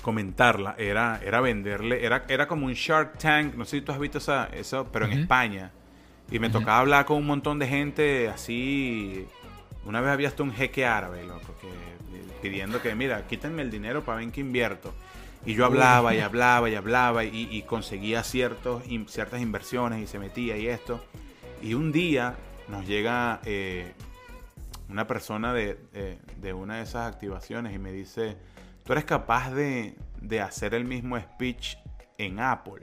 comentarla, 0.00 0.74
era, 0.78 1.20
era 1.24 1.40
venderle, 1.40 2.04
era, 2.04 2.24
era 2.28 2.46
como 2.46 2.66
un 2.66 2.74
Shark 2.74 3.18
Tank, 3.18 3.54
no 3.54 3.64
sé 3.64 3.78
si 3.78 3.82
tú 3.82 3.92
has 3.92 3.98
visto 3.98 4.18
esa, 4.18 4.46
eso, 4.52 4.86
pero 4.90 5.06
en 5.06 5.12
España. 5.12 5.72
Y 6.30 6.38
me 6.38 6.48
tocaba 6.48 6.78
hablar 6.78 7.04
con 7.04 7.18
un 7.18 7.26
montón 7.26 7.58
de 7.58 7.66
gente 7.66 8.28
así. 8.28 9.26
Una 9.84 10.00
vez 10.00 10.10
había 10.10 10.28
hasta 10.28 10.42
un 10.42 10.52
jeque 10.52 10.86
árabe, 10.86 11.24
loco, 11.24 11.54
que 11.60 11.68
pidiendo 12.44 12.82
que, 12.82 12.94
mira, 12.94 13.26
quítenme 13.26 13.62
el 13.62 13.70
dinero 13.70 14.04
para 14.04 14.16
ver 14.16 14.24
en 14.24 14.30
qué 14.30 14.42
invierto. 14.42 14.92
Y 15.46 15.54
yo 15.54 15.64
hablaba 15.64 16.14
y 16.14 16.20
hablaba 16.20 16.68
y 16.68 16.74
hablaba 16.74 17.24
y, 17.24 17.62
conseguía 17.62 18.22
ciertos, 18.22 18.82
ciertas 19.08 19.40
inversiones 19.40 20.02
y 20.02 20.06
se 20.06 20.18
metía 20.18 20.58
y 20.58 20.66
esto. 20.66 21.02
Y 21.62 21.72
un 21.72 21.90
día 21.90 22.36
nos 22.68 22.86
llega 22.86 23.40
eh, 23.46 23.94
una 24.90 25.06
persona 25.06 25.54
de, 25.54 25.78
una 26.54 26.76
de 26.76 26.82
esas 26.82 27.10
activaciones 27.10 27.74
y 27.74 27.78
me 27.78 27.92
dice, 27.92 28.36
tú 28.84 28.92
eres 28.92 29.06
capaz 29.06 29.50
de, 29.50 29.96
de 30.20 30.42
hacer 30.42 30.74
el 30.74 30.84
mismo 30.84 31.18
speech 31.18 31.78
en 32.18 32.40
Apple. 32.40 32.82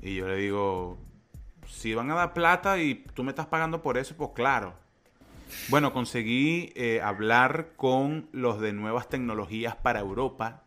Y 0.00 0.16
yo 0.16 0.26
le 0.26 0.36
digo, 0.36 0.98
si 1.68 1.92
van 1.94 2.10
a 2.10 2.14
dar 2.14 2.32
plata 2.32 2.78
y 2.78 3.04
tú 3.12 3.24
me 3.24 3.30
estás 3.30 3.46
pagando 3.46 3.82
por 3.82 3.98
eso, 3.98 4.16
pues 4.16 4.30
claro. 4.34 4.72
Bueno, 5.68 5.92
conseguí 5.92 6.72
eh, 6.74 7.00
hablar 7.02 7.70
con 7.76 8.28
los 8.32 8.60
de 8.60 8.72
nuevas 8.72 9.08
tecnologías 9.08 9.76
para 9.76 10.00
Europa 10.00 10.62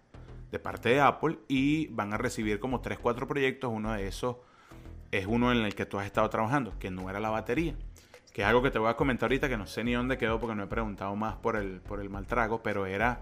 de 0.51 0.59
parte 0.59 0.89
de 0.89 1.01
Apple 1.01 1.39
y 1.47 1.87
van 1.87 2.13
a 2.13 2.17
recibir 2.17 2.59
como 2.59 2.81
3, 2.81 2.99
4 2.99 3.27
proyectos. 3.27 3.71
Uno 3.73 3.93
de 3.93 4.07
esos 4.07 4.37
es 5.11 5.25
uno 5.25 5.51
en 5.51 5.59
el 5.59 5.75
que 5.75 5.85
tú 5.85 5.99
has 5.99 6.05
estado 6.05 6.29
trabajando, 6.29 6.77
que 6.79 6.91
no 6.91 7.09
era 7.09 7.19
la 7.19 7.29
batería. 7.29 7.75
Que 8.33 8.41
es 8.43 8.47
algo 8.47 8.61
que 8.61 8.71
te 8.71 8.79
voy 8.79 8.89
a 8.89 8.95
comentar 8.95 9.27
ahorita 9.27 9.49
que 9.49 9.57
no 9.57 9.67
sé 9.67 9.83
ni 9.83 9.93
dónde 9.93 10.17
quedó 10.17 10.39
porque 10.39 10.55
no 10.55 10.63
he 10.63 10.67
preguntado 10.67 11.15
más 11.15 11.35
por 11.35 11.55
el, 11.55 11.81
por 11.81 11.99
el 11.99 12.09
mal 12.09 12.27
trago, 12.27 12.61
pero 12.61 12.85
era, 12.85 13.21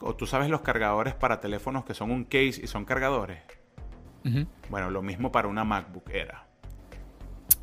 o 0.00 0.16
tú 0.16 0.26
sabes 0.26 0.50
los 0.50 0.62
cargadores 0.62 1.14
para 1.14 1.40
teléfonos 1.40 1.84
que 1.84 1.94
son 1.94 2.10
un 2.10 2.24
case 2.24 2.60
y 2.62 2.66
son 2.66 2.84
cargadores. 2.84 3.40
Bueno, 4.68 4.90
lo 4.90 5.00
mismo 5.00 5.32
para 5.32 5.48
una 5.48 5.64
MacBook 5.64 6.10
era. 6.10 6.47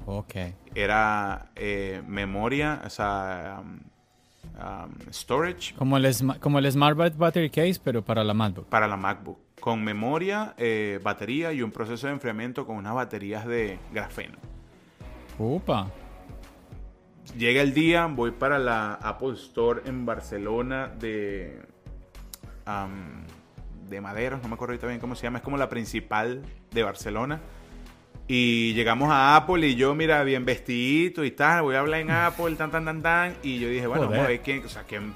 Ok. 0.06 0.36
Era 0.74 1.52
eh, 1.56 2.02
memoria, 2.08 2.82
o 2.86 2.90
sea, 2.90 3.62
um, 3.62 3.80
um, 4.60 5.12
storage. 5.12 5.74
Como 5.76 5.98
el, 5.98 6.14
como 6.40 6.60
el 6.60 6.72
Smart 6.72 6.98
Battery 7.18 7.50
Case, 7.50 7.80
pero 7.84 8.04
para 8.04 8.24
la 8.24 8.34
MacBook. 8.34 8.68
Para 8.68 8.88
la 8.88 8.98
MacBook. 8.98 9.40
Con 9.60 9.84
memoria, 9.84 10.54
eh, 10.58 11.00
batería 11.02 11.52
y 11.54 11.62
un 11.62 11.72
proceso 11.72 12.08
de 12.08 12.14
enfriamiento 12.14 12.66
con 12.66 12.78
unas 12.78 12.94
baterías 12.94 13.46
de 13.46 13.80
grafeno. 13.92 14.38
Upa. 15.40 15.88
Llega 17.38 17.62
el 17.62 17.74
día, 17.74 18.06
voy 18.06 18.32
para 18.32 18.60
la 18.60 18.94
Apple 18.94 19.34
Store 19.34 19.82
en 19.86 20.06
Barcelona 20.06 20.88
de. 20.88 21.62
Um, 22.68 23.24
de 23.90 24.02
maderos, 24.02 24.42
no 24.42 24.48
me 24.48 24.56
acuerdo 24.56 24.74
ahorita 24.74 24.88
bien 24.88 25.00
cómo 25.00 25.16
se 25.16 25.24
llama, 25.24 25.38
es 25.38 25.44
como 25.44 25.58
la 25.58 25.70
principal 25.70 26.42
de 26.72 26.84
Barcelona. 26.84 27.40
Y 28.28 28.74
llegamos 28.74 29.12
a 29.12 29.36
Apple 29.36 29.68
y 29.68 29.76
yo, 29.76 29.94
mira, 29.94 30.24
bien 30.24 30.46
vestidito 30.46 31.24
y 31.24 31.32
tal, 31.32 31.62
voy 31.62 31.76
a 31.76 31.82
hablar 31.82 32.00
en 32.00 32.10
Apple, 32.10 32.56
tan, 32.56 32.72
tan, 32.72 32.84
tan, 32.86 33.02
tan. 33.02 33.36
Y 33.44 33.60
yo 33.60 33.70
dije, 33.70 33.86
bueno, 33.86 34.04
vamos 34.04 34.20
a 34.20 34.28
ver 34.28 34.42
quién, 34.42 34.66
o 34.66 34.70
sea, 34.70 34.84
quién, 34.84 35.14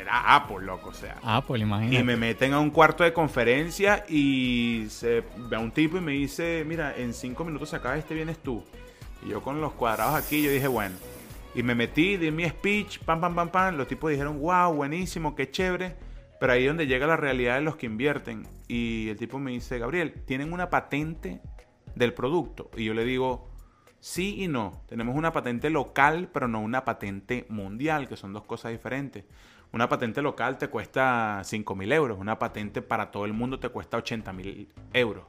era 0.00 0.34
Apple, 0.34 0.64
loco, 0.64 0.90
o 0.90 0.94
sea. 0.94 1.18
Apple, 1.22 1.60
imagínate. 1.60 1.96
Y 1.96 2.02
me 2.02 2.16
meten 2.16 2.52
a 2.52 2.60
un 2.60 2.70
cuarto 2.70 3.04
de 3.04 3.12
conferencia 3.12 4.04
y 4.08 4.86
se 4.88 5.22
ve 5.36 5.56
a 5.56 5.60
un 5.60 5.70
tipo 5.70 5.98
y 5.98 6.00
me 6.00 6.12
dice, 6.12 6.64
mira, 6.66 6.94
en 6.96 7.14
cinco 7.14 7.44
minutos 7.44 7.70
se 7.70 7.76
acaba 7.76 7.96
este, 7.96 8.14
vienes 8.14 8.38
tú. 8.38 8.64
Y 9.24 9.30
yo 9.30 9.42
con 9.42 9.60
los 9.60 9.72
cuadrados 9.72 10.14
aquí, 10.14 10.42
yo 10.42 10.50
dije, 10.50 10.68
bueno. 10.68 10.96
Y 11.54 11.62
me 11.62 11.74
metí, 11.74 12.16
di 12.16 12.30
mi 12.30 12.46
speech, 12.48 12.98
pam, 13.00 13.20
pam, 13.20 13.34
pam, 13.34 13.48
pam. 13.48 13.76
Los 13.76 13.88
tipos 13.88 14.10
dijeron, 14.10 14.40
wow, 14.40 14.74
buenísimo, 14.74 15.34
qué 15.34 15.50
chévere. 15.50 15.94
Pero 16.38 16.52
ahí 16.52 16.64
es 16.64 16.68
donde 16.68 16.86
llega 16.86 17.06
la 17.06 17.16
realidad 17.16 17.54
de 17.54 17.62
los 17.62 17.76
que 17.76 17.86
invierten. 17.86 18.46
Y 18.68 19.08
el 19.08 19.16
tipo 19.16 19.38
me 19.38 19.52
dice, 19.52 19.78
Gabriel, 19.78 20.12
tienen 20.26 20.52
una 20.52 20.68
patente 20.68 21.40
del 21.96 22.14
producto. 22.14 22.70
Y 22.76 22.84
yo 22.84 22.94
le 22.94 23.04
digo, 23.04 23.48
sí 23.98 24.44
y 24.44 24.46
no. 24.46 24.82
Tenemos 24.86 25.16
una 25.16 25.32
patente 25.32 25.70
local, 25.70 26.28
pero 26.32 26.46
no 26.46 26.60
una 26.60 26.84
patente 26.84 27.46
mundial, 27.48 28.08
que 28.08 28.16
son 28.16 28.32
dos 28.32 28.44
cosas 28.44 28.70
diferentes. 28.70 29.24
Una 29.72 29.88
patente 29.88 30.22
local 30.22 30.58
te 30.58 30.68
cuesta 30.68 31.40
5 31.42 31.74
mil 31.74 31.90
euros, 31.90 32.18
una 32.20 32.38
patente 32.38 32.82
para 32.82 33.10
todo 33.10 33.24
el 33.24 33.32
mundo 33.32 33.58
te 33.58 33.68
cuesta 33.68 33.96
80 33.96 34.32
mil 34.32 34.68
euros. 34.92 35.24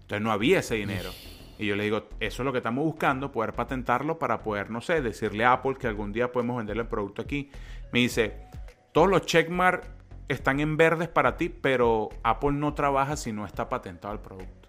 Entonces 0.00 0.20
no 0.22 0.32
había 0.32 0.58
ese 0.58 0.74
dinero. 0.74 1.10
Y 1.58 1.66
yo 1.66 1.76
le 1.76 1.84
digo, 1.84 2.08
eso 2.20 2.42
es 2.42 2.44
lo 2.44 2.52
que 2.52 2.58
estamos 2.58 2.84
buscando, 2.84 3.32
poder 3.32 3.52
patentarlo 3.52 4.18
para 4.18 4.42
poder, 4.42 4.70
no 4.70 4.80
sé, 4.80 5.00
decirle 5.00 5.44
a 5.44 5.52
Apple 5.52 5.76
que 5.76 5.86
algún 5.86 6.12
día 6.12 6.32
podemos 6.32 6.58
venderle 6.58 6.82
el 6.82 6.88
producto 6.88 7.22
aquí. 7.22 7.50
Me 7.92 8.00
dice, 8.00 8.34
todos 8.92 9.08
los 9.08 9.24
checkmarks 9.24 9.88
están 10.28 10.60
en 10.60 10.76
verdes 10.76 11.08
para 11.08 11.36
ti, 11.36 11.48
pero 11.48 12.10
Apple 12.22 12.52
no 12.52 12.74
trabaja 12.74 13.16
si 13.16 13.32
no 13.32 13.46
está 13.46 13.68
patentado 13.68 14.12
el 14.12 14.20
producto. 14.20 14.65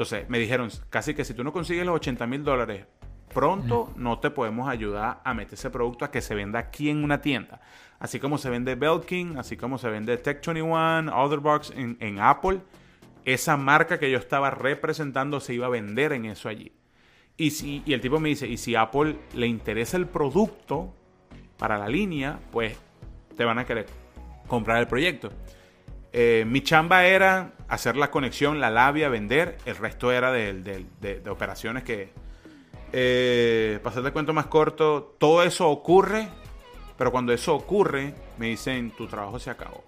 Entonces 0.00 0.30
me 0.30 0.38
dijeron, 0.38 0.70
casi 0.88 1.12
que 1.12 1.26
si 1.26 1.34
tú 1.34 1.44
no 1.44 1.52
consigues 1.52 1.84
los 1.84 1.96
80 1.96 2.26
mil 2.26 2.42
dólares 2.42 2.86
pronto, 3.34 3.92
no 3.96 4.18
te 4.18 4.30
podemos 4.30 4.66
ayudar 4.66 5.20
a 5.22 5.34
meter 5.34 5.52
ese 5.54 5.68
producto 5.68 6.06
a 6.06 6.10
que 6.10 6.22
se 6.22 6.34
venda 6.34 6.58
aquí 6.58 6.88
en 6.88 7.04
una 7.04 7.20
tienda. 7.20 7.60
Así 7.98 8.18
como 8.18 8.38
se 8.38 8.48
vende 8.48 8.76
Belkin, 8.76 9.36
así 9.36 9.58
como 9.58 9.76
se 9.76 9.90
vende 9.90 10.18
Tech21, 10.22 11.12
Otherbox 11.14 11.72
en, 11.76 11.98
en 12.00 12.18
Apple, 12.18 12.60
esa 13.26 13.58
marca 13.58 13.98
que 13.98 14.10
yo 14.10 14.16
estaba 14.16 14.50
representando 14.50 15.38
se 15.38 15.52
iba 15.52 15.66
a 15.66 15.68
vender 15.68 16.14
en 16.14 16.24
eso 16.24 16.48
allí. 16.48 16.72
Y, 17.36 17.50
si, 17.50 17.82
y 17.84 17.92
el 17.92 18.00
tipo 18.00 18.20
me 18.20 18.30
dice, 18.30 18.48
y 18.48 18.56
si 18.56 18.76
Apple 18.76 19.18
le 19.34 19.48
interesa 19.48 19.98
el 19.98 20.06
producto 20.06 20.94
para 21.58 21.76
la 21.76 21.90
línea, 21.90 22.40
pues 22.52 22.74
te 23.36 23.44
van 23.44 23.58
a 23.58 23.66
querer 23.66 23.84
comprar 24.46 24.78
el 24.78 24.86
proyecto. 24.86 25.30
Eh, 26.12 26.44
mi 26.46 26.62
chamba 26.62 27.04
era 27.04 27.52
hacer 27.68 27.96
la 27.96 28.10
conexión, 28.10 28.60
la 28.60 28.70
labia, 28.70 29.08
vender. 29.08 29.58
El 29.64 29.76
resto 29.76 30.12
era 30.12 30.32
de, 30.32 31.22
operaciones 31.28 31.84
que... 31.84 32.12
Eh, 32.92 33.80
hacerte 33.84 34.10
cuento 34.10 34.32
más 34.32 34.46
corto, 34.46 35.14
todo 35.18 35.44
eso 35.44 35.68
ocurre, 35.68 36.28
pero 36.98 37.12
cuando 37.12 37.32
eso 37.32 37.54
ocurre, 37.54 38.14
me 38.36 38.46
dicen, 38.46 38.90
tu 38.90 39.06
trabajo 39.06 39.38
se 39.38 39.50
acabó. 39.50 39.84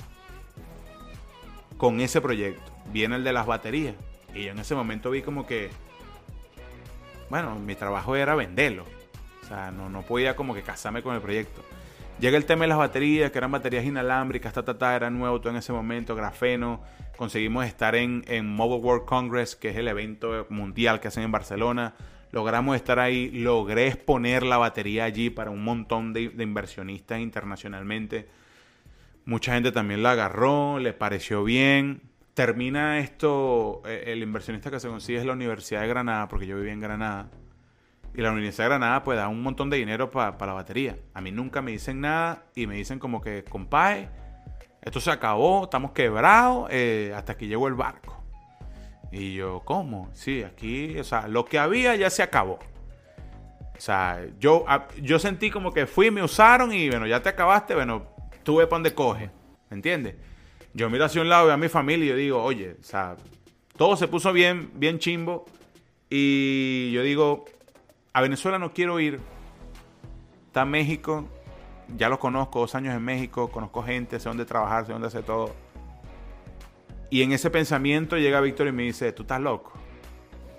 Con 1.76 2.00
ese 2.00 2.20
proyecto. 2.20 2.70
Viene 2.92 3.16
el 3.16 3.24
de 3.24 3.32
las 3.32 3.46
baterías. 3.46 3.96
Y 4.34 4.44
yo 4.44 4.52
en 4.52 4.60
ese 4.60 4.76
momento 4.76 5.10
vi 5.10 5.22
como 5.22 5.46
que, 5.46 5.70
bueno, 7.28 7.56
mi 7.56 7.74
trabajo 7.74 8.14
era 8.14 8.36
venderlo. 8.36 8.84
O 9.42 9.46
sea, 9.46 9.72
no, 9.72 9.90
no 9.90 10.02
podía 10.02 10.36
como 10.36 10.54
que 10.54 10.62
casarme 10.62 11.02
con 11.02 11.16
el 11.16 11.20
proyecto. 11.20 11.62
Llega 12.22 12.36
el 12.36 12.44
tema 12.44 12.62
de 12.62 12.68
las 12.68 12.78
baterías, 12.78 13.32
que 13.32 13.38
eran 13.38 13.50
baterías 13.50 13.84
inalámbricas, 13.84 14.52
ta, 14.52 14.64
ta, 14.64 14.78
ta, 14.78 14.94
era 14.94 15.10
nuevo 15.10 15.40
todo 15.40 15.50
en 15.50 15.56
ese 15.56 15.72
momento, 15.72 16.14
grafeno. 16.14 16.80
Conseguimos 17.16 17.66
estar 17.66 17.96
en, 17.96 18.22
en 18.28 18.46
Mobile 18.46 18.80
World 18.80 19.06
Congress, 19.06 19.56
que 19.56 19.70
es 19.70 19.76
el 19.76 19.88
evento 19.88 20.46
mundial 20.48 21.00
que 21.00 21.08
hacen 21.08 21.24
en 21.24 21.32
Barcelona. 21.32 21.94
Logramos 22.30 22.76
estar 22.76 23.00
ahí, 23.00 23.28
logré 23.32 23.88
exponer 23.88 24.44
la 24.44 24.56
batería 24.56 25.02
allí 25.02 25.30
para 25.30 25.50
un 25.50 25.64
montón 25.64 26.12
de, 26.12 26.32
inversionistas 26.38 27.18
internacionalmente. 27.18 28.28
Mucha 29.24 29.54
gente 29.54 29.72
también 29.72 30.04
la 30.04 30.12
agarró, 30.12 30.78
le 30.78 30.92
pareció 30.92 31.42
bien. 31.42 32.02
Termina 32.34 33.00
esto, 33.00 33.82
eh, 33.84 34.04
el 34.06 34.22
inversionista 34.22 34.70
que 34.70 34.78
se 34.78 34.86
consigue 34.86 35.18
es 35.18 35.26
la 35.26 35.32
Universidad 35.32 35.80
de 35.80 35.88
Granada, 35.88 36.28
porque 36.28 36.46
yo 36.46 36.54
vivía 36.54 36.72
en 36.72 36.80
Granada 36.80 37.30
y 38.14 38.20
la 38.20 38.30
Universidad 38.30 38.64
de 38.64 38.68
Granada 38.70 39.02
pues 39.02 39.18
da 39.18 39.28
un 39.28 39.42
montón 39.42 39.70
de 39.70 39.78
dinero 39.78 40.10
para 40.10 40.36
la 40.38 40.52
batería. 40.52 40.98
A 41.14 41.20
mí 41.20 41.30
nunca 41.30 41.62
me 41.62 41.70
dicen 41.70 42.00
nada 42.00 42.44
y 42.54 42.66
me 42.66 42.76
dicen 42.76 42.98
como 42.98 43.20
que, 43.20 43.44
compadre, 43.44 44.08
esto 44.82 45.00
se 45.00 45.10
acabó, 45.10 45.64
estamos 45.64 45.92
quebrados, 45.92 46.68
eh, 46.70 47.12
hasta 47.16 47.36
que 47.36 47.46
llegó 47.46 47.68
el 47.68 47.74
barco. 47.74 48.22
Y 49.10 49.34
yo, 49.34 49.60
¿cómo? 49.64 50.10
Sí, 50.12 50.42
aquí, 50.42 50.98
o 50.98 51.04
sea, 51.04 51.28
lo 51.28 51.44
que 51.44 51.58
había 51.58 51.94
ya 51.96 52.10
se 52.10 52.22
acabó. 52.22 52.58
O 53.76 53.80
sea, 53.80 54.24
yo, 54.38 54.64
yo 55.00 55.18
sentí 55.18 55.50
como 55.50 55.72
que 55.72 55.86
fui, 55.86 56.10
me 56.10 56.22
usaron 56.22 56.72
y 56.72 56.88
bueno, 56.88 57.06
ya 57.06 57.22
te 57.22 57.28
acabaste, 57.28 57.74
bueno, 57.74 58.06
tuve 58.42 58.66
para 58.66 58.76
donde 58.76 58.94
coge. 58.94 59.30
¿Me 59.70 59.76
entiendes? 59.76 60.16
Yo 60.74 60.88
miro 60.88 61.04
hacia 61.04 61.20
un 61.20 61.28
lado, 61.28 61.46
veo 61.46 61.54
a 61.54 61.58
mi 61.58 61.68
familia 61.68 62.06
y 62.06 62.08
yo 62.08 62.16
digo, 62.16 62.42
oye, 62.42 62.76
o 62.80 62.84
sea, 62.84 63.16
todo 63.76 63.96
se 63.96 64.08
puso 64.08 64.32
bien, 64.32 64.70
bien 64.74 64.98
chimbo. 64.98 65.44
Y 66.08 66.92
yo 66.92 67.02
digo, 67.02 67.44
a 68.12 68.20
Venezuela 68.20 68.58
no 68.58 68.72
quiero 68.72 69.00
ir. 69.00 69.20
Está 70.46 70.64
México, 70.64 71.26
ya 71.96 72.08
lo 72.08 72.18
conozco, 72.18 72.60
dos 72.60 72.74
años 72.74 72.94
en 72.94 73.02
México, 73.02 73.50
conozco 73.50 73.82
gente, 73.82 74.20
sé 74.20 74.28
dónde 74.28 74.44
trabajar, 74.44 74.86
sé 74.86 74.92
dónde 74.92 75.08
hacer 75.08 75.22
todo. 75.22 75.54
Y 77.10 77.22
en 77.22 77.32
ese 77.32 77.50
pensamiento 77.50 78.16
llega 78.16 78.40
Víctor 78.40 78.68
y 78.68 78.72
me 78.72 78.82
dice, 78.82 79.12
tú 79.12 79.22
estás 79.22 79.40
loco. 79.40 79.72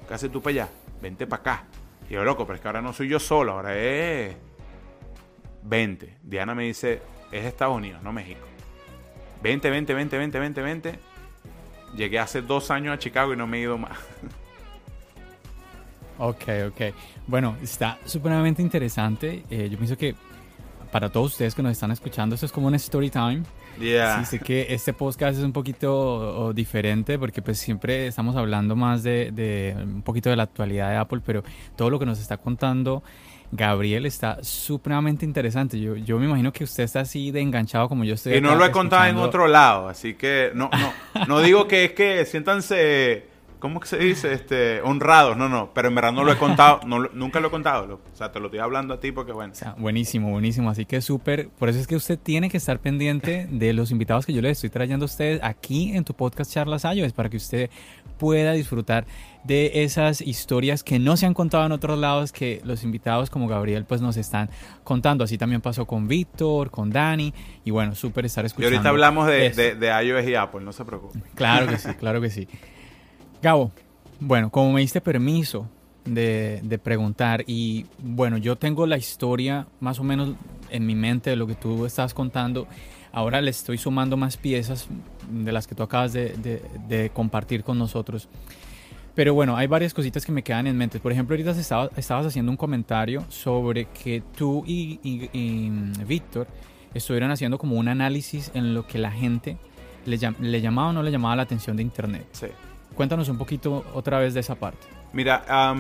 ¿Qué 0.08 0.14
haces 0.14 0.32
tú 0.32 0.42
para 0.42 0.52
allá? 0.52 0.70
Vente 1.02 1.28
para 1.28 1.42
acá. 1.42 1.66
Y 2.10 2.14
yo, 2.14 2.24
loco, 2.24 2.46
pero 2.46 2.56
es 2.56 2.62
que 2.62 2.68
ahora 2.68 2.82
no 2.82 2.94
soy 2.94 3.08
yo 3.08 3.20
solo, 3.20 3.54
ahora 3.54 3.78
es... 3.78 4.36
Vente. 5.64 6.18
Diana 6.22 6.54
me 6.54 6.64
dice, 6.64 7.02
es 7.32 7.46
Estados 7.46 7.76
Unidos, 7.76 8.04
no 8.04 8.12
México. 8.12 8.46
Vente, 9.42 9.70
vente, 9.70 9.94
vente, 9.94 10.18
vente, 10.18 10.40
vente, 10.40 10.62
vente. 10.62 11.00
Llegué 11.96 12.20
hace 12.20 12.42
dos 12.42 12.72
años 12.72 12.94
a 12.94 13.00
Chicago 13.00 13.34
y 13.34 13.38
no 13.38 13.48
me 13.48 13.58
he 13.58 13.62
ido 13.62 13.78
más. 13.78 13.98
Ok, 16.18 16.44
ok. 16.68 16.82
Bueno, 17.28 17.58
está 17.62 17.98
supremamente 18.06 18.62
interesante. 18.62 19.44
Eh, 19.50 19.70
yo 19.70 19.78
pienso 19.78 19.98
que 19.98 20.16
para 20.92 21.10
todos 21.10 21.32
ustedes 21.32 21.56
que 21.56 21.64
nos 21.64 21.72
están 21.72 21.92
escuchando, 21.92 22.36
esto 22.36 22.46
es 22.46 22.52
como 22.52 22.68
un 22.68 22.76
story 22.76 23.10
time. 23.10 23.44
Yeah. 23.80 24.20
Sí, 24.20 24.38
sé 24.38 24.40
que 24.40 24.68
este 24.70 24.94
podcast 24.94 25.40
es 25.40 25.44
un 25.44 25.52
poquito 25.52 26.54
diferente 26.54 27.18
porque 27.18 27.42
pues 27.42 27.58
siempre 27.58 28.06
estamos 28.06 28.36
hablando 28.36 28.76
más 28.76 29.02
de, 29.02 29.32
de, 29.32 29.76
un 29.76 30.04
poquito 30.04 30.30
de 30.30 30.36
la 30.36 30.44
actualidad 30.44 30.92
de 30.92 30.98
Apple, 30.98 31.22
pero 31.26 31.44
todo 31.76 31.90
lo 31.90 31.98
que 31.98 32.06
nos 32.06 32.20
está 32.20 32.38
contando 32.38 33.02
Gabriel 33.52 34.06
está 34.06 34.44
supremamente 34.44 35.26
interesante. 35.26 35.80
Yo, 35.80 35.96
yo 35.96 36.20
me 36.20 36.26
imagino 36.26 36.52
que 36.52 36.64
usted 36.64 36.84
está 36.84 37.02
así 37.02 37.32
de 37.32 37.42
enganchado 37.42 37.88
como 37.88 38.04
yo 38.04 38.16
estoy. 38.16 38.36
Y 38.36 38.42
no 38.42 38.56
lo 38.56 38.66
he 38.66 38.72
contado 38.72 39.06
en 39.06 39.18
otro 39.18 39.48
lado, 39.48 39.88
así 39.88 40.16
que 40.16 40.52
no, 40.54 40.70
no, 40.72 41.26
no 41.28 41.40
digo 41.40 41.68
que 41.68 41.86
es 41.86 41.92
que 41.94 42.26
siéntanse 42.26 43.33
¿cómo 43.64 43.80
que 43.80 43.88
se 43.88 43.98
dice? 43.98 44.34
Este, 44.34 44.82
honrados, 44.82 45.38
no, 45.38 45.48
no, 45.48 45.72
pero 45.74 45.88
en 45.88 45.96
verdad 45.96 46.12
no 46.12 46.26
lo 46.26 46.34
he 46.34 46.38
contado, 46.38 46.82
no, 46.86 47.08
nunca 47.14 47.40
lo 47.40 47.48
he 47.48 47.50
contado, 47.50 48.02
o 48.12 48.16
sea, 48.18 48.30
te 48.30 48.42
lo 48.42 48.48
estoy 48.48 48.60
hablando 48.60 48.94
a 48.94 49.00
ti 49.00 49.14
porque 49.14 49.32
bueno. 49.32 49.54
O 49.54 49.56
sea, 49.56 49.74
buenísimo, 49.78 50.32
buenísimo, 50.32 50.70
así 50.70 50.86
que 50.86 51.00
súper, 51.00 51.48
por 51.48 51.70
eso 51.70 51.80
es 51.80 51.88
que 51.88 51.96
usted 51.96 52.20
tiene 52.20 52.50
que 52.50 52.58
estar 52.58 52.80
pendiente 52.80 53.48
de 53.50 53.72
los 53.72 53.90
invitados 53.92 54.26
que 54.26 54.34
yo 54.34 54.42
le 54.42 54.50
estoy 54.50 54.70
trayendo 54.70 55.06
a 55.06 55.08
ustedes 55.08 55.40
aquí 55.42 55.96
en 55.96 56.04
tu 56.04 56.14
podcast 56.14 56.52
Charlas 56.52 56.84
es 56.84 57.14
para 57.14 57.30
que 57.30 57.38
usted 57.38 57.70
pueda 58.20 58.52
disfrutar 58.52 59.06
de 59.46 59.84
esas 59.84 60.20
historias 60.20 60.84
que 60.84 61.00
no 61.00 61.16
se 61.16 61.26
han 61.26 61.34
contado 61.34 61.66
en 61.66 61.72
otros 61.72 61.98
lados 61.98 62.34
que 62.34 62.60
los 62.66 62.84
invitados 62.84 63.30
como 63.30 63.48
Gabriel 63.48 63.86
pues 63.86 64.02
nos 64.02 64.18
están 64.18 64.50
contando. 64.84 65.24
Así 65.24 65.38
también 65.38 65.62
pasó 65.62 65.86
con 65.86 66.08
Víctor, 66.08 66.70
con 66.70 66.90
Dani 66.90 67.34
y 67.64 67.72
bueno, 67.72 67.96
súper 67.96 68.26
estar 68.26 68.46
escuchando. 68.46 68.74
Y 68.74 68.76
ahorita 68.76 68.90
hablamos 68.90 69.28
de, 69.28 69.50
de, 69.52 69.76
de 69.76 70.06
iOS 70.06 70.28
y 70.28 70.36
Apple, 70.36 70.62
no 70.62 70.74
se 70.74 70.84
preocupe. 70.84 71.20
Claro 71.36 71.68
que 71.68 71.78
sí, 71.78 71.94
claro 71.96 72.22
que 72.22 72.30
sí. 72.30 72.48
Gabo, 73.44 73.74
bueno, 74.22 74.50
como 74.50 74.72
me 74.72 74.80
diste 74.80 75.02
permiso 75.02 75.68
de, 76.06 76.80
preguntar 76.82 77.44
y 77.46 77.86
bueno, 78.00 78.38
yo 78.38 78.56
tengo 78.56 78.86
la 78.86 78.96
historia 78.96 79.68
más 79.82 80.00
o 80.00 80.06
menos 80.06 80.36
en 80.70 80.86
mi 80.86 80.96
mente 80.96 81.32
de 81.32 81.36
lo 81.36 81.46
que 81.46 81.56
tú 81.56 81.86
estás 81.86 82.14
contando. 82.14 82.68
Ahora 83.12 83.42
le 83.42 83.52
estoy 83.52 83.78
sumando 83.78 84.16
más 84.16 84.38
piezas 84.38 84.88
de 85.30 85.52
las 85.52 85.68
que 85.68 85.76
tú 85.76 85.84
acabas 85.84 86.14
de, 86.14 87.12
compartir 87.14 87.66
con 87.66 87.78
nosotros. 87.78 88.30
Pero 89.14 89.34
bueno, 89.34 89.58
hay 89.58 89.68
varias 89.68 89.94
cositas 89.94 90.26
que 90.26 90.32
me 90.32 90.42
quedan 90.42 90.66
en 90.68 90.78
mente. 90.78 91.02
Por 91.02 91.12
ejemplo, 91.12 91.34
ahorita 91.34 91.52
estabas 91.98 92.26
haciendo 92.26 92.50
un 92.50 92.56
comentario 92.56 93.26
sobre 93.28 93.90
que 93.90 94.24
tú 94.38 94.64
y, 94.66 95.02
y, 95.04 95.70
Víctor 96.06 96.48
estuvieron 96.94 97.30
haciendo 97.30 97.58
como 97.58 97.76
un 97.76 97.90
análisis 97.90 98.52
en 98.54 98.74
lo 98.74 98.88
que 98.88 99.00
la 99.00 99.12
gente 99.12 99.58
le, 100.06 100.18
le 100.40 100.62
llamaba 100.62 100.92
o 100.92 100.94
no 100.94 101.04
le 101.04 101.12
llamaba 101.12 101.36
la 101.36 101.44
atención 101.44 101.76
de 101.76 101.84
Internet. 101.84 102.26
Sí. 102.32 102.48
Cuéntanos 102.96 103.30
un 103.30 103.38
poquito 103.38 103.86
otra 103.94 104.20
vez 104.20 104.34
de 104.34 104.40
esa 104.40 104.56
parte. 104.56 104.88
Mira, 105.14 105.74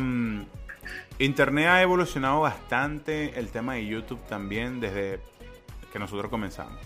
Internet 1.19 1.67
ha 1.67 1.81
evolucionado 1.81 2.41
bastante, 2.41 3.39
el 3.39 3.49
tema 3.49 3.75
de 3.75 3.85
YouTube 3.85 4.21
también 4.27 4.79
desde 4.79 5.19
que 5.91 5.99
nosotros 5.99 6.29
comenzamos. 6.29 6.79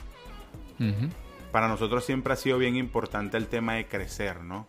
Para 1.51 1.67
nosotros 1.67 2.05
siempre 2.05 2.33
ha 2.33 2.35
sido 2.35 2.57
bien 2.57 2.75
importante 2.75 3.37
el 3.37 3.47
tema 3.47 3.75
de 3.75 3.87
crecer, 3.87 4.41
¿no? 4.41 4.67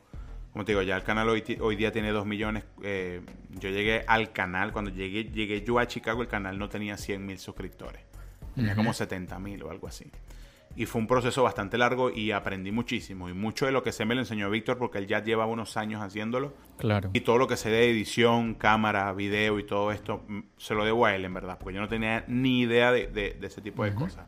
Como 0.53 0.65
te 0.65 0.73
digo, 0.73 0.83
ya 0.83 0.97
el 0.97 1.03
canal 1.03 1.29
hoy, 1.29 1.45
hoy 1.61 1.77
día 1.77 1.93
tiene 1.93 2.11
2 2.11 2.25
millones. 2.25 2.65
Eh, 2.83 3.21
yo 3.51 3.69
llegué 3.69 4.05
al 4.07 4.33
canal, 4.33 4.73
cuando 4.73 4.91
llegué, 4.91 5.25
llegué 5.25 5.63
yo 5.63 5.79
a 5.79 5.87
Chicago, 5.87 6.23
el 6.23 6.29
canal 6.29 6.59
no 6.59 6.69
tenía 6.69 6.97
100 6.97 7.25
mil 7.25 7.39
suscriptores. 7.39 8.03
Tenía 8.55 8.75
como 8.75 8.93
70 8.93 9.39
mil 9.39 9.63
o 9.63 9.71
algo 9.71 9.87
así. 9.87 10.11
Y 10.77 10.87
fue 10.87 11.01
un 11.01 11.09
proceso 11.09 11.43
bastante 11.43 11.77
largo 11.77 12.11
y 12.11 12.31
aprendí 12.31 12.71
muchísimo. 12.71 13.29
Y 13.29 13.33
mucho 13.33 13.66
de 13.66 13.73
lo 13.73 13.83
que 13.83 13.91
sé 13.91 14.05
me 14.05 14.14
lo 14.14 14.21
enseñó 14.21 14.49
Víctor 14.49 14.79
porque 14.79 14.99
él 14.99 15.07
ya 15.07 15.23
lleva 15.23 15.47
unos 15.47 15.77
años 15.77 16.01
haciéndolo. 16.03 16.55
Claro. 16.77 17.11
Y 17.12 17.21
todo 17.21 17.39
lo 17.39 17.49
que 17.49 17.57
sé 17.57 17.71
de 17.71 17.91
edición, 17.91 18.55
cámara, 18.55 19.12
video 19.12 19.59
y 19.59 19.64
todo 19.64 19.91
esto, 19.91 20.25
mm, 20.29 20.41
se 20.57 20.75
lo 20.75 20.85
debo 20.85 21.07
a 21.07 21.14
él, 21.16 21.25
en 21.25 21.35
verdad. 21.35 21.59
Porque 21.59 21.75
yo 21.75 21.81
no 21.81 21.89
tenía 21.89 22.25
ni 22.29 22.61
idea 22.61 22.93
de, 22.93 23.39
ese 23.43 23.61
tipo 23.61 23.85
de 23.85 23.95
cosas. 23.95 24.27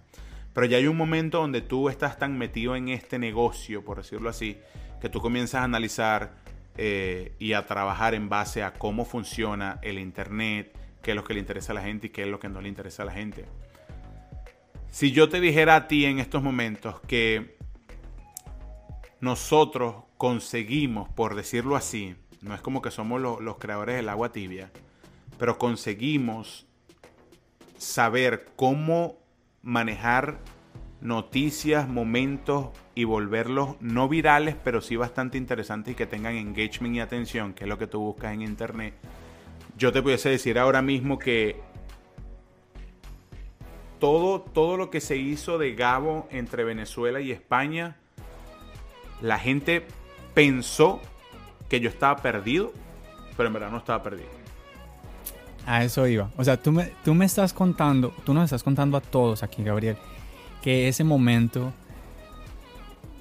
Pero 0.53 0.67
ya 0.67 0.79
hay 0.79 0.87
un 0.87 0.97
momento 0.97 1.39
donde 1.39 1.61
tú 1.61 1.89
estás 1.89 2.19
tan 2.19 2.37
metido 2.37 2.75
en 2.75 2.89
este 2.89 3.19
negocio, 3.19 3.85
por 3.85 3.99
decirlo 3.99 4.29
así, 4.29 4.59
que 5.01 5.09
tú 5.09 5.21
comienzas 5.21 5.61
a 5.61 5.65
analizar 5.65 6.35
eh, 6.77 7.35
y 7.39 7.53
a 7.53 7.67
trabajar 7.67 8.15
en 8.15 8.29
base 8.29 8.63
a 8.63 8.73
cómo 8.73 9.05
funciona 9.05 9.79
el 9.83 9.99
Internet, 9.99 10.77
qué 11.03 11.13
es 11.13 11.17
lo 11.17 11.25
que 11.25 11.35
le 11.35 11.41
interesa 11.41 11.73
a 11.73 11.77
la 11.77 11.83
gente 11.83 12.09
y 12.09 12.11
qué 12.11 12.23
es 12.23 12.29
lo 12.29 12.41
que 12.41 12.49
no 12.49 12.61
le 12.61 12.69
interesa 12.69 13.03
a 13.05 13.07
la 13.07 13.13
gente. 13.13 13.45
Si 14.91 15.13
yo 15.13 15.29
te 15.29 15.41
dijera 15.41 15.77
a 15.77 15.89
ti 15.89 16.05
en 16.05 16.19
estos 16.19 16.43
momentos 16.43 17.01
que 17.03 17.57
nosotros 19.21 19.95
conseguimos, 20.17 21.09
por 21.09 21.37
decirlo 21.37 21.77
así, 21.77 22.17
no 22.43 22.55
es 22.55 22.61
como 22.61 22.83
que 22.83 22.91
somos 22.91 23.21
los 23.21 23.59
creadores 23.59 23.97
del 23.97 24.09
agua 24.09 24.33
tibia, 24.33 24.73
pero 25.39 25.59
conseguimos 25.59 26.67
saber 27.79 28.49
cómo 28.57 29.19
manejar 29.63 30.41
noticias, 31.01 31.89
momentos 31.89 32.71
y 32.95 33.05
volverlos 33.05 33.77
no 33.81 34.09
virales, 34.09 34.57
pero 34.63 34.81
sí 34.81 34.97
bastante 34.97 35.39
interesantes 35.39 35.93
y 35.93 35.95
que 35.95 36.07
tengan 36.07 36.35
engagement 36.35 36.97
y 36.97 37.01
atención, 37.01 37.55
que 37.55 37.65
es 37.65 37.69
lo 37.69 37.79
que 37.79 37.87
tú 37.87 38.01
buscas 38.01 38.35
en 38.35 38.43
internet. 38.43 38.95
Yo 39.79 39.93
te 39.93 40.03
pudiese 40.03 40.31
decir 40.31 40.59
ahora 40.59 40.83
mismo 40.83 41.19
que 41.19 41.61
todo, 44.01 44.41
todo 44.41 44.77
lo 44.77 44.91
que 44.91 45.01
se 45.01 45.17
hizo 45.17 45.59
de 45.59 45.75
Gabo 45.75 46.27
entre 46.33 46.65
Venezuela 46.65 47.21
y 47.21 47.31
España, 47.31 47.97
la 49.21 49.39
gente 49.39 49.87
pensó 50.35 51.01
que 51.69 51.81
yo 51.81 51.89
estaba 51.89 52.17
perdido, 52.21 52.73
pero 53.37 53.47
en 53.47 53.53
verdad 53.53 53.71
no 53.71 53.79
estaba 53.79 54.03
perdido. 54.03 54.29
A 55.67 55.85
eso 55.85 56.07
iba. 56.09 56.31
O 56.37 56.43
sea, 56.43 56.61
tú 56.61 56.73
me, 56.73 56.91
tú 57.05 57.15
me 57.15 57.27
estás 57.27 57.53
contando, 57.53 58.13
tú 58.25 58.35
nos 58.35 58.45
estás 58.45 58.63
contando 58.63 58.97
a 58.97 59.01
todos 59.01 59.43
aquí, 59.43 59.63
Gabriel, 59.63 59.97
que 60.63 60.89
ese 60.89 61.05
momento, 61.05 61.73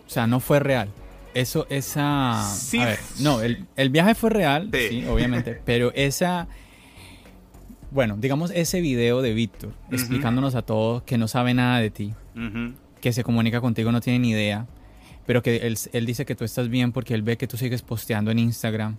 o 0.08 0.10
sea, 0.10 0.26
no 0.26 0.40
fue 0.40 0.60
real. 0.60 0.90
Eso, 1.34 1.68
esa... 1.70 2.42
Sí. 2.44 2.80
A 2.80 2.86
ver, 2.86 3.00
no, 3.20 3.42
el, 3.42 3.68
el 3.76 3.90
viaje 3.90 4.16
fue 4.16 4.32
real, 4.32 4.72
sí 4.74 5.06
obviamente, 5.08 5.62
pero 5.66 5.92
esa 5.94 6.48
bueno, 7.92 8.18
digamos 8.18 8.52
ese 8.52 8.82
video 8.82 9.22
de 9.22 9.34
Víctor 9.34 9.74
explicándonos 9.92 10.56
a 10.56 10.62
todos 10.62 11.04
que 11.04 11.18
no 11.18 11.28
sabe 11.28 11.54
nada 11.54 11.80
de 11.80 11.90
ti, 11.90 12.14
que 13.02 13.14
se 13.14 13.24
comunica 13.24 13.62
contigo, 13.62 13.92
no 13.92 14.02
tiene 14.02 14.20
ni 14.20 14.32
idea, 14.32 14.68
pero 15.26 15.42
que 15.42 15.58
él, 15.58 16.06
dice 16.06 16.26
que 16.26 16.36
tú 16.36 16.44
estás 16.44 16.70
bien 16.70 16.92
porque 16.92 17.14
él 17.14 17.24
ve 17.24 17.38
que 17.38 17.48
tú 17.48 17.58
sigues 17.58 17.82
posteando 17.82 18.32
en 18.32 18.40
Instagram, 18.40 18.98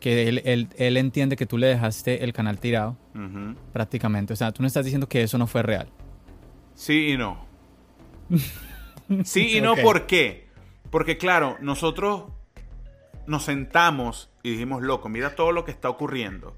que 0.00 0.28
él, 0.28 0.96
entiende 0.96 1.36
que 1.36 1.46
tú 1.46 1.58
le 1.58 1.68
dejaste 1.68 2.24
el 2.24 2.32
canal 2.32 2.58
tirado, 2.58 2.96
prácticamente. 3.72 4.32
O 4.32 4.36
sea, 4.36 4.50
tú 4.50 4.62
no 4.62 4.66
estás 4.66 4.84
diciendo 4.84 5.08
que 5.08 5.22
eso 5.22 5.38
no 5.38 5.46
fue 5.46 5.62
real. 5.62 5.88
Sí 6.74 7.12
y 7.12 7.16
no. 7.16 7.46
sí 9.24 9.56
y 9.56 9.60
no, 9.60 9.76
¿por 9.76 10.06
qué? 10.06 10.48
Porque 10.90 11.18
claro, 11.18 11.56
nosotros 11.60 12.24
nos 13.28 13.44
sentamos 13.44 14.30
y 14.42 14.50
dijimos, 14.50 14.82
loco, 14.82 15.08
mira 15.08 15.36
todo 15.36 15.52
lo 15.52 15.64
que 15.64 15.70
está 15.70 15.88
ocurriendo 15.88 16.56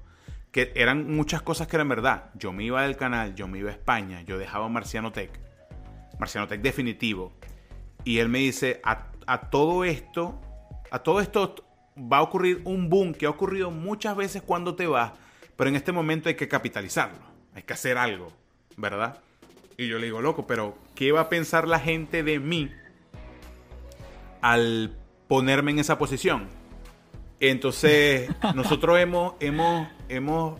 que 0.55 0.71
eran 0.73 1.13
muchas 1.13 1.41
cosas 1.41 1.67
que 1.67 1.75
eran 1.75 1.89
verdad. 1.89 2.29
Yo 2.35 2.53
me 2.53 2.63
iba 2.63 2.81
del 2.83 2.95
canal, 2.95 3.35
yo 3.35 3.45
me 3.45 3.57
iba 3.57 3.71
a 3.71 3.73
España, 3.73 4.21
yo 4.21 4.37
dejaba 4.37 4.69
Marciano 4.69 5.11
Tech. 5.11 5.29
Marciano 6.17 6.47
Tech 6.47 6.61
definitivo. 6.61 7.33
Y 8.05 8.19
él 8.19 8.29
me 8.29 8.39
dice, 8.39 8.79
a, 8.85 9.49
todo 9.49 9.83
esto, 9.83 10.39
a 10.91 10.99
todo 10.99 11.19
esto 11.19 11.55
va 11.97 12.19
a 12.19 12.21
ocurrir 12.21 12.61
un 12.63 12.89
boom 12.89 13.13
que 13.13 13.25
ha 13.25 13.31
ocurrido 13.31 13.69
muchas 13.69 14.15
veces 14.15 14.43
cuando 14.43 14.75
te 14.75 14.87
vas, 14.87 15.11
pero 15.57 15.69
en 15.69 15.75
este 15.75 15.91
momento 15.91 16.29
hay 16.29 16.35
que 16.35 16.47
capitalizarlo, 16.47 17.19
hay 17.53 17.63
que 17.63 17.73
hacer 17.73 17.97
algo, 17.97 18.31
¿verdad? 18.77 19.19
Y 19.75 19.89
yo 19.89 19.99
le 19.99 20.05
digo, 20.05 20.21
loco, 20.21 20.47
pero 20.47 20.77
¿qué 20.95 21.11
va 21.11 21.19
a 21.19 21.27
pensar 21.27 21.67
la 21.67 21.81
gente 21.81 22.23
de 22.23 22.39
mí 22.39 22.71
al 24.39 24.95
ponerme 25.27 25.71
en 25.71 25.79
esa 25.79 25.97
posición. 25.97 26.47
Entonces, 27.41 28.29
nosotros 28.55 28.97
hemos, 28.99 29.33
hemos, 29.41 29.89
hemos 30.09 30.59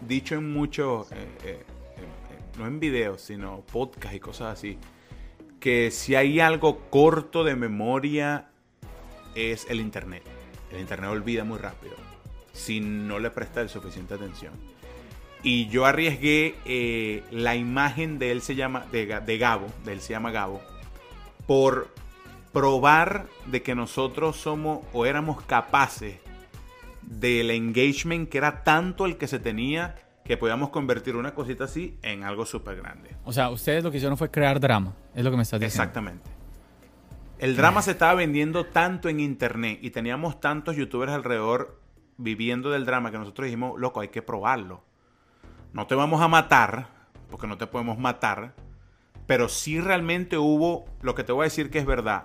dicho 0.00 0.34
en 0.34 0.52
muchos, 0.52 1.10
eh, 1.12 1.16
eh, 1.44 1.64
eh, 1.96 2.58
no 2.58 2.66
en 2.66 2.80
videos, 2.80 3.22
sino 3.22 3.60
podcast 3.72 4.14
y 4.14 4.20
cosas 4.20 4.58
así, 4.58 4.78
que 5.60 5.90
si 5.90 6.14
hay 6.14 6.40
algo 6.40 6.88
corto 6.90 7.44
de 7.44 7.56
memoria 7.56 8.50
es 9.34 9.66
el 9.68 9.80
Internet. 9.80 10.22
El 10.70 10.80
Internet 10.80 11.10
olvida 11.10 11.44
muy 11.44 11.58
rápido 11.58 11.96
si 12.52 12.80
no 12.80 13.18
le 13.18 13.30
presta 13.30 13.66
suficiente 13.68 14.14
atención. 14.14 14.52
Y 15.42 15.68
yo 15.68 15.86
arriesgué 15.86 17.22
la 17.30 17.54
imagen 17.54 18.18
de 18.18 18.32
él 18.32 18.42
se 18.42 18.56
llama, 18.56 18.86
de, 18.90 19.06
Gabo, 19.38 19.66
de 19.84 19.92
él 19.92 20.00
se 20.00 20.10
llama 20.10 20.32
Gabo, 20.32 20.60
por 21.46 21.88
probar 22.52 23.26
de 23.46 23.62
que 23.62 23.76
nosotros 23.76 24.36
somos 24.36 24.80
o 24.92 25.06
éramos 25.06 25.40
capaces 25.42 26.16
del 27.08 27.50
engagement 27.50 28.28
que 28.28 28.38
era 28.38 28.62
tanto 28.62 29.06
el 29.06 29.16
que 29.16 29.26
se 29.26 29.38
tenía 29.38 29.96
que 30.24 30.36
podíamos 30.36 30.68
convertir 30.68 31.16
una 31.16 31.34
cosita 31.34 31.64
así 31.64 31.98
en 32.02 32.22
algo 32.22 32.44
súper 32.44 32.76
grande. 32.76 33.16
O 33.24 33.32
sea, 33.32 33.48
ustedes 33.48 33.82
lo 33.82 33.90
que 33.90 33.96
hicieron 33.96 34.18
fue 34.18 34.30
crear 34.30 34.60
drama, 34.60 34.94
es 35.14 35.24
lo 35.24 35.30
que 35.30 35.38
me 35.38 35.42
estás 35.42 35.58
diciendo. 35.58 35.82
Exactamente. 35.82 36.30
El 37.38 37.56
drama 37.56 37.80
se 37.80 37.92
estaba 37.92 38.14
vendiendo 38.14 38.66
tanto 38.66 39.08
en 39.08 39.20
internet 39.20 39.78
y 39.80 39.90
teníamos 39.90 40.38
tantos 40.40 40.76
youtubers 40.76 41.12
alrededor 41.12 41.80
viviendo 42.18 42.70
del 42.70 42.84
drama 42.84 43.10
que 43.10 43.18
nosotros 43.18 43.46
dijimos, 43.46 43.80
loco, 43.80 44.00
hay 44.00 44.08
que 44.08 44.22
probarlo. 44.22 44.84
No 45.72 45.86
te 45.86 45.94
vamos 45.94 46.20
a 46.20 46.28
matar, 46.28 46.88
porque 47.30 47.46
no 47.46 47.56
te 47.56 47.66
podemos 47.66 47.98
matar, 47.98 48.54
pero 49.26 49.48
sí 49.48 49.80
realmente 49.80 50.36
hubo, 50.36 50.84
lo 51.00 51.14
que 51.14 51.24
te 51.24 51.32
voy 51.32 51.42
a 51.42 51.44
decir 51.44 51.70
que 51.70 51.78
es 51.78 51.86
verdad, 51.86 52.24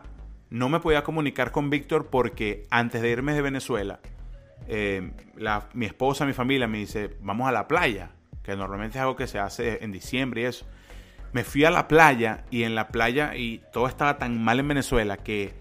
no 0.49 0.67
me 0.67 0.79
podía 0.79 1.03
comunicar 1.03 1.51
con 1.51 1.69
Víctor 1.69 2.07
porque 2.07 2.67
antes 2.69 3.01
de 3.01 3.09
irme 3.11 3.33
de 3.33 3.41
Venezuela, 3.41 3.99
eh, 4.67 5.11
mi 5.73 5.85
esposa, 5.85 6.25
mi 6.25 6.33
familia 6.33 6.67
me 6.67 6.77
dice, 6.77 7.17
vamos 7.21 7.47
a 7.47 7.51
la 7.51 7.67
playa, 7.67 8.11
que 8.43 8.55
normalmente 8.55 8.97
es 8.97 9.01
algo 9.01 9.15
que 9.15 9.27
se 9.27 9.39
hace 9.39 9.83
en 9.83 9.91
diciembre 9.91 10.41
y 10.41 10.45
eso. 10.45 10.65
Me 11.31 11.43
fui 11.43 11.65
a 11.65 11.71
la 11.71 11.87
playa 11.87 12.43
y 12.51 12.63
en 12.63 12.75
la 12.75 12.89
playa 12.89 13.35
y 13.35 13.61
todo 13.71 13.87
estaba 13.87 14.17
tan 14.17 14.43
mal 14.43 14.59
en 14.59 14.67
Venezuela 14.67 15.17
que... 15.17 15.53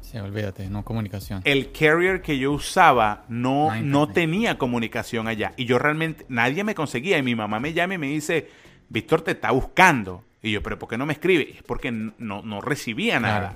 Sí, 0.00 0.18
olvídate, 0.18 0.68
no 0.70 0.84
comunicación. 0.84 1.42
El 1.44 1.72
carrier 1.72 2.22
que 2.22 2.38
yo 2.38 2.52
usaba 2.52 3.24
no, 3.28 3.74
no 3.82 4.08
tenía 4.08 4.56
comunicación 4.56 5.28
allá. 5.28 5.52
Y 5.56 5.66
yo 5.66 5.78
realmente, 5.78 6.24
nadie 6.28 6.64
me 6.64 6.74
conseguía. 6.74 7.18
Y 7.18 7.22
mi 7.22 7.34
mamá 7.34 7.60
me 7.60 7.72
llama 7.72 7.94
y 7.94 7.98
me 7.98 8.06
dice, 8.06 8.48
Víctor 8.88 9.22
te 9.22 9.32
está 9.32 9.50
buscando. 9.50 10.24
Y 10.42 10.52
yo, 10.52 10.62
pero 10.62 10.78
¿por 10.78 10.88
qué 10.88 10.96
no 10.96 11.04
me 11.04 11.12
escribe? 11.12 11.50
Es 11.56 11.62
porque 11.62 11.90
no, 11.90 12.42
no 12.42 12.60
recibía 12.60 13.20
nada. 13.20 13.54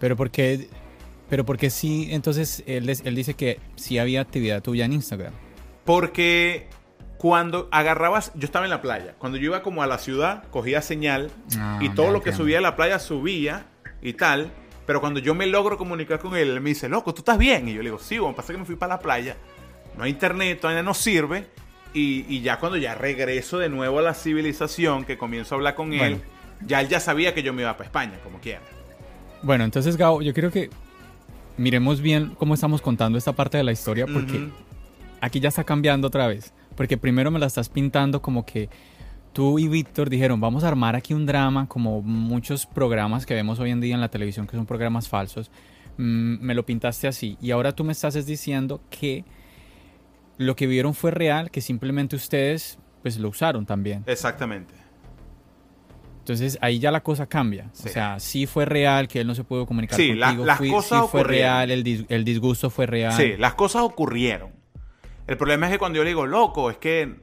Pero 0.00 0.16
porque, 0.16 0.68
pero 1.28 1.44
porque 1.44 1.70
sí, 1.70 2.08
entonces 2.10 2.62
él, 2.66 2.88
él 2.88 3.14
dice 3.14 3.34
que 3.34 3.58
sí 3.76 3.98
había 3.98 4.20
actividad 4.20 4.62
tuya 4.62 4.84
en 4.84 4.92
Instagram. 4.92 5.32
Porque 5.84 6.68
cuando 7.16 7.68
agarrabas, 7.72 8.32
yo 8.34 8.44
estaba 8.44 8.66
en 8.66 8.70
la 8.70 8.82
playa, 8.82 9.14
cuando 9.18 9.38
yo 9.38 9.46
iba 9.46 9.62
como 9.62 9.82
a 9.82 9.86
la 9.86 9.98
ciudad, 9.98 10.44
cogía 10.50 10.82
señal 10.82 11.30
ah, 11.58 11.78
y 11.80 11.88
todo 11.90 12.10
lo 12.10 12.22
que 12.22 12.32
subía 12.32 12.58
a 12.58 12.60
la 12.60 12.76
playa 12.76 12.98
subía 12.98 13.66
y 14.02 14.12
tal. 14.12 14.52
Pero 14.86 15.00
cuando 15.00 15.18
yo 15.18 15.34
me 15.34 15.46
logro 15.46 15.78
comunicar 15.78 16.20
con 16.20 16.36
él, 16.36 16.50
él 16.50 16.60
me 16.60 16.70
dice, 16.70 16.88
loco, 16.88 17.12
¿tú 17.12 17.22
estás 17.22 17.38
bien? 17.38 17.68
Y 17.68 17.74
yo 17.74 17.78
le 17.78 17.90
digo, 17.90 17.98
sí, 17.98 18.18
bueno, 18.18 18.36
pasa 18.36 18.52
que 18.52 18.58
me 18.58 18.64
fui 18.64 18.76
para 18.76 18.94
la 18.94 19.00
playa, 19.00 19.36
no 19.96 20.04
hay 20.04 20.10
internet, 20.10 20.60
todavía 20.60 20.82
no 20.82 20.94
sirve. 20.94 21.46
Y, 21.92 22.42
ya 22.42 22.58
cuando 22.58 22.76
ya 22.76 22.94
regreso 22.94 23.58
de 23.58 23.70
nuevo 23.70 24.00
a 24.00 24.02
la 24.02 24.12
civilización, 24.12 25.04
que 25.04 25.16
comienzo 25.16 25.54
a 25.54 25.56
hablar 25.56 25.74
con 25.74 25.94
él, 25.94 26.20
ya 26.66 26.82
él 26.82 26.88
ya 26.88 27.00
sabía 27.00 27.32
que 27.32 27.42
yo 27.42 27.54
me 27.54 27.62
iba 27.62 27.72
para 27.72 27.86
España, 27.86 28.18
como 28.22 28.38
quiera. 28.38 28.60
Bueno, 29.42 29.64
entonces 29.64 29.96
Gabo, 29.96 30.20
yo 30.20 30.34
creo 30.34 30.50
que 30.50 30.68
miremos 31.58 32.00
bien 32.00 32.34
cómo 32.38 32.54
estamos 32.54 32.82
contando 32.82 33.18
esta 33.18 33.32
parte 33.32 33.56
de 33.58 33.64
la 33.64 33.72
historia 33.72 34.06
porque 34.06 34.48
aquí 35.20 35.40
ya 35.40 35.48
está 35.48 35.64
cambiando 35.64 36.08
otra 36.08 36.26
vez. 36.26 36.52
Porque 36.76 36.98
primero 36.98 37.30
me 37.30 37.38
la 37.38 37.46
estás 37.46 37.68
pintando 37.68 38.20
como 38.20 38.44
que 38.44 38.68
tú 39.32 39.58
y 39.58 39.68
Víctor 39.68 40.10
dijeron, 40.10 40.40
vamos 40.40 40.64
a 40.64 40.68
armar 40.68 40.94
aquí 40.96 41.14
un 41.14 41.26
drama, 41.26 41.66
como 41.68 42.02
muchos 42.02 42.66
programas 42.66 43.26
que 43.26 43.34
vemos 43.34 43.58
hoy 43.58 43.70
en 43.70 43.80
día 43.80 43.94
en 43.94 44.00
la 44.00 44.10
televisión 44.10 44.46
que 44.46 44.56
son 44.56 44.66
programas 44.66 45.08
falsos. 45.08 45.50
Mm, 45.96 46.38
me 46.40 46.54
lo 46.54 46.66
pintaste 46.66 47.08
así. 47.08 47.38
Y 47.40 47.50
ahora 47.50 47.72
tú 47.72 47.84
me 47.84 47.92
estás 47.92 48.26
diciendo 48.26 48.80
que 48.90 49.24
lo 50.38 50.54
que 50.54 50.66
vieron 50.66 50.94
fue 50.94 51.10
real, 51.10 51.50
que 51.50 51.60
simplemente 51.60 52.16
ustedes 52.16 52.78
pues 53.02 53.18
lo 53.18 53.28
usaron 53.28 53.66
también. 53.66 54.04
Exactamente. 54.06 54.74
Entonces 56.26 56.58
ahí 56.60 56.80
ya 56.80 56.90
la 56.90 57.04
cosa 57.04 57.28
cambia. 57.28 57.70
O 57.72 57.88
sea, 57.88 58.18
sí 58.18 58.46
fue 58.46 58.64
real 58.64 59.06
que 59.06 59.20
él 59.20 59.28
no 59.28 59.36
se 59.36 59.44
pudo 59.44 59.64
comunicar 59.64 59.96
sí, 59.96 60.18
contigo. 60.18 60.44
las 60.44 60.58
cosas 60.58 61.02
sí 61.02 61.08
fue 61.08 61.22
real, 61.22 61.70
el, 61.70 62.24
disgusto 62.24 62.68
fue 62.68 62.86
real. 62.86 63.12
Sí, 63.12 63.36
las 63.38 63.54
cosas 63.54 63.82
ocurrieron. 63.82 64.50
El 65.28 65.36
problema 65.36 65.66
es 65.66 65.72
que 65.72 65.78
cuando 65.78 65.98
yo 65.98 66.02
le 66.02 66.10
digo, 66.10 66.26
loco, 66.26 66.68
es 66.68 66.78
que, 66.78 67.02
eh, 67.02 67.18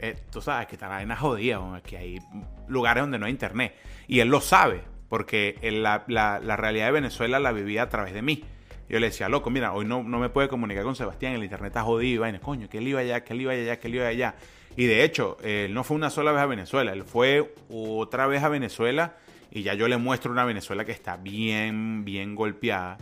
eh, 0.00 0.16
tú 0.32 0.42
sabes, 0.42 0.66
que 0.66 0.74
está 0.74 0.88
la 0.88 0.96
vaina 0.96 1.16
jodida, 1.16 1.60
es 1.76 1.82
que 1.84 1.96
hay 1.96 2.18
lugares 2.66 3.04
donde 3.04 3.20
no 3.20 3.26
hay 3.26 3.30
internet. 3.30 3.72
Y 4.08 4.18
él 4.18 4.26
lo 4.26 4.40
sabe, 4.40 4.82
porque 5.08 5.56
la, 5.62 6.02
la, 6.08 6.56
realidad 6.56 6.86
de 6.86 6.92
Venezuela 6.92 7.38
la 7.38 7.52
vivía 7.52 7.84
a 7.84 7.88
través 7.88 8.14
de 8.14 8.22
mí. 8.22 8.42
Yo 8.88 8.98
le 8.98 9.10
decía, 9.10 9.28
loco, 9.28 9.50
mira, 9.50 9.72
hoy 9.72 9.84
no, 9.84 10.02
no 10.02 10.18
me 10.18 10.28
puede 10.28 10.48
comunicar 10.48 10.82
con 10.82 10.96
Sebastián, 10.96 11.34
el 11.34 11.44
internet 11.44 11.68
está 11.68 11.82
jodido, 11.82 12.22
vaina, 12.22 12.40
coño, 12.40 12.68
que 12.68 12.78
él 12.78 12.88
iba 12.88 12.98
allá, 12.98 13.22
que 13.22 13.32
él 13.32 13.42
iba 13.42 13.52
allá, 13.52 13.78
que 13.78 13.86
él 13.86 13.94
iba 13.94 14.08
allá. 14.08 14.34
Y 14.76 14.86
de 14.86 15.04
hecho, 15.04 15.36
él 15.42 15.74
no 15.74 15.84
fue 15.84 15.96
una 15.96 16.10
sola 16.10 16.32
vez 16.32 16.42
a 16.42 16.46
Venezuela, 16.46 16.92
él 16.92 17.04
fue 17.04 17.54
otra 17.68 18.26
vez 18.26 18.42
a 18.42 18.48
Venezuela 18.48 19.16
y 19.50 19.62
ya 19.62 19.74
yo 19.74 19.88
le 19.88 19.96
muestro 19.96 20.30
una 20.30 20.44
Venezuela 20.44 20.84
que 20.84 20.92
está 20.92 21.16
bien, 21.16 22.04
bien 22.04 22.34
golpeada. 22.34 22.98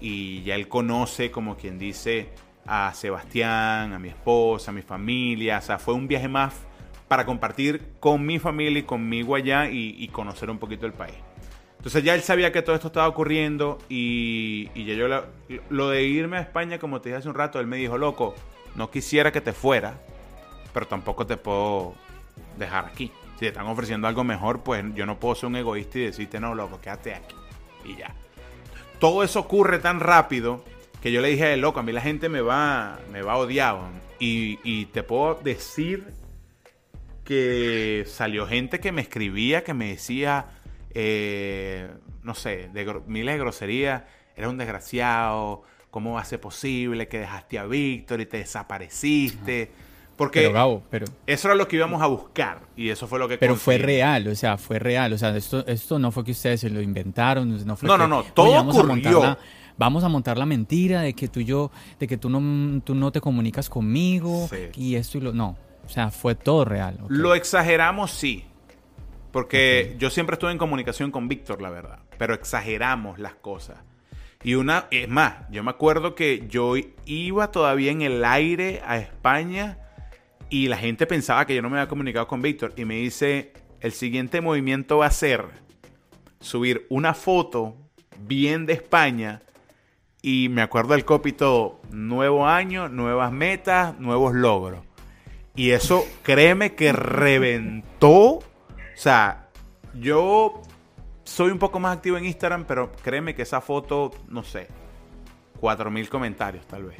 Y 0.00 0.42
ya 0.42 0.56
él 0.56 0.66
conoce, 0.66 1.30
como 1.30 1.56
quien 1.56 1.78
dice, 1.78 2.30
a 2.66 2.92
Sebastián, 2.92 3.92
a 3.92 3.98
mi 4.00 4.08
esposa, 4.08 4.72
a 4.72 4.74
mi 4.74 4.82
familia. 4.82 5.58
O 5.58 5.62
sea, 5.62 5.78
fue 5.78 5.94
un 5.94 6.08
viaje 6.08 6.26
más 6.26 6.54
para 7.06 7.24
compartir 7.24 7.82
con 8.00 8.26
mi 8.26 8.38
familia 8.38 8.80
y 8.80 8.82
conmigo 8.82 9.36
allá 9.36 9.68
y, 9.70 10.08
conocer 10.08 10.50
un 10.50 10.58
poquito 10.58 10.86
el 10.86 10.92
país. 10.92 11.14
Entonces 11.76 12.02
ya 12.04 12.14
él 12.14 12.22
sabía 12.22 12.52
que 12.52 12.62
todo 12.62 12.74
esto 12.74 12.88
estaba 12.88 13.06
ocurriendo 13.08 13.78
y, 13.88 14.68
ya 14.74 14.94
yo 14.94 15.08
lo, 15.08 15.26
lo, 15.68 15.90
de 15.90 16.04
irme 16.04 16.38
a 16.38 16.40
España, 16.40 16.78
como 16.78 17.00
te 17.00 17.10
dije 17.10 17.18
hace 17.18 17.28
un 17.28 17.34
rato, 17.34 17.60
él 17.60 17.66
me 17.66 17.76
dijo, 17.76 17.98
loco, 17.98 18.34
no 18.76 18.90
quisiera 18.90 19.30
que 19.30 19.40
te 19.40 19.52
fuera, 19.52 20.00
pero 20.72 20.86
tampoco 20.86 21.26
te 21.26 21.36
puedo 21.36 21.94
dejar 22.58 22.86
aquí. 22.86 23.10
Si 23.34 23.40
te 23.40 23.48
están 23.48 23.66
ofreciendo 23.66 24.08
algo 24.08 24.24
mejor, 24.24 24.62
pues 24.62 24.84
yo 24.94 25.06
no 25.06 25.18
puedo 25.18 25.34
ser 25.34 25.48
un 25.48 25.56
egoísta 25.56 25.98
y 25.98 26.04
decirte, 26.06 26.40
no, 26.40 26.54
loco, 26.54 26.80
quédate 26.80 27.14
aquí. 27.14 27.34
Y 27.84 27.96
ya. 27.96 28.14
Todo 28.98 29.22
eso 29.24 29.40
ocurre 29.40 29.78
tan 29.78 30.00
rápido 30.00 30.64
que 31.02 31.10
yo 31.10 31.20
le 31.20 31.28
dije 31.28 31.52
a 31.52 31.56
loco, 31.56 31.80
a 31.80 31.82
mí 31.82 31.90
la 31.90 32.00
gente 32.00 32.28
me 32.28 32.40
va, 32.40 33.00
me 33.10 33.22
va 33.22 33.32
a 33.32 33.38
odiar. 33.38 33.76
Y, 34.20 34.60
y 34.62 34.86
te 34.86 35.02
puedo 35.02 35.34
decir 35.34 36.12
que 37.24 38.04
salió 38.06 38.46
gente 38.46 38.80
que 38.80 38.92
me 38.92 39.00
escribía, 39.00 39.64
que 39.64 39.74
me 39.74 39.88
decía, 39.88 40.46
eh, 40.94 41.88
no 42.22 42.34
sé, 42.34 42.70
de 42.72 43.00
miles 43.06 43.34
de 43.34 43.40
groserías, 43.40 44.02
eres 44.36 44.50
un 44.50 44.58
desgraciado, 44.58 45.62
¿cómo 45.90 46.14
va 46.14 46.20
a 46.20 46.24
ser 46.24 46.40
posible 46.40 47.08
que 47.08 47.18
dejaste 47.18 47.58
a 47.58 47.64
Víctor 47.64 48.20
y 48.20 48.26
te 48.26 48.38
desapareciste? 48.38 49.70
Porque 50.16 50.52
pero, 50.90 51.06
eso 51.26 51.48
era 51.48 51.54
lo 51.54 51.66
que 51.66 51.76
íbamos 51.76 52.02
a 52.02 52.06
buscar 52.06 52.60
y 52.76 52.90
eso 52.90 53.06
fue 53.06 53.18
lo 53.18 53.28
que 53.28 53.38
Pero 53.38 53.56
fue 53.56 53.78
real, 53.78 54.28
o 54.28 54.34
sea, 54.34 54.58
fue 54.58 54.78
real. 54.78 55.12
O 55.12 55.18
sea, 55.18 55.36
esto, 55.36 55.66
esto 55.66 55.98
no 55.98 56.12
fue 56.12 56.24
que 56.24 56.32
ustedes 56.32 56.60
se 56.60 56.70
lo 56.70 56.82
inventaron. 56.82 57.48
No, 57.66 57.76
no, 57.82 57.98
no, 57.98 58.08
no, 58.08 58.22
todo 58.24 58.60
ocurrió. 58.60 59.36
vamos 59.76 60.04
a 60.04 60.08
montar 60.08 60.36
la 60.36 60.46
mentira 60.46 61.00
de 61.00 61.14
que 61.14 61.28
tú 61.28 61.40
y 61.40 61.44
yo, 61.46 61.70
de 61.98 62.06
que 62.06 62.18
tú 62.18 62.28
no, 62.28 62.80
tú 62.82 62.94
no 62.94 63.10
te 63.10 63.20
comunicas 63.20 63.68
conmigo 63.68 64.48
y 64.76 64.96
esto 64.96 65.18
y 65.18 65.22
lo... 65.22 65.32
No, 65.32 65.56
o 65.84 65.88
sea, 65.88 66.10
fue 66.10 66.34
todo 66.34 66.64
real. 66.64 66.98
Lo 67.08 67.34
exageramos, 67.34 68.10
sí. 68.12 68.44
Porque 69.32 69.96
yo 69.98 70.10
siempre 70.10 70.34
estuve 70.34 70.52
en 70.52 70.58
comunicación 70.58 71.10
con 71.10 71.26
Víctor, 71.26 71.62
la 71.62 71.70
verdad. 71.70 72.00
Pero 72.18 72.34
exageramos 72.34 73.18
las 73.18 73.34
cosas. 73.34 73.78
Y 74.44 74.54
una, 74.54 74.86
es 74.90 75.08
más, 75.08 75.48
yo 75.50 75.62
me 75.62 75.70
acuerdo 75.70 76.14
que 76.14 76.46
yo 76.48 76.74
iba 77.06 77.50
todavía 77.50 77.92
en 77.92 78.02
el 78.02 78.24
aire 78.24 78.82
a 78.84 78.98
España 78.98 79.78
y 80.52 80.68
la 80.68 80.76
gente 80.76 81.06
pensaba 81.06 81.46
que 81.46 81.54
yo 81.54 81.62
no 81.62 81.70
me 81.70 81.78
había 81.78 81.88
comunicado 81.88 82.28
con 82.28 82.42
Víctor. 82.42 82.74
Y 82.76 82.84
me 82.84 82.96
dice, 82.96 83.54
el 83.80 83.92
siguiente 83.92 84.42
movimiento 84.42 84.98
va 84.98 85.06
a 85.06 85.10
ser 85.10 85.46
subir 86.40 86.86
una 86.90 87.14
foto 87.14 87.74
bien 88.18 88.66
de 88.66 88.74
España. 88.74 89.40
Y 90.20 90.50
me 90.50 90.60
acuerdo 90.60 90.92
del 90.92 91.06
copy 91.06 91.32
todo, 91.32 91.80
nuevo 91.90 92.46
año, 92.46 92.90
nuevas 92.90 93.32
metas, 93.32 93.98
nuevos 93.98 94.34
logros. 94.34 94.80
Y 95.56 95.70
eso, 95.70 96.04
créeme 96.22 96.74
que 96.74 96.92
reventó. 96.92 98.12
O 98.12 98.42
sea, 98.94 99.48
yo 99.94 100.60
soy 101.24 101.50
un 101.50 101.58
poco 101.58 101.80
más 101.80 101.96
activo 101.96 102.18
en 102.18 102.26
Instagram, 102.26 102.66
pero 102.66 102.92
créeme 102.92 103.34
que 103.34 103.40
esa 103.40 103.62
foto, 103.62 104.10
no 104.28 104.42
sé, 104.42 104.68
4.000 105.62 106.08
comentarios 106.10 106.66
tal 106.66 106.84
vez. 106.84 106.98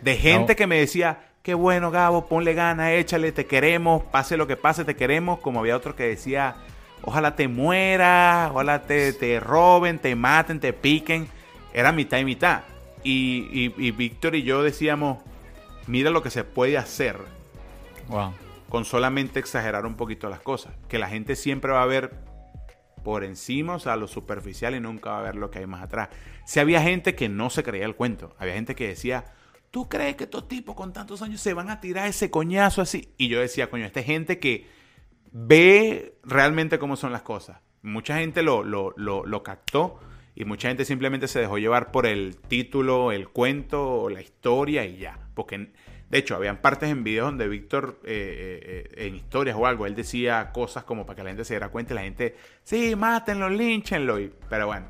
De 0.00 0.16
gente 0.16 0.56
que 0.56 0.66
me 0.66 0.78
decía, 0.78 1.29
qué 1.42 1.54
bueno 1.54 1.90
Gabo, 1.90 2.26
ponle 2.26 2.54
ganas, 2.54 2.92
échale, 2.92 3.32
te 3.32 3.46
queremos, 3.46 4.02
pase 4.04 4.36
lo 4.36 4.46
que 4.46 4.56
pase, 4.56 4.84
te 4.84 4.96
queremos, 4.96 5.40
como 5.40 5.60
había 5.60 5.76
otro 5.76 5.96
que 5.96 6.04
decía, 6.04 6.56
ojalá 7.02 7.36
te 7.36 7.48
mueras, 7.48 8.50
ojalá 8.50 8.82
te, 8.82 9.12
te 9.12 9.40
roben, 9.40 9.98
te 9.98 10.14
maten, 10.14 10.60
te 10.60 10.72
piquen. 10.72 11.28
era 11.72 11.92
mitad 11.92 12.18
y 12.18 12.24
mitad. 12.24 12.62
Y, 13.02 13.72
y, 13.78 13.90
Víctor 13.92 14.34
y 14.34 14.42
yo 14.42 14.62
decíamos, 14.62 15.18
mira 15.86 16.10
lo 16.10 16.22
que 16.22 16.30
se 16.30 16.44
puede 16.44 16.76
hacer. 16.76 17.16
Wow. 18.08 18.34
Con 18.68 18.84
solamente 18.84 19.40
exagerar 19.40 19.86
un 19.86 19.94
poquito 19.94 20.28
las 20.28 20.40
cosas. 20.40 20.74
Que 20.88 20.98
la 20.98 21.08
gente 21.08 21.34
siempre 21.34 21.72
va 21.72 21.82
a 21.82 21.86
ver 21.86 22.12
por 23.02 23.24
encima, 23.24 23.76
o 23.76 23.78
sea, 23.78 23.96
lo 23.96 24.06
superficial 24.06 24.74
y 24.74 24.80
nunca 24.80 25.10
va 25.10 25.20
a 25.20 25.22
ver 25.22 25.36
lo 25.36 25.50
que 25.50 25.60
hay 25.60 25.66
más 25.66 25.82
atrás. 25.82 26.10
Si 26.44 26.60
había 26.60 26.82
gente 26.82 27.14
que 27.14 27.30
no 27.30 27.48
se 27.48 27.62
creía 27.62 27.86
el 27.86 27.96
cuento, 27.96 28.34
había 28.38 28.54
gente 28.54 28.74
que 28.74 28.88
decía, 28.88 29.24
¿tú 29.70 29.88
crees 29.88 30.16
que 30.16 30.24
estos 30.24 30.48
tipos 30.48 30.74
con 30.74 30.92
tantos 30.92 31.22
años 31.22 31.40
se 31.40 31.54
van 31.54 31.70
a 31.70 31.80
tirar 31.80 32.08
ese 32.08 32.30
coñazo 32.30 32.82
así? 32.82 33.12
Y 33.16 33.28
yo 33.28 33.40
decía, 33.40 33.70
coño, 33.70 33.84
esta 33.84 34.02
gente 34.02 34.38
que 34.38 34.66
ve 35.32 36.18
realmente 36.24 36.78
cómo 36.78 36.96
son 36.96 37.12
las 37.12 37.22
cosas. 37.22 37.58
Mucha 37.82 38.18
gente 38.18 38.42
lo, 38.42 38.62
lo, 38.62 38.92
lo, 38.96 39.42
captó 39.42 40.00
y 40.34 40.44
mucha 40.44 40.68
gente 40.68 40.84
simplemente 40.84 41.28
se 41.28 41.40
dejó 41.40 41.58
llevar 41.58 41.92
por 41.92 42.06
el 42.06 42.36
título, 42.36 43.10
el 43.10 43.28
cuento, 43.28 44.10
la 44.10 44.20
historia 44.20 44.84
y 44.84 44.98
ya. 44.98 45.18
Porque, 45.34 45.72
de 46.10 46.18
hecho, 46.18 46.36
habían 46.36 46.60
partes 46.60 46.90
en 46.90 47.04
videos 47.04 47.28
donde 47.28 47.48
Víctor, 47.48 48.00
eh, 48.04 48.90
eh, 48.92 49.06
en 49.06 49.14
historias 49.14 49.56
o 49.58 49.66
algo, 49.66 49.86
él 49.86 49.94
decía 49.94 50.50
cosas 50.52 50.84
como 50.84 51.06
para 51.06 51.16
que 51.16 51.22
la 51.22 51.30
gente 51.30 51.44
se 51.44 51.54
diera 51.54 51.70
cuenta 51.70 51.94
y 51.94 51.96
la 51.96 52.02
gente, 52.02 52.36
sí, 52.64 52.94
mátenlo, 52.96 53.48
línchenlo. 53.48 54.18
pero 54.50 54.66
bueno, 54.66 54.88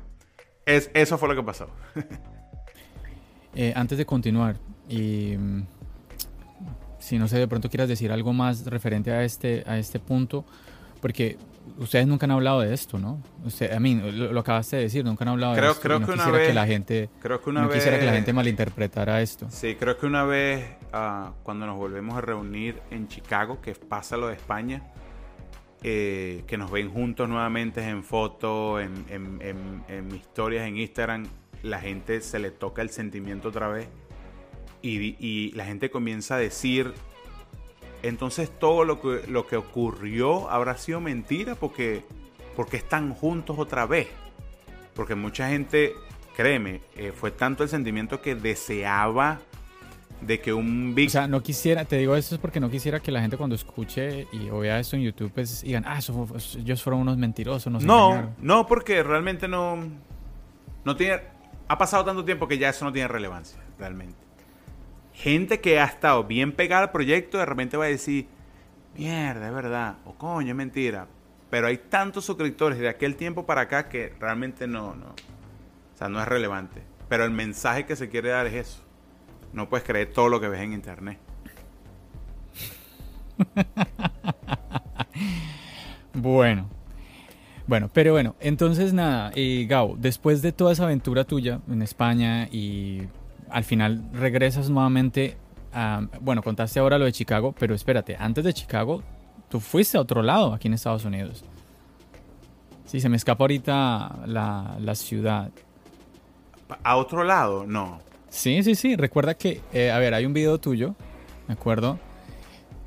es, 0.65 0.91
eso 0.93 1.17
fue 1.17 1.29
lo 1.29 1.35
que 1.35 1.43
pasó. 1.43 1.69
Eh, 3.53 3.73
antes 3.75 3.97
de 3.97 4.05
continuar, 4.05 4.55
y 4.87 5.35
mm, 5.37 5.63
si 6.99 7.17
no 7.17 7.27
sé, 7.27 7.37
de 7.37 7.47
pronto 7.47 7.69
quieras 7.69 7.89
decir 7.89 8.11
algo 8.11 8.31
más 8.31 8.65
referente 8.65 9.11
a 9.11 9.23
este, 9.23 9.63
a 9.67 9.77
este 9.77 9.99
punto, 9.99 10.45
porque 11.01 11.37
ustedes 11.77 12.07
nunca 12.07 12.25
han 12.25 12.31
hablado 12.31 12.61
de 12.61 12.73
esto, 12.73 12.99
¿no? 12.99 13.21
Usted, 13.43 13.71
a 13.73 13.79
mí, 13.79 13.95
lo, 13.95 14.39
acabaste 14.39 14.77
de 14.77 14.83
decir, 14.83 15.03
nunca 15.03 15.23
han 15.23 15.29
hablado 15.29 15.55
de 15.55 15.67
esto. 15.67 15.81
Creo 15.81 15.99
no 15.99 16.05
que 16.05 16.13
una 16.13 16.29
vez, 16.29 16.47
que 16.47 16.53
la 16.53 16.67
gente, 16.67 17.09
creo 17.19 17.41
que 17.41 17.49
una 17.49 17.61
no 17.61 17.67
vez, 17.67 17.77
quisiera 17.77 17.99
que 17.99 18.05
la 18.05 18.13
gente 18.13 18.33
malinterpretara 18.33 19.21
esto. 19.21 19.47
Sí, 19.49 19.75
creo 19.75 19.97
que 19.97 20.05
una 20.05 20.23
vez 20.23 20.63
uh, 20.93 21.31
cuando 21.43 21.65
nos 21.65 21.77
volvemos 21.77 22.15
a 22.15 22.21
reunir 22.21 22.81
en 22.91 23.07
Chicago, 23.07 23.61
que 23.61 23.73
pasa 23.73 24.17
lo 24.17 24.27
de 24.27 24.35
España, 24.35 24.83
eh, 25.83 26.43
que 26.45 26.57
nos 26.57 26.71
ven 26.71 26.91
juntos 26.91 27.27
nuevamente 27.27 27.81
en 27.81 28.03
fotos, 28.03 28.81
en, 28.81 29.05
en, 29.09 29.41
en, 29.41 29.83
en 29.87 30.15
historias 30.15 30.67
en 30.67 30.77
Instagram, 30.77 31.25
la 31.63 31.79
gente 31.79 32.21
se 32.21 32.39
le 32.39 32.51
toca 32.51 32.81
el 32.81 32.89
sentimiento 32.89 33.49
otra 33.49 33.67
vez 33.67 33.87
y, 34.81 35.51
la 35.53 35.65
gente 35.65 35.91
comienza 35.91 36.35
a 36.35 36.37
decir, 36.37 36.93
entonces 38.03 38.49
todo 38.49 38.83
lo 38.83 38.99
que, 38.99 39.27
lo 39.27 39.45
que 39.45 39.57
ocurrió 39.57 40.49
habrá 40.49 40.77
sido 40.77 40.99
mentira 40.99 41.55
porque, 41.55 42.03
porque 42.55 42.77
están 42.77 43.13
juntos 43.13 43.59
otra 43.59 43.85
vez. 43.85 44.07
Porque 44.95 45.15
mucha 45.15 45.49
gente, 45.49 45.93
créeme, 46.35 46.81
eh, 46.95 47.11
fue 47.11 47.31
tanto 47.31 47.63
el 47.63 47.69
sentimiento 47.69 48.21
que 48.21 48.35
deseaba 48.35 49.39
de 50.21 50.39
que 50.39 50.53
un 50.53 50.93
Big... 50.93 51.07
O 51.07 51.11
sea, 51.11 51.27
no 51.27 51.41
quisiera, 51.41 51.85
te 51.85 51.97
digo 51.97 52.15
esto 52.15 52.35
es 52.35 52.41
porque 52.41 52.59
no 52.59 52.69
quisiera 52.69 52.99
que 52.99 53.11
la 53.11 53.21
gente 53.21 53.37
cuando 53.37 53.55
escuche 53.55 54.27
y 54.31 54.49
o 54.49 54.59
vea 54.59 54.79
esto 54.79 54.95
en 54.95 55.03
YouTube 55.03 55.31
pues 55.33 55.61
digan, 55.61 55.83
ah, 55.87 55.99
ellos 56.57 56.83
fueron 56.83 57.01
unos 57.01 57.17
mentirosos, 57.17 57.71
No, 57.83 58.33
no, 58.39 58.67
porque 58.67 59.01
realmente 59.01 59.47
no, 59.47 59.77
no 60.83 60.95
tiene, 60.95 61.21
ha 61.71 61.77
pasado 61.77 62.05
tanto 62.05 62.25
tiempo 62.25 62.47
que 62.47 62.57
ya 62.57 62.69
eso 62.69 62.85
no 62.85 62.91
tiene 62.91 63.07
relevancia, 63.07 63.59
realmente 63.79 64.31
gente 65.21 65.59
que 65.61 65.79
ha 65.79 65.85
estado 65.85 66.23
bien 66.23 66.51
pegada 66.51 66.83
al 66.83 66.91
proyecto 66.91 67.37
de 67.37 67.45
repente 67.45 67.77
va 67.77 67.85
a 67.85 67.89
decir, 67.89 68.27
mierda, 68.95 69.47
es 69.47 69.53
verdad, 69.53 69.97
o 70.05 70.13
coño, 70.15 70.49
es 70.49 70.55
mentira. 70.55 71.07
Pero 71.49 71.67
hay 71.67 71.77
tantos 71.77 72.25
suscriptores 72.25 72.79
de 72.79 72.89
aquel 72.89 73.15
tiempo 73.15 73.45
para 73.45 73.61
acá 73.61 73.87
que 73.87 74.15
realmente 74.19 74.67
no, 74.67 74.95
no. 74.95 75.09
O 75.09 75.97
sea, 75.97 76.07
no 76.07 76.19
es 76.21 76.27
relevante. 76.27 76.81
Pero 77.09 77.25
el 77.25 77.31
mensaje 77.31 77.85
que 77.85 77.95
se 77.95 78.09
quiere 78.09 78.29
dar 78.29 78.47
es 78.47 78.53
eso. 78.53 78.81
No 79.51 79.67
puedes 79.67 79.85
creer 79.85 80.13
todo 80.13 80.29
lo 80.29 80.39
que 80.39 80.47
ves 80.47 80.61
en 80.61 80.73
internet. 80.73 81.19
bueno. 86.13 86.69
Bueno, 87.67 87.89
pero 87.93 88.11
bueno, 88.11 88.35
entonces 88.39 88.93
nada, 88.93 89.31
eh, 89.35 89.65
Gabo, 89.69 89.95
después 89.97 90.41
de 90.41 90.51
toda 90.51 90.73
esa 90.73 90.83
aventura 90.83 91.23
tuya 91.23 91.61
en 91.69 91.81
España 91.81 92.47
y 92.51 93.03
al 93.49 93.63
final 93.63 94.03
regresas 94.13 94.69
nuevamente 94.69 95.37
a, 95.73 96.07
bueno, 96.19 96.41
contaste 96.41 96.79
ahora 96.79 96.97
lo 96.97 97.05
de 97.05 97.11
Chicago, 97.11 97.53
pero 97.57 97.75
espérate, 97.75 98.15
antes 98.19 98.43
de 98.43 98.53
Chicago, 98.53 99.03
tú 99.49 99.59
fuiste 99.59 99.97
a 99.97 100.01
otro 100.01 100.21
lado 100.21 100.53
aquí 100.53 100.67
en 100.67 100.73
Estados 100.73 101.05
Unidos. 101.05 101.43
Sí, 102.85 102.99
se 102.99 103.07
me 103.07 103.15
escapa 103.15 103.43
ahorita 103.43 104.23
la, 104.25 104.75
la 104.79 104.95
ciudad. 104.95 105.49
¿A 106.83 106.97
otro 106.97 107.23
lado? 107.23 107.65
No. 107.65 107.99
Sí, 108.29 108.63
sí, 108.63 108.75
sí. 108.75 108.95
Recuerda 108.95 109.33
que, 109.35 109.61
eh, 109.71 109.91
a 109.91 109.99
ver, 109.99 110.13
hay 110.13 110.25
un 110.25 110.33
video 110.33 110.57
tuyo, 110.57 110.95
¿me 111.47 111.53
acuerdo? 111.53 111.99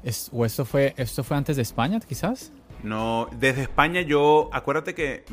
Es, 0.02 0.28
¿O 0.32 0.44
esto 0.44 0.64
fue, 0.64 0.92
esto 0.96 1.24
fue 1.24 1.36
antes 1.36 1.56
de 1.56 1.62
España, 1.62 2.00
quizás? 2.00 2.52
No, 2.84 3.30
desde 3.32 3.62
España 3.62 4.02
yo, 4.02 4.50
acuérdate 4.52 4.94
que, 4.94 5.24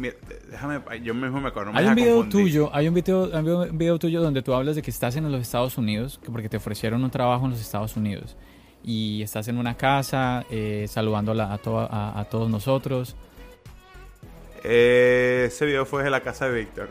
déjame, 0.49 0.79
yo 1.03 1.13
mismo 1.13 1.41
me 1.41 1.49
acuerdo. 1.49 1.73
hay 1.75 1.85
un 1.85 1.95
video 1.95 2.23
tuyo, 2.23 2.69
hay 2.73 2.87
un 2.87 2.93
video, 2.93 3.23
un 3.23 3.77
video 3.77 3.99
tuyo 3.99 4.21
donde 4.21 4.41
tú 4.41 4.53
hablas 4.53 4.77
de 4.77 4.81
que 4.81 4.89
estás 4.89 5.17
en 5.17 5.29
los 5.29 5.41
Estados 5.41 5.77
Unidos, 5.77 6.17
porque 6.31 6.47
te 6.47 6.55
ofrecieron 6.55 7.03
un 7.03 7.11
trabajo 7.11 7.43
en 7.43 7.51
los 7.51 7.59
Estados 7.59 7.97
Unidos 7.97 8.37
y 8.85 9.21
estás 9.21 9.49
en 9.49 9.57
una 9.57 9.75
casa 9.75 10.45
eh, 10.49 10.85
saludando 10.87 11.33
a, 11.33 12.19
a, 12.19 12.23
todos 12.29 12.49
nosotros. 12.49 13.17
Eh, 14.63 15.43
ese 15.47 15.65
video 15.65 15.85
fue 15.85 16.03
de 16.03 16.09
la 16.09 16.21
casa 16.21 16.47
de 16.47 16.57
Víctor. 16.57 16.87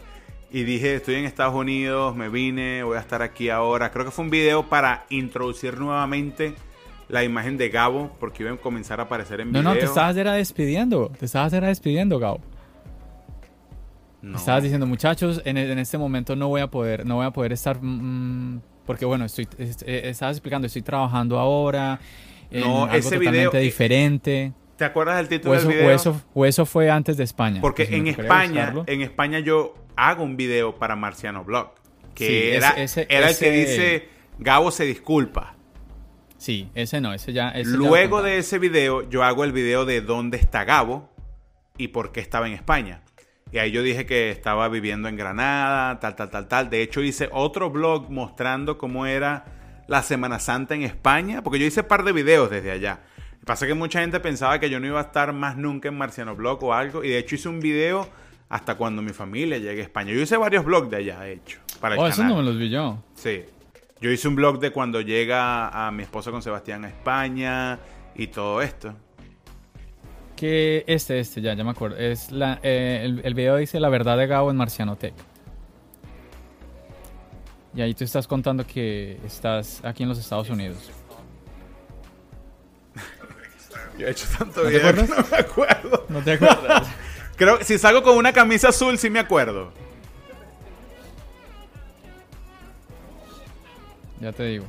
y 0.52 0.62
dije, 0.62 0.94
estoy 0.94 1.16
en 1.16 1.24
Estados 1.24 1.56
Unidos, 1.56 2.14
me 2.14 2.28
vine, 2.28 2.84
voy 2.84 2.98
a 2.98 3.00
estar 3.00 3.20
aquí 3.20 3.50
ahora. 3.50 3.90
Creo 3.90 4.04
que 4.04 4.12
fue 4.12 4.24
un 4.24 4.30
video 4.30 4.68
para 4.68 5.06
introducir 5.10 5.76
nuevamente 5.76 6.54
la 7.14 7.22
imagen 7.22 7.56
de 7.56 7.68
Gabo 7.68 8.10
porque 8.18 8.42
iba 8.42 8.50
a 8.50 8.56
comenzar 8.56 8.98
a 8.98 9.04
aparecer 9.04 9.40
en 9.40 9.50
video. 9.50 9.62
No, 9.62 9.72
no, 9.72 9.78
te 9.78 9.84
estabas 9.84 10.16
era 10.16 10.32
despidiendo. 10.32 11.12
Te 11.16 11.26
estabas 11.26 11.52
era 11.52 11.68
despidiendo, 11.68 12.18
Gabo. 12.18 12.40
Estabas 14.34 14.64
diciendo, 14.64 14.84
muchachos, 14.84 15.40
en, 15.44 15.56
en, 15.56 15.78
este 15.78 15.96
momento 15.96 16.34
no 16.34 16.48
voy 16.48 16.60
a 16.60 16.66
poder, 16.66 17.06
no 17.06 17.16
voy 17.16 17.26
a 17.26 17.30
poder 17.30 17.52
estar. 17.52 17.78
Mm, 17.80 18.60
porque 18.84 19.04
bueno, 19.04 19.26
estoy, 19.26 19.46
eh, 19.58 20.02
estabas 20.06 20.38
explicando, 20.38 20.66
estoy 20.66 20.82
trabajando 20.82 21.38
ahora. 21.38 22.00
En 22.50 22.62
no, 22.62 22.84
algo 22.84 22.96
ese 22.96 23.16
totalmente 23.16 23.48
video, 23.48 23.60
diferente. 23.60 24.52
¿Te 24.76 24.84
acuerdas 24.84 25.18
del 25.18 25.28
título 25.28 25.54
del 25.54 25.68
video? 25.68 25.86
O 25.86 25.90
eso, 25.90 26.22
o 26.34 26.46
eso 26.46 26.66
fue 26.66 26.90
antes 26.90 27.16
de 27.16 27.22
España. 27.22 27.60
Porque 27.60 27.84
en 27.84 28.08
España, 28.08 28.74
en 28.86 29.02
España 29.02 29.38
yo 29.38 29.74
hago 29.94 30.24
un 30.24 30.36
video 30.36 30.74
para 30.80 30.96
Marciano 30.96 31.44
Blog. 31.44 31.74
Que 32.12 32.56
era, 32.56 32.74
era 33.08 33.30
el 33.30 33.38
que 33.38 33.50
dice, 33.52 34.08
Gabo 34.40 34.72
se 34.72 34.84
disculpa. 34.84 35.53
Sí, 36.44 36.68
ese 36.74 37.00
no, 37.00 37.14
ese 37.14 37.32
ya. 37.32 37.54
Luego 37.64 38.20
de 38.20 38.36
ese 38.36 38.58
video, 38.58 39.08
yo 39.08 39.24
hago 39.24 39.44
el 39.44 39.52
video 39.52 39.86
de 39.86 40.02
dónde 40.02 40.36
está 40.36 40.66
Gabo 40.66 41.08
y 41.78 41.88
por 41.88 42.12
qué 42.12 42.20
estaba 42.20 42.46
en 42.46 42.52
España. 42.52 43.00
Y 43.50 43.56
ahí 43.56 43.70
yo 43.70 43.82
dije 43.82 44.04
que 44.04 44.28
estaba 44.28 44.68
viviendo 44.68 45.08
en 45.08 45.16
Granada, 45.16 45.98
tal, 46.00 46.14
tal, 46.16 46.28
tal, 46.28 46.46
tal. 46.46 46.68
De 46.68 46.82
hecho, 46.82 47.00
hice 47.00 47.30
otro 47.32 47.70
blog 47.70 48.10
mostrando 48.10 48.76
cómo 48.76 49.06
era 49.06 49.84
la 49.88 50.02
Semana 50.02 50.38
Santa 50.38 50.74
en 50.74 50.82
España, 50.82 51.42
porque 51.42 51.58
yo 51.58 51.64
hice 51.64 51.80
un 51.80 51.88
par 51.88 52.04
de 52.04 52.12
videos 52.12 52.50
desde 52.50 52.72
allá. 52.72 53.00
Pasa 53.46 53.66
que 53.66 53.72
mucha 53.72 54.02
gente 54.02 54.20
pensaba 54.20 54.60
que 54.60 54.68
yo 54.68 54.78
no 54.80 54.86
iba 54.86 55.00
a 55.00 55.04
estar 55.04 55.32
más 55.32 55.56
nunca 55.56 55.88
en 55.88 55.96
Marciano 55.96 56.36
Blog 56.36 56.62
o 56.62 56.74
algo, 56.74 57.02
y 57.02 57.08
de 57.08 57.16
hecho 57.20 57.36
hice 57.36 57.48
un 57.48 57.60
video 57.60 58.06
hasta 58.50 58.74
cuando 58.74 59.00
mi 59.00 59.14
familia 59.14 59.56
llegue 59.56 59.80
a 59.80 59.84
España. 59.84 60.12
Yo 60.12 60.20
hice 60.20 60.36
varios 60.36 60.62
blogs 60.62 60.90
de 60.90 60.96
allá, 60.98 61.20
de 61.20 61.32
hecho, 61.32 61.58
para 61.80 61.94
el 61.94 62.02
oh, 62.02 62.06
eso 62.06 62.22
no 62.22 62.36
me 62.36 62.42
los 62.42 62.58
vi 62.58 62.68
yo. 62.68 63.02
Sí. 63.14 63.44
Yo 64.00 64.10
hice 64.10 64.28
un 64.28 64.34
blog 64.34 64.58
de 64.58 64.70
cuando 64.70 65.00
llega 65.00 65.68
a 65.68 65.90
mi 65.90 66.02
esposa 66.02 66.30
con 66.30 66.42
Sebastián 66.42 66.84
a 66.84 66.88
España 66.88 67.78
y 68.14 68.26
todo 68.26 68.60
esto. 68.60 68.94
Que 70.36 70.84
este, 70.86 71.20
este, 71.20 71.40
ya, 71.40 71.54
ya 71.54 71.64
me 71.64 71.70
acuerdo. 71.70 71.96
Es 71.96 72.30
la, 72.30 72.58
eh, 72.62 73.18
el, 73.22 73.34
video 73.34 73.56
dice 73.56 73.78
La 73.78 73.88
verdad 73.88 74.18
de 74.18 74.26
Gabo 74.26 74.50
en 74.50 74.56
Marciano 74.56 74.96
Tech. 74.96 75.14
Y 77.74 77.80
ahí 77.82 77.94
tú 77.94 78.04
estás 78.04 78.26
contando 78.26 78.66
que 78.66 79.18
estás 79.24 79.80
aquí 79.84 80.02
en 80.02 80.08
los 80.08 80.18
Estados 80.18 80.50
Unidos. 80.50 80.90
Yo 83.98 84.06
he 84.06 84.10
hecho 84.10 84.26
tanto 84.38 84.62
¿No 84.62 84.68
video 84.68 84.94
que 84.94 85.02
no 85.02 85.16
me 85.30 85.36
acuerdo. 85.36 86.06
No 86.08 86.20
te 86.20 86.32
acuerdas. 86.32 86.88
Creo 87.36 87.58
que 87.58 87.64
si 87.64 87.78
salgo 87.78 88.02
con 88.02 88.16
una 88.16 88.32
camisa 88.32 88.68
azul 88.68 88.98
sí 88.98 89.10
me 89.10 89.18
acuerdo. 89.18 89.72
Ya 94.24 94.32
te 94.32 94.44
digo. 94.44 94.64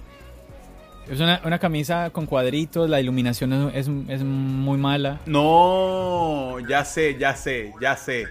Es 1.10 1.20
una, 1.20 1.60
camisa 1.60 2.10
con 2.10 2.26
cuadritos, 2.26 2.90
la 2.90 3.00
iluminación 3.00 3.72
es, 3.74 3.88
muy 3.88 4.78
mala. 4.78 5.20
No, 5.26 6.58
ya 6.68 6.84
sé, 6.84 7.18
ya 7.18 7.36
sé, 7.36 7.74
ya 7.80 7.96
sé. 7.96 8.26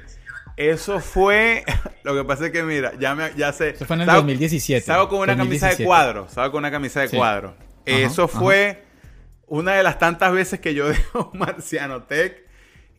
Eso 0.57 1.01
fue. 1.01 1.65
Lo 2.05 2.15
que 2.15 2.25
pasa 2.25 2.47
es 2.47 2.53
que, 2.53 2.63
mira, 2.63 2.93
ya, 2.99 3.15
me, 3.15 3.31
ya 3.37 3.53
sé. 3.53 3.71
Eso 3.71 3.87
fue 3.87 3.97
en 3.97 4.03
el 4.03 4.07
2017. 4.09 4.79
Estaba 4.79 5.09
con 5.09 5.21
una 5.21 5.37
camisa 5.37 5.69
de 5.69 5.85
cuadro. 5.85 6.27
Estaba 6.29 6.51
con 6.51 6.59
una 6.59 6.71
camisa 6.71 7.01
de 7.01 7.11
cuadro. 7.11 7.55
Eso 7.87 8.29
fue 8.29 8.85
una 9.47 9.75
de 9.75 9.83
las 9.83 9.99
tantas 9.99 10.33
veces 10.33 10.61
que 10.61 10.75
yo 10.75 10.89
dejo 10.89 11.31
Marciano 11.35 12.03
Tech 12.03 12.45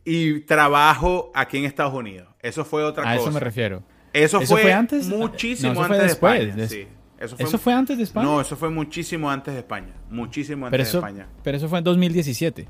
y 0.04 0.40
trabajo 0.40 1.30
aquí 1.34 1.58
en 1.58 1.64
Estados 1.64 1.92
Unidos. 1.92 2.28
Eso 2.40 2.64
fue 2.64 2.82
otra 2.82 3.02
cosa. 3.02 3.14
A 3.14 3.16
eso 3.16 3.30
me 3.30 3.40
refiero. 3.40 3.82
Eso, 4.12 4.40
¿Eso 4.40 4.54
fue, 4.54 4.62
fue 4.62 4.72
antes? 4.72 5.06
muchísimo 5.08 5.74
No, 5.74 5.80
eso 5.80 5.88
fue 5.88 5.96
antes 5.96 6.10
después, 6.12 6.38
de 6.38 6.44
España. 6.46 6.62
des- 6.62 6.70
sí. 6.70 6.88
Eso 7.18 7.34
¿Eso 7.38 7.58
fue 7.58 7.72
antes 7.72 7.96
de 7.96 8.04
España? 8.04 8.26
No, 8.26 8.40
eso 8.40 8.56
fue 8.56 8.68
muchísimo 8.68 9.30
antes 9.30 9.54
de 9.54 9.60
España. 9.60 9.94
Muchísimo 10.10 10.66
antes 10.66 10.92
de 10.92 10.98
España. 10.98 11.26
pero 11.42 11.56
eso 11.56 11.68
fue 11.68 11.78
en 11.78 11.84
2017. 11.84 12.68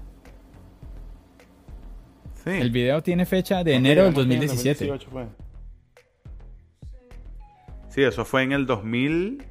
Sí. 2.44 2.51
El 2.51 2.70
video 2.70 3.03
tiene 3.03 3.26
fecha 3.26 3.64
de 3.64 3.74
enero 3.74 4.05
del 4.05 4.14
2017. 4.14 4.88
Sí, 7.88 8.03
eso 8.03 8.24
fue 8.24 8.42
en 8.42 8.53
el 8.53 8.66
2000. 8.66 9.44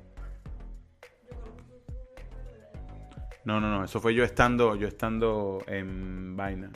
No, 3.44 3.60
no, 3.60 3.70
no, 3.70 3.84
eso 3.84 4.00
fue 4.00 4.14
yo 4.16 4.24
estando, 4.24 4.76
yo 4.76 4.88
estando 4.88 5.64
en 5.68 6.38
vaina. 6.38 6.72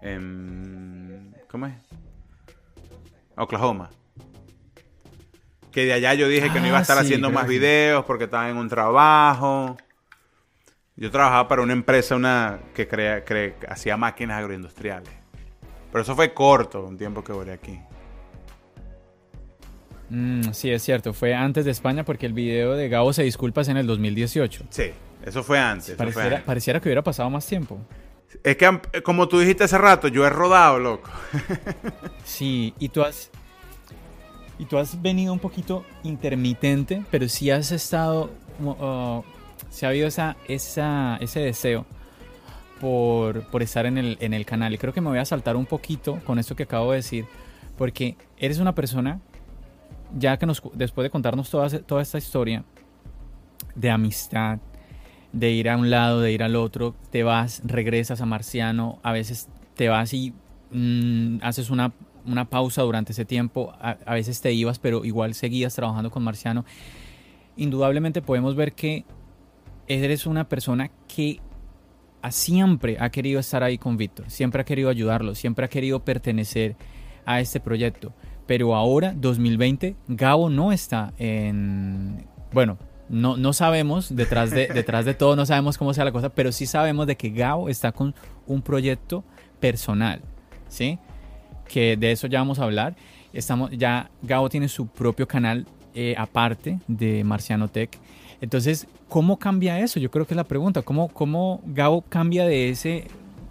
En 0.00 1.34
¿cómo 1.48 1.66
es? 1.66 1.74
Oklahoma. 3.36 3.90
Que 5.76 5.84
de 5.84 5.92
allá 5.92 6.14
yo 6.14 6.26
dije 6.26 6.50
que 6.50 6.58
no 6.58 6.66
iba 6.68 6.76
a 6.76 6.78
Ah, 6.78 6.82
estar 6.82 6.96
sí, 7.00 7.04
haciendo 7.04 7.30
más 7.30 7.46
videos 7.46 8.02
porque 8.06 8.24
estaba 8.24 8.48
en 8.48 8.56
un 8.56 8.66
trabajo. 8.66 9.76
Yo 10.96 11.10
trabajaba 11.10 11.48
para 11.48 11.60
una 11.60 11.74
empresa 11.74 12.16
una 12.16 12.60
que 12.74 12.88
crea, 12.88 13.22
cre- 13.26 13.56
hacía 13.68 13.98
máquinas 13.98 14.38
agroindustriales. 14.38 15.12
Pero 15.92 16.00
eso 16.00 16.16
fue 16.16 16.32
corto, 16.32 16.82
un 16.82 16.96
tiempo 16.96 17.22
que 17.22 17.32
volé 17.34 17.52
aquí. 17.52 17.78
Mm, 20.08 20.52
sí, 20.52 20.70
es 20.70 20.82
cierto. 20.82 21.12
Fue 21.12 21.34
antes 21.34 21.66
de 21.66 21.72
España 21.72 22.06
porque 22.06 22.24
el 22.24 22.32
video 22.32 22.72
de 22.72 22.88
Gabo 22.88 23.12
se 23.12 23.22
disculpa 23.24 23.60
es 23.60 23.68
en 23.68 23.76
el 23.76 23.86
2018. 23.86 24.64
Sí, 24.70 24.92
eso 25.26 25.42
fue 25.42 25.58
antes. 25.58 25.88
eso 25.90 25.96
fue 25.96 26.06
Pareciera, 26.06 26.36
antes. 26.36 26.46
pareciera 26.46 26.80
que 26.80 26.88
hubiera 26.88 27.02
pasado 27.02 27.28
más 27.28 27.46
tiempo. 27.46 27.78
Es 28.42 28.56
que, 28.56 28.80
como 29.02 29.28
tú 29.28 29.40
dijiste 29.40 29.64
hace 29.64 29.76
rato, 29.76 30.08
yo 30.08 30.26
he 30.26 30.30
rodado, 30.30 30.78
loco. 30.78 31.10
Sí, 32.24 32.72
y 32.78 32.88
tú 32.88 33.02
has. 33.02 33.30
Y 34.58 34.64
tú 34.64 34.78
has 34.78 35.00
venido 35.02 35.32
un 35.32 35.38
poquito 35.38 35.84
intermitente, 36.02 37.02
pero 37.10 37.28
sí 37.28 37.50
has 37.50 37.72
estado. 37.72 38.30
uh, 38.60 39.22
sí 39.70 39.84
ha 39.84 39.90
habido 39.90 40.06
esa, 40.06 40.36
esa, 40.48 41.18
ese 41.20 41.40
deseo 41.40 41.84
por, 42.80 43.42
por 43.48 43.62
estar 43.62 43.86
en 43.86 43.98
el, 43.98 44.16
en 44.20 44.34
el 44.34 44.46
canal. 44.46 44.72
Y 44.74 44.78
creo 44.78 44.92
que 44.92 45.00
me 45.00 45.08
voy 45.08 45.18
a 45.18 45.24
saltar 45.24 45.56
un 45.56 45.66
poquito 45.66 46.20
con 46.24 46.38
esto 46.38 46.56
que 46.56 46.64
acabo 46.64 46.90
de 46.92 46.96
decir, 46.96 47.26
porque 47.76 48.16
eres 48.38 48.58
una 48.58 48.74
persona, 48.74 49.20
ya 50.16 50.38
que 50.38 50.46
nos, 50.46 50.62
después 50.74 51.04
de 51.04 51.10
contarnos 51.10 51.50
toda, 51.50 51.68
toda 51.80 52.02
esta 52.02 52.18
historia 52.18 52.64
de 53.74 53.90
amistad, 53.90 54.58
de 55.32 55.50
ir 55.50 55.68
a 55.68 55.76
un 55.76 55.90
lado, 55.90 56.20
de 56.20 56.32
ir 56.32 56.42
al 56.42 56.56
otro, 56.56 56.94
te 57.10 57.22
vas, 57.22 57.60
regresas 57.64 58.20
a 58.20 58.26
Marciano, 58.26 58.98
a 59.02 59.12
veces 59.12 59.48
te 59.74 59.88
vas 59.88 60.14
y 60.14 60.32
mm, 60.70 61.38
haces 61.42 61.70
una, 61.70 61.92
una 62.26 62.48
pausa 62.48 62.82
durante 62.82 63.12
ese 63.12 63.24
tiempo, 63.24 63.72
a, 63.80 64.14
veces 64.14 64.40
te 64.40 64.52
ibas, 64.52 64.78
pero 64.78 65.04
igual 65.04 65.34
seguías 65.34 65.74
trabajando 65.74 66.10
con 66.10 66.22
Marciano. 66.22 66.64
Indudablemente 67.56 68.22
podemos 68.22 68.54
ver 68.54 68.72
que 68.74 69.04
eres 69.88 70.26
una 70.26 70.48
persona 70.48 70.90
que 71.08 71.40
siempre 72.30 72.96
ha 73.00 73.10
querido 73.10 73.40
estar 73.40 73.62
ahí 73.62 73.78
con 73.78 73.96
Víctor, 73.96 74.30
siempre 74.30 74.62
ha 74.62 74.64
querido 74.64 74.88
ayudarlo, 74.90 75.34
siempre 75.34 75.64
ha 75.64 75.68
querido 75.68 76.04
pertenecer 76.04 76.76
a 77.24 77.40
este 77.40 77.60
proyecto. 77.60 78.12
Pero 78.46 78.74
ahora, 78.74 79.12
2020, 79.16 79.96
Gabo 80.08 80.50
no 80.50 80.72
está 80.72 81.12
en... 81.18 82.26
Bueno, 82.52 82.78
no, 83.08 83.36
no 83.36 83.52
sabemos, 83.52 84.14
detrás 84.14 84.50
de, 84.50 84.68
detrás 84.68 85.04
de 85.04 85.14
todo 85.14 85.36
no 85.36 85.46
sabemos 85.46 85.78
cómo 85.78 85.94
sea 85.94 86.04
la 86.04 86.12
cosa, 86.12 86.30
pero 86.30 86.52
sí 86.52 86.66
sabemos 86.66 87.06
de 87.06 87.16
que 87.16 87.30
Gabo 87.30 87.68
está 87.68 87.92
con 87.92 88.14
un 88.46 88.62
proyecto 88.62 89.24
personal, 89.60 90.22
¿sí? 90.68 90.98
Que 91.68 91.96
de 91.96 92.12
eso 92.12 92.26
ya 92.26 92.38
vamos 92.40 92.58
a 92.58 92.64
hablar. 92.64 92.96
Estamos, 93.32 93.70
ya 93.72 94.10
Gabo 94.22 94.48
tiene 94.48 94.68
su 94.68 94.86
propio 94.86 95.26
canal 95.28 95.66
eh, 95.94 96.14
aparte 96.16 96.78
de 96.86 97.24
Marciano 97.24 97.68
Tech. 97.68 97.98
Entonces, 98.40 98.86
¿cómo 99.08 99.38
cambia 99.38 99.80
eso? 99.80 99.98
Yo 99.98 100.10
creo 100.10 100.26
que 100.26 100.34
es 100.34 100.36
la 100.36 100.44
pregunta. 100.44 100.82
¿Cómo, 100.82 101.08
¿Cómo 101.08 101.62
Gabo 101.66 102.02
cambia 102.02 102.44
de 102.44 102.68
ese 102.68 103.06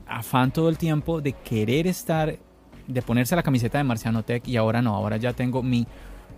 afán 0.07 0.51
todo 0.51 0.70
el 0.70 0.78
tiempo 0.78 1.22
de 1.22 1.34
querer 1.34 1.88
estar, 1.88 2.38
de 2.88 3.01
ponerse 3.01 3.36
la 3.36 3.43
camiseta 3.43 3.78
de 3.78 3.84
Marciano 3.84 4.24
Tech 4.24 4.47
y 4.47 4.57
ahora 4.57 4.82
no, 4.82 4.95
ahora 4.95 5.18
ya 5.18 5.34
tengo 5.34 5.63
mi 5.63 5.88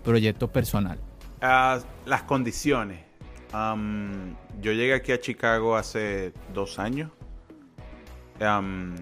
proyecto 0.02 0.48
personal? 0.48 0.98
Ah, 1.40 1.78
las 2.06 2.22
condiciones. 2.22 3.00
Am, 3.52 4.36
yo 4.60 4.72
llegué 4.72 4.94
aquí 4.94 5.12
a 5.12 5.20
Chicago 5.20 5.76
hace 5.76 6.32
dos 6.52 6.78
años. 6.78 7.10
Am, 8.40 8.94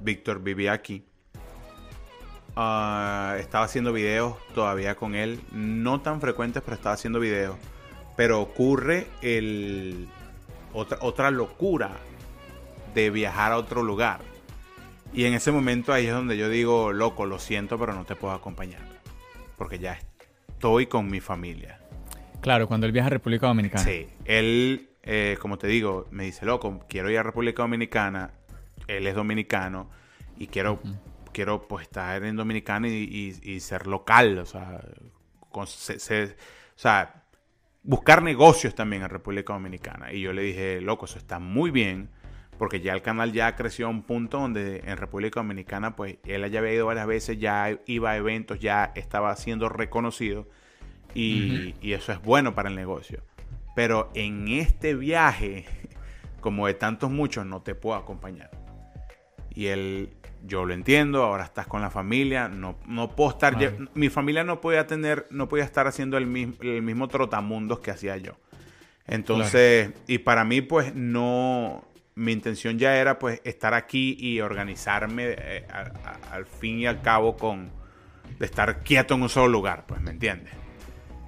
Víctor 0.00 0.42
vivía 0.42 0.72
aquí. 0.72 1.04
Ah, 2.62 3.36
estaba 3.38 3.64
haciendo 3.64 3.90
videos 3.90 4.36
todavía 4.54 4.94
con 4.94 5.14
él. 5.14 5.40
No 5.50 6.02
tan 6.02 6.20
frecuentes, 6.20 6.62
pero 6.62 6.74
estaba 6.74 6.94
haciendo 6.94 7.18
videos. 7.18 7.56
Pero 8.18 8.42
ocurre 8.42 9.06
el 9.22 10.08
otra, 10.74 10.98
otra 11.00 11.30
locura 11.30 11.92
de 12.94 13.08
viajar 13.08 13.52
a 13.52 13.56
otro 13.56 13.82
lugar. 13.82 14.20
Y 15.14 15.24
en 15.24 15.32
ese 15.32 15.50
momento 15.52 15.94
ahí 15.94 16.04
es 16.04 16.12
donde 16.12 16.36
yo 16.36 16.50
digo, 16.50 16.92
loco, 16.92 17.24
lo 17.24 17.38
siento, 17.38 17.78
pero 17.78 17.94
no 17.94 18.04
te 18.04 18.14
puedo 18.14 18.34
acompañar. 18.34 18.82
Porque 19.56 19.78
ya 19.78 19.98
estoy 20.50 20.84
con 20.84 21.10
mi 21.10 21.20
familia. 21.20 21.80
Claro, 22.42 22.68
cuando 22.68 22.86
él 22.86 22.92
viaja 22.92 23.06
a 23.06 23.10
República 23.10 23.46
Dominicana. 23.46 23.82
Sí, 23.82 24.06
él, 24.26 24.90
eh, 25.02 25.38
como 25.40 25.56
te 25.56 25.66
digo, 25.66 26.08
me 26.10 26.24
dice, 26.24 26.44
loco, 26.44 26.84
quiero 26.90 27.08
ir 27.10 27.16
a 27.16 27.22
República 27.22 27.62
Dominicana. 27.62 28.32
Él 28.86 29.06
es 29.06 29.14
dominicano 29.14 29.88
y 30.36 30.48
quiero, 30.48 30.78
quiero 31.40 31.66
pues 31.66 31.84
estar 31.84 32.22
en 32.22 32.36
Dominicana 32.36 32.86
y, 32.88 32.92
y- 33.42 33.50
y 33.54 33.60
ser 33.60 33.86
local, 33.86 34.36
o 34.38 34.44
sea, 34.44 34.78
con- 35.50 35.66
se- 35.66 35.98
se- 35.98 36.24
o 36.24 36.78
sea, 36.78 37.24
buscar 37.82 38.22
negocios 38.22 38.74
también 38.74 39.02
en 39.04 39.08
República 39.08 39.54
Dominicana. 39.54 40.12
Y 40.12 40.20
yo 40.20 40.34
le 40.34 40.42
dije, 40.42 40.82
loco, 40.82 41.06
eso 41.06 41.16
está 41.16 41.38
muy 41.38 41.70
bien, 41.70 42.10
porque 42.58 42.82
ya 42.82 42.92
el 42.92 43.00
canal 43.00 43.32
ya 43.32 43.56
creció 43.56 43.86
a 43.86 43.88
un 43.88 44.02
punto 44.02 44.38
donde 44.38 44.82
en 44.84 44.98
República 44.98 45.40
Dominicana, 45.40 45.96
pues 45.96 46.18
él 46.24 46.50
ya 46.50 46.58
había 46.58 46.74
ido 46.74 46.84
varias 46.84 47.06
veces, 47.06 47.38
ya 47.38 47.74
iba 47.86 48.10
a 48.10 48.16
eventos, 48.18 48.60
ya 48.60 48.92
estaba 48.94 49.34
siendo 49.36 49.70
reconocido. 49.70 50.46
Y, 51.14 51.74
y 51.80 51.94
eso 51.94 52.12
es 52.12 52.20
bueno 52.20 52.54
para 52.54 52.68
el 52.68 52.76
negocio. 52.76 53.22
Pero 53.74 54.10
en 54.14 54.48
este 54.48 54.94
viaje, 54.94 55.64
como 56.42 56.66
de 56.66 56.74
tantos 56.74 57.10
muchos, 57.10 57.46
no 57.46 57.62
te 57.62 57.74
puedo 57.74 57.96
acompañar. 57.96 58.50
Y 59.54 59.68
él, 59.68 60.10
yo 60.46 60.64
lo 60.64 60.72
entiendo, 60.74 61.22
ahora 61.24 61.44
estás 61.44 61.66
con 61.66 61.80
la 61.82 61.90
familia, 61.90 62.48
no, 62.48 62.76
no 62.86 63.10
puedo 63.14 63.30
estar, 63.30 63.54
mi 63.94 64.08
familia 64.08 64.42
no 64.44 64.60
podía 64.60 64.86
tener, 64.86 65.26
no 65.30 65.48
podía 65.48 65.64
estar 65.64 65.86
haciendo 65.86 66.16
el 66.16 66.26
mismo, 66.26 66.54
el 66.62 66.82
mismo 66.82 67.08
trotamundos 67.08 67.80
que 67.80 67.90
hacía 67.90 68.16
yo. 68.16 68.32
Entonces, 69.06 69.92
y 70.06 70.18
para 70.18 70.44
mí, 70.44 70.60
pues, 70.60 70.94
no, 70.94 71.84
mi 72.14 72.32
intención 72.32 72.78
ya 72.78 72.96
era, 72.96 73.18
pues, 73.18 73.40
estar 73.44 73.74
aquí 73.74 74.16
y 74.18 74.40
organizarme 74.40 75.34
eh, 75.36 75.66
a- 75.72 75.90
a- 76.30 76.34
al 76.34 76.46
fin 76.46 76.78
y 76.80 76.86
al 76.86 77.00
cabo 77.02 77.36
con, 77.36 77.70
de 78.38 78.46
estar 78.46 78.82
quieto 78.82 79.14
en 79.14 79.22
un 79.22 79.28
solo 79.28 79.48
lugar, 79.48 79.84
pues, 79.86 80.00
¿me 80.00 80.10
entiendes? 80.10 80.52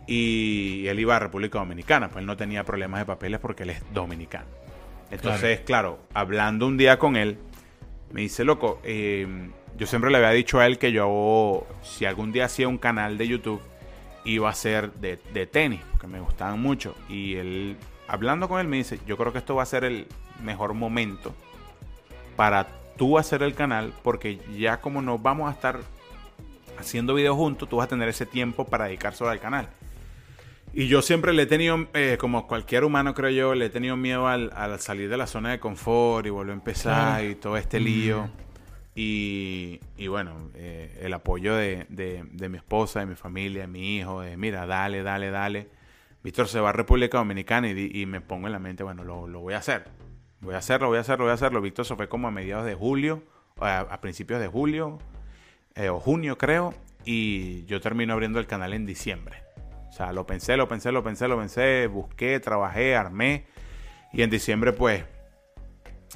Y 0.07 0.87
él 0.89 0.99
iba 1.01 1.17
a 1.17 1.19
República 1.19 1.59
Dominicana, 1.59 2.09
pues 2.09 2.21
él 2.23 2.27
no 2.27 2.37
tenía 2.37 2.65
problemas 2.65 3.01
de 3.01 3.07
papeles 3.07 3.41
porque 3.41 3.63
él 3.63 3.71
es 3.71 3.83
dominicano. 3.93 4.47
Entonces, 5.11 5.61
claro, 5.61 6.01
hablando 6.15 6.67
un 6.67 6.77
día 6.77 6.99
con 6.99 7.17
él, 7.17 7.39
me 8.13 8.21
dice, 8.21 8.45
loco, 8.45 8.79
eh, 8.85 9.27
yo 9.77 9.87
siempre 9.87 10.11
le 10.11 10.19
había 10.19 10.31
dicho 10.31 10.61
a 10.61 10.67
él 10.67 10.79
que 10.79 10.93
yo, 10.93 11.67
si 11.83 12.05
algún 12.05 12.31
día 12.33 12.45
hacía 12.45 12.69
un 12.69 12.79
canal 12.79 13.19
de 13.19 13.27
YouTube, 13.27 13.61
iba 14.25 14.49
a 14.49 14.55
ser 14.55 14.93
de, 14.95 15.19
de 15.33 15.47
tenis, 15.47 15.81
porque 15.91 16.07
me 16.07 16.21
gustaban 16.21 16.61
mucho. 16.61 16.95
Y 17.09 17.37
él, 17.37 17.77
hablando 18.07 18.49
con 18.49 18.61
él, 18.61 18.69
me 18.69 18.77
dice, 18.77 19.01
yo 19.07 19.17
creo 19.17 19.33
que 19.33 19.39
esto 19.39 19.55
va 19.55 19.63
a 19.63 19.67
ser 19.67 19.85
el 19.85 20.07
mejor 20.43 20.75
momento 20.75 21.35
para 22.37 22.67
tú 22.97 23.19
hacer 23.19 23.43
el 23.43 23.55
canal, 23.55 23.93
porque 24.03 24.39
ya 24.57 24.81
como 24.81 25.01
nos 25.03 25.23
vamos 25.23 25.49
a 25.49 25.53
estar 25.53 25.81
haciendo 26.79 27.15
videos 27.15 27.37
juntos, 27.37 27.69
tú 27.69 27.77
vas 27.77 27.87
a 27.87 27.89
tener 27.89 28.09
ese 28.09 28.27
tiempo 28.27 28.65
para 28.65 28.85
dedicar 28.85 29.15
solo 29.15 29.31
al 29.31 29.41
canal. 29.41 29.69
Y 30.75 30.89
yo 30.89 31.03
siempre 31.03 31.33
le 31.35 31.43
he 31.43 31.47
tenido, 31.47 31.87
eh, 31.93 32.17
como 32.19 32.47
cualquier 32.47 32.85
humano 32.85 33.13
creo 33.15 33.31
yo, 33.31 33.55
le 33.55 33.67
he 33.67 33.71
tenido 33.71 33.97
miedo 33.97 34.27
al, 34.27 34.51
al 34.55 34.81
salir 34.81 35.11
de 35.11 35.19
la 35.19 35.27
zona 35.27 35.51
de 35.51 35.61
confort 35.61 36.27
y 36.27 36.31
volver 36.31 36.53
a 36.53 36.55
empezar 36.55 37.19
Claro. 37.19 37.31
y 37.31 37.35
todo 37.35 37.57
este 37.59 37.79
lío. 37.79 38.31
Y, 38.95 39.81
y 39.99 40.07
bueno, 40.09 40.51
eh, 40.55 40.99
el 41.03 41.13
apoyo 41.15 41.55
de, 41.55 41.87
de- 41.89 42.25
de 42.31 42.49
mi 42.49 42.57
esposa, 42.59 43.01
de 43.01 43.07
mi 43.07 43.17
familia, 43.17 43.63
de 43.63 43.67
mi 43.69 43.97
hijo, 43.99 44.21
de 44.23 44.37
mira, 44.37 44.67
dale, 44.67 45.03
dale, 45.03 45.31
dale. 45.31 45.69
Víctor 46.23 46.49
se 46.49 46.61
va 46.61 46.71
a 46.71 46.73
República 46.73 47.19
Dominicana 47.19 47.69
y, 47.71 47.91
y 47.93 48.07
me 48.07 48.21
pongo 48.21 48.47
en 48.47 48.53
la 48.53 48.59
mente, 48.59 48.83
bueno, 48.83 49.05
lo, 49.05 49.27
lo 49.27 49.41
voy 49.41 49.55
a 49.55 49.59
hacer. 49.59 49.85
Voy 50.41 50.55
a 50.55 50.59
hacerlo, 50.59 50.89
voy 50.89 50.99
a 50.99 51.01
hacerlo, 51.03 51.25
voy 51.25 51.31
a 51.33 51.35
hacerlo. 51.35 51.61
Víctor 51.61 51.85
se 51.85 51.97
fue 51.97 52.09
como 52.09 52.29
a 52.29 52.31
mediados 52.31 52.65
de 52.65 52.75
julio, 52.75 53.23
a, 53.61 53.81
a 53.81 54.01
principios 54.01 54.41
de 54.41 54.47
julio, 54.49 54.99
eh, 55.75 55.89
o 55.91 56.01
junio 56.01 56.39
creo, 56.39 56.75
y 57.05 57.65
yo 57.67 57.81
termino 57.81 58.13
abriendo 58.15 58.39
el 58.41 58.47
canal 58.47 58.73
en 58.73 58.87
diciembre. 58.87 59.37
O 59.93 59.95
sea, 59.95 60.11
lo 60.15 60.25
pensé, 60.27 60.57
lo 60.57 60.67
pensé, 60.69 60.91
lo 60.91 61.05
pensé, 61.05 61.29
lo 61.29 61.37
pensé, 61.39 61.87
busqué, 61.87 62.41
trabajé, 62.41 62.97
armé, 62.97 63.45
y 64.11 64.23
en 64.23 64.31
diciembre 64.31 64.73
pues 64.73 65.05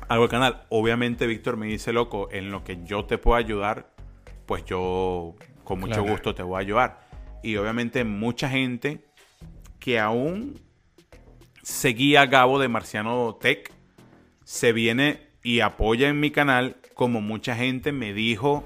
hago 0.08 0.24
el 0.24 0.30
canal. 0.30 0.62
Obviamente 0.70 1.26
Víctor 1.26 1.58
me 1.58 1.66
dice, 1.66 1.92
loco, 1.92 2.28
en 2.32 2.50
lo 2.50 2.64
que 2.64 2.82
yo 2.84 3.04
te 3.04 3.18
puedo 3.18 3.36
ayudar, 3.36 3.90
pues 4.46 4.64
yo 4.64 5.34
con 5.62 5.78
mucho 5.80 5.96
Claro. 5.96 6.10
gusto 6.10 6.34
te 6.34 6.42
voy 6.42 6.56
a 6.56 6.60
ayudar. 6.60 7.06
y 7.42 7.56
obviamente 7.58 8.02
mucha 8.02 8.48
gente 8.48 9.04
que 9.78 10.00
aún 10.00 10.58
seguía 11.62 12.22
a 12.22 12.26
Gabo 12.26 12.58
de 12.58 12.68
Marciano 12.68 13.36
Tech 13.38 13.70
se 14.42 14.72
viene 14.72 15.28
y 15.44 15.60
apoya 15.60 16.08
en 16.08 16.18
mi 16.18 16.30
canal 16.30 16.78
como 16.94 17.20
mucha 17.20 17.54
gente 17.54 17.92
me 17.92 18.14
dijo 18.14 18.64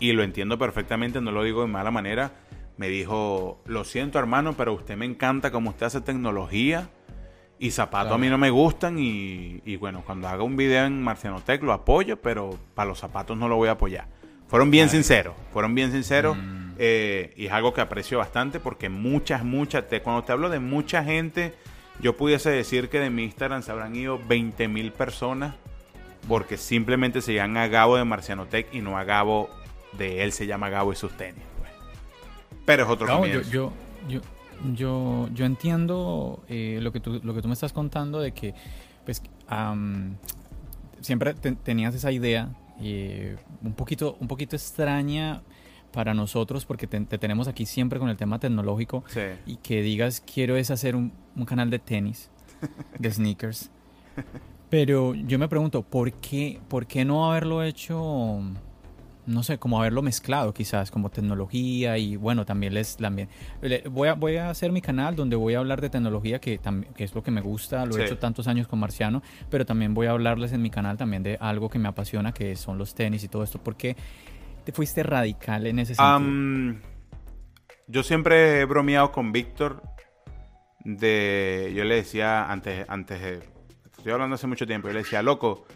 y 0.00 0.12
lo 0.12 0.24
entiendo 0.24 0.58
perfectamente, 0.58 1.20
no 1.20 1.30
lo 1.30 1.42
digo 1.44 1.62
de 1.62 1.68
mala 1.68 1.90
manera, 1.92 2.32
me 2.78 2.88
dijo, 2.88 3.60
lo 3.66 3.84
siento 3.84 4.18
hermano, 4.18 4.54
pero 4.54 4.72
usted 4.72 4.96
me 4.96 5.04
encanta 5.04 5.50
como 5.50 5.70
usted 5.70 5.86
hace 5.86 6.00
tecnología 6.00 6.88
y 7.58 7.72
zapatos 7.72 8.12
a 8.12 8.18
mí 8.18 8.28
no 8.28 8.38
me 8.38 8.50
gustan 8.50 8.98
y, 8.98 9.60
y, 9.64 9.76
bueno, 9.76 10.02
cuando 10.06 10.28
haga 10.28 10.44
un 10.44 10.56
video 10.56 10.86
en 10.86 11.02
Marciano 11.02 11.40
Tech 11.40 11.60
lo 11.62 11.72
apoyo, 11.72 12.16
pero 12.22 12.56
para 12.74 12.88
los 12.88 13.00
zapatos 13.00 13.36
no 13.36 13.48
lo 13.48 13.56
voy 13.56 13.68
a 13.68 13.72
apoyar. 13.72 14.06
Fueron 14.46 14.70
bien 14.70 14.88
sinceros, 14.88 15.34
fueron 15.52 15.74
bien 15.74 15.90
sinceros 15.90 16.36
mm. 16.36 16.74
eh, 16.78 17.34
y 17.36 17.46
es 17.46 17.52
algo 17.52 17.74
que 17.74 17.80
aprecio 17.80 18.18
bastante 18.18 18.60
porque 18.60 18.88
muchas, 18.88 19.44
muchas, 19.44 19.84
cuando 20.02 20.22
te 20.22 20.30
hablo 20.30 20.48
de 20.48 20.60
mucha 20.60 21.02
gente, 21.02 21.52
yo 22.00 22.16
pudiese 22.16 22.50
decir 22.50 22.88
que 22.88 23.00
de 23.00 23.10
mi 23.10 23.24
Instagram 23.24 23.62
se 23.62 23.72
habrán 23.72 23.96
ido 23.96 24.20
20 24.28 24.68
mil 24.68 24.92
personas 24.92 25.56
porque 26.28 26.56
simplemente 26.56 27.22
se 27.22 27.34
llaman 27.34 27.56
a 27.56 27.66
Gabo 27.66 27.96
de 27.96 28.04
Marciano 28.04 28.46
Tech 28.46 28.68
y 28.72 28.80
no 28.80 28.96
a 28.96 29.04
Gabo 29.04 29.50
de 29.98 30.22
él 30.22 30.32
se 30.32 30.46
llama 30.46 30.70
Gabo 30.70 30.92
y 30.92 30.96
sus 30.96 31.12
tenis. 31.16 31.47
Pero 32.68 32.82
es 32.82 32.90
otro 32.90 33.06
no, 33.06 33.24
yo, 33.24 33.40
yo, 33.50 33.72
yo, 34.10 34.20
yo, 34.74 35.30
yo 35.32 35.46
entiendo 35.46 36.44
eh, 36.50 36.80
lo, 36.82 36.92
que 36.92 37.00
tú, 37.00 37.18
lo 37.24 37.32
que 37.32 37.40
tú 37.40 37.48
me 37.48 37.54
estás 37.54 37.72
contando 37.72 38.20
de 38.20 38.32
que 38.32 38.52
pues, 39.06 39.22
siempre 41.00 41.32
tenías 41.32 41.94
esa 41.94 42.12
idea 42.12 42.50
eh, 42.82 43.38
un, 43.62 43.72
poquito, 43.72 44.18
un 44.20 44.28
poquito 44.28 44.54
extraña 44.54 45.40
para 45.94 46.12
nosotros 46.12 46.66
porque 46.66 46.86
te, 46.86 47.00
tenemos 47.00 47.48
aquí 47.48 47.64
siempre 47.64 47.98
con 47.98 48.10
el 48.10 48.18
tema 48.18 48.38
tecnológico 48.38 49.02
y 49.46 49.56
que 49.56 49.80
digas 49.80 50.20
quiero 50.20 50.58
es 50.58 50.70
hacer 50.70 50.94
un, 50.94 51.10
un 51.36 51.46
canal 51.46 51.70
de 51.70 51.78
tenis, 51.78 52.28
de 52.98 53.10
sneakers. 53.10 53.70
Pero 54.68 55.14
yo 55.14 55.38
me 55.38 55.48
pregunto, 55.48 55.80
¿por 55.80 56.12
qué, 56.12 56.60
¿por 56.68 56.86
qué 56.86 57.06
no 57.06 57.30
haberlo 57.30 57.62
hecho 57.62 58.42
no 59.28 59.42
sé, 59.42 59.58
como 59.58 59.78
haberlo 59.78 60.02
mezclado 60.02 60.54
quizás, 60.54 60.90
como 60.90 61.10
tecnología 61.10 61.98
y 61.98 62.16
bueno, 62.16 62.46
también 62.46 62.74
les 62.74 62.96
también. 62.96 63.28
Voy 63.90 64.08
a, 64.08 64.14
voy 64.14 64.36
a 64.36 64.50
hacer 64.50 64.72
mi 64.72 64.80
canal 64.80 65.14
donde 65.14 65.36
voy 65.36 65.54
a 65.54 65.58
hablar 65.58 65.80
de 65.80 65.90
tecnología, 65.90 66.40
que, 66.40 66.58
que 66.96 67.04
es 67.04 67.14
lo 67.14 67.22
que 67.22 67.30
me 67.30 67.40
gusta, 67.40 67.84
lo 67.84 67.96
he 67.96 68.04
hecho 68.04 68.18
tantos 68.18 68.48
años 68.48 68.66
con 68.66 68.78
Marciano, 68.78 69.22
pero 69.50 69.66
también 69.66 69.94
voy 69.94 70.06
a 70.06 70.12
hablarles 70.12 70.52
en 70.52 70.62
mi 70.62 70.70
canal 70.70 70.96
también 70.96 71.22
de 71.22 71.36
algo 71.40 71.68
que 71.68 71.78
me 71.78 71.88
apasiona, 71.88 72.32
que 72.32 72.56
son 72.56 72.78
los 72.78 72.94
tenis 72.94 73.22
y 73.22 73.28
todo 73.28 73.42
esto. 73.44 73.58
¿Por 73.58 73.76
qué 73.76 73.96
te 74.64 74.72
fuiste 74.72 75.02
radical 75.02 75.66
en 75.66 75.78
ese 75.78 75.94
sentido? 75.94 76.80
yo 77.90 78.02
siempre 78.02 78.60
he 78.60 78.64
bromeado 78.66 79.12
con 79.12 79.32
Víctor 79.32 79.82
de, 80.84 81.72
yo 81.74 81.84
le 81.84 81.96
decía 81.96 82.50
antes, 82.50 82.84
antes 82.88 83.42
estoy 83.96 84.12
hablando 84.12 84.34
hace 84.34 84.46
mucho 84.46 84.66
tiempo, 84.66 84.88
yo 84.88 84.94
le 84.94 85.00
decía, 85.00 85.22
loco, 85.22 85.66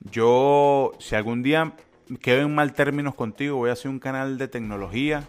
yo 0.00 0.92
si 0.98 1.14
algún 1.14 1.42
día 1.42 1.74
quedo 2.16 2.42
en 2.42 2.54
mal 2.54 2.72
términos 2.72 3.14
contigo, 3.14 3.56
voy 3.56 3.70
a 3.70 3.74
hacer 3.74 3.90
un 3.90 3.98
canal 3.98 4.38
de 4.38 4.48
tecnología 4.48 5.24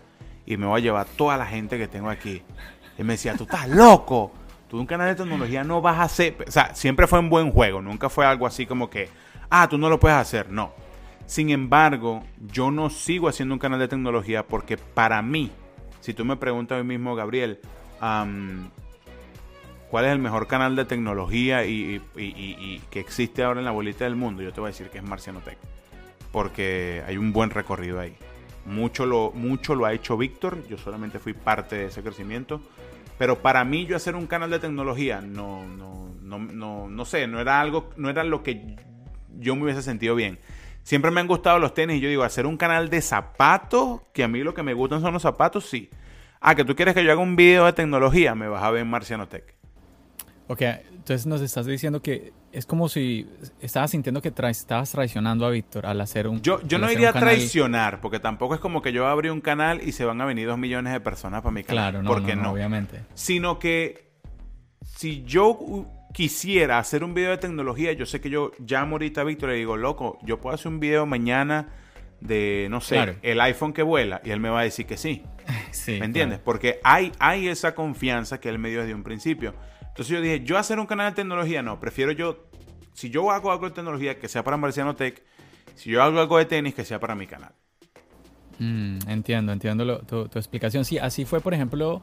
y 0.45 0.57
me 0.57 0.65
voy 0.65 0.79
a 0.79 0.83
llevar 0.83 1.05
toda 1.05 1.37
la 1.37 1.45
gente 1.45 1.77
que 1.77 1.87
tengo 1.87 2.09
aquí. 2.09 2.41
Y 2.97 3.03
me 3.03 3.13
decía, 3.13 3.35
tú 3.35 3.43
estás 3.43 3.67
loco. 3.67 4.31
Tú 4.67 4.79
un 4.79 4.85
canal 4.85 5.07
de 5.07 5.15
tecnología 5.15 5.63
no 5.63 5.81
vas 5.81 5.97
a 5.97 6.03
hacer. 6.03 6.37
O 6.47 6.51
sea, 6.51 6.75
siempre 6.75 7.07
fue 7.07 7.19
un 7.19 7.29
buen 7.29 7.51
juego. 7.51 7.81
Nunca 7.81 8.09
fue 8.09 8.25
algo 8.25 8.45
así 8.45 8.65
como 8.65 8.89
que, 8.89 9.09
ah, 9.49 9.67
tú 9.69 9.77
no 9.77 9.89
lo 9.89 9.99
puedes 9.99 10.17
hacer. 10.17 10.49
No. 10.51 10.73
Sin 11.25 11.49
embargo, 11.49 12.23
yo 12.51 12.71
no 12.71 12.89
sigo 12.89 13.27
haciendo 13.27 13.53
un 13.53 13.59
canal 13.59 13.79
de 13.79 13.87
tecnología 13.87 14.45
porque 14.45 14.77
para 14.77 15.21
mí, 15.21 15.51
si 16.01 16.13
tú 16.13 16.25
me 16.25 16.35
preguntas 16.35 16.83
mí 16.83 16.97
mismo, 16.97 17.15
Gabriel, 17.15 17.59
¿cuál 19.89 20.05
es 20.05 20.11
el 20.11 20.19
mejor 20.19 20.47
canal 20.47 20.75
de 20.75 20.85
tecnología 20.85 21.65
y, 21.65 22.01
que 22.89 22.99
existe 22.99 23.43
ahora 23.43 23.59
en 23.59 23.65
la 23.65 23.71
bolita 23.71 24.05
del 24.05 24.15
mundo? 24.15 24.41
Yo 24.41 24.51
te 24.51 24.59
voy 24.59 24.69
a 24.69 24.71
decir 24.71 24.89
que 24.89 24.97
es 24.97 25.03
Marciano 25.03 25.39
Tech 25.41 25.57
porque 26.31 27.03
hay 27.07 27.17
un 27.17 27.33
buen 27.33 27.49
recorrido 27.49 27.99
ahí. 27.99 28.15
Mucho 28.65 29.05
lo, 29.05 29.31
mucho 29.31 29.75
lo 29.75 29.85
ha 29.85 29.93
hecho 29.93 30.17
Víctor, 30.17 30.67
yo 30.67 30.77
solamente 30.77 31.19
fui 31.19 31.33
parte 31.33 31.75
de 31.75 31.85
ese 31.85 32.03
crecimiento. 32.03 32.61
Pero 33.17 33.39
para 33.39 33.65
mí 33.65 33.85
yo 33.85 33.95
hacer 33.95 34.15
un 34.15 34.27
canal 34.27 34.49
de 34.49 34.59
tecnología, 34.59 35.19
no, 35.21 35.65
no, 35.65 36.13
no, 36.21 36.39
no, 36.39 36.87
no 36.87 37.05
sé, 37.05 37.27
no 37.27 37.41
era 37.41 37.59
algo, 37.59 37.89
no 37.97 38.09
era 38.09 38.23
lo 38.23 38.43
que 38.43 38.77
yo 39.37 39.55
me 39.55 39.63
hubiese 39.63 39.81
sentido 39.81 40.15
bien. 40.15 40.39
Siempre 40.83 41.11
me 41.11 41.19
han 41.19 41.27
gustado 41.27 41.59
los 41.59 41.73
tenis 41.73 41.97
y 41.97 41.99
yo 41.99 42.09
digo, 42.09 42.23
hacer 42.23 42.45
un 42.45 42.57
canal 42.57 42.89
de 42.89 43.01
zapatos, 43.01 44.01
que 44.13 44.23
a 44.23 44.27
mí 44.27 44.39
lo 44.39 44.53
que 44.53 44.63
me 44.63 44.73
gustan 44.73 45.01
son 45.01 45.13
los 45.13 45.21
zapatos, 45.21 45.65
sí. 45.65 45.89
Ah, 46.39 46.55
que 46.55 46.63
tú 46.63 46.75
quieres 46.75 46.95
que 46.95 47.03
yo 47.03 47.11
haga 47.11 47.21
un 47.21 47.35
video 47.35 47.65
de 47.65 47.73
tecnología, 47.73 48.35
me 48.35 48.47
vas 48.47 48.63
a 48.63 48.71
ver 48.71 48.83
en 48.83 48.89
Marciano 48.89 49.27
Tech. 49.27 49.53
Ok, 50.47 50.61
entonces 50.99 51.25
nos 51.25 51.39
estás 51.39 51.65
diciendo 51.65 52.01
que 52.01 52.33
es 52.51 52.65
como 52.65 52.89
si 52.89 53.25
estabas 53.61 53.91
sintiendo 53.91 54.21
que 54.21 54.33
estabas 54.49 54.91
traicionando 54.91 55.45
a 55.45 55.49
Víctor 55.49 55.85
al 55.85 56.01
hacer 56.01 56.27
un. 56.27 56.41
Yo, 56.41 56.61
yo 56.67 56.77
no 56.77 56.91
iría 56.91 57.11
a 57.11 57.13
traicionar, 57.13 58.01
porque 58.01 58.19
tampoco 58.19 58.53
es 58.53 58.59
como 58.59 58.81
que 58.81 58.91
yo 58.91 59.07
abrí 59.07 59.29
un 59.29 59.39
canal 59.39 59.81
y 59.81 59.93
se 59.93 60.03
van 60.03 60.19
a 60.19 60.25
venir 60.25 60.47
dos 60.47 60.57
millones 60.57 60.91
de 60.91 60.99
personas 60.99 61.41
para 61.41 61.53
mi 61.53 61.63
canal. 61.63 61.91
Claro, 61.91 62.03
no, 62.03 62.09
porque 62.09 62.35
no, 62.35 62.51
obviamente. 62.51 62.99
Sino 63.13 63.59
que 63.59 64.11
si 64.83 65.23
yo 65.23 65.87
quisiera 66.13 66.79
hacer 66.79 67.05
un 67.05 67.13
video 67.13 67.31
de 67.31 67.37
tecnología, 67.37 67.93
yo 67.93 68.05
sé 68.05 68.19
que 68.19 68.29
yo 68.29 68.51
llamo 68.59 68.95
ahorita 68.95 69.21
a 69.21 69.23
Víctor 69.23 69.51
y 69.51 69.53
le 69.53 69.59
digo, 69.59 69.77
loco, 69.77 70.19
yo 70.23 70.41
puedo 70.41 70.53
hacer 70.53 70.67
un 70.67 70.81
video 70.81 71.05
mañana 71.05 71.69
de, 72.19 72.67
no 72.69 72.81
sé, 72.81 73.15
el 73.21 73.39
iPhone 73.39 73.71
que 73.71 73.83
vuela, 73.83 74.19
y 74.25 74.31
él 74.31 74.41
me 74.41 74.49
va 74.49 74.59
a 74.59 74.63
decir 74.63 74.85
que 74.85 74.97
sí. 74.97 75.23
sí 75.71 75.97
¿Me 75.97 76.07
entiendes? 76.07 76.39
Porque 76.39 76.81
hay, 76.83 77.13
hay 77.19 77.47
esa 77.47 77.73
confianza 77.73 78.41
que 78.41 78.49
él 78.49 78.59
me 78.59 78.69
dio 78.69 78.81
desde 78.81 78.93
un 78.93 79.03
principio. 79.03 79.55
Entonces 79.99 80.15
yo 80.15 80.21
dije, 80.21 80.45
yo 80.45 80.57
hacer 80.57 80.79
un 80.79 80.85
canal 80.85 81.11
de 81.11 81.15
tecnología, 81.17 81.61
no, 81.61 81.77
prefiero 81.77 82.13
yo, 82.13 82.45
si 82.93 83.09
yo 83.09 83.31
hago 83.31 83.51
algo 83.51 83.67
de 83.67 83.75
tecnología, 83.75 84.17
que 84.17 84.29
sea 84.29 84.45
para 84.45 84.55
Marciano 84.55 84.95
Tech, 84.95 85.21
si 85.75 85.89
yo 85.89 86.01
hago 86.01 86.21
algo 86.21 86.37
de 86.37 86.45
tenis, 86.45 86.73
que 86.73 86.85
sea 86.85 87.01
para 87.01 87.15
mi 87.15 87.27
canal. 87.27 87.51
Mm, 88.59 88.99
entiendo, 89.09 89.51
entiendo 89.51 89.99
tu, 90.03 90.39
explicación. 90.39 90.85
Sí, 90.85 90.97
así 90.97 91.25
fue, 91.25 91.41
por 91.41 91.53
ejemplo, 91.53 92.01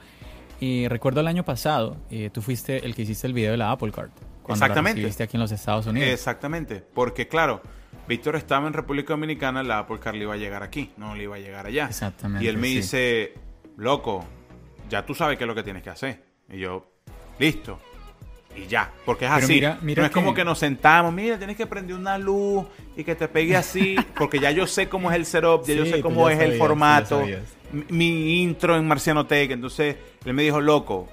y 0.60 0.88
recuerdo 0.88 1.20
el 1.20 1.26
año 1.26 1.42
pasado, 1.42 1.96
eh, 2.10 2.28
tú 2.30 2.42
fuiste 2.42 2.84
el 2.84 2.94
que 2.94 3.00
hiciste 3.00 3.26
el 3.28 3.32
video 3.32 3.52
de 3.52 3.56
la 3.56 3.70
Apple 3.70 3.92
Card. 3.92 4.10
Exactamente. 4.46 5.00
La 5.00 5.24
aquí 5.24 5.36
en 5.38 5.40
los 5.40 5.52
Estados 5.52 5.86
Unidos. 5.86 6.10
Exactamente, 6.10 6.82
porque 6.92 7.28
claro, 7.28 7.62
Víctor 8.06 8.36
estaba 8.36 8.66
en 8.66 8.74
República 8.74 9.14
Dominicana, 9.14 9.62
la 9.62 9.78
Apple 9.78 10.00
Card 10.00 10.16
le 10.16 10.24
iba 10.24 10.34
a 10.34 10.36
llegar 10.36 10.62
aquí, 10.62 10.90
no 10.98 11.14
le 11.14 11.22
iba 11.22 11.36
a 11.36 11.38
llegar 11.38 11.64
allá. 11.64 11.86
Exactamente. 11.86 12.44
Y 12.44 12.48
él 12.48 12.58
me 12.58 12.66
dice, 12.66 13.32
loco, 13.78 14.22
ya 14.90 15.06
tú 15.06 15.14
sabes 15.14 15.38
qué 15.38 15.44
es 15.44 15.48
lo 15.48 15.54
que 15.54 15.62
tienes 15.62 15.82
que 15.82 15.88
hacer. 15.88 16.26
Y 16.50 16.58
yo, 16.58 16.92
Listo. 17.38 17.78
Y 18.56 18.66
ya, 18.66 18.90
porque 19.04 19.26
es 19.26 19.30
así. 19.30 19.60
no 19.60 20.04
es 20.04 20.10
como 20.10 20.32
que 20.32 20.44
nos 20.44 20.58
sentamos, 20.58 21.12
mira, 21.12 21.36
tienes 21.36 21.56
que 21.56 21.66
prender 21.66 21.94
una 21.94 22.16
luz 22.16 22.64
y 22.96 23.04
que 23.04 23.14
te 23.14 23.28
pegue 23.28 23.54
así, 23.54 23.96
porque 24.18 24.38
ya 24.38 24.50
yo 24.50 24.66
sé 24.66 24.88
cómo 24.88 25.10
es 25.10 25.16
el 25.16 25.26
setup, 25.26 25.66
ya 25.66 25.74
yo 25.74 25.84
sé 25.84 26.00
cómo 26.00 26.30
es 26.30 26.40
el 26.40 26.56
formato, 26.56 27.22
mi 27.90 28.42
intro 28.42 28.76
en 28.76 28.88
Marciano 28.88 29.26
Tech. 29.26 29.50
Entonces, 29.50 29.96
él 30.24 30.32
me 30.32 30.42
dijo, 30.42 30.60
loco, 30.60 31.08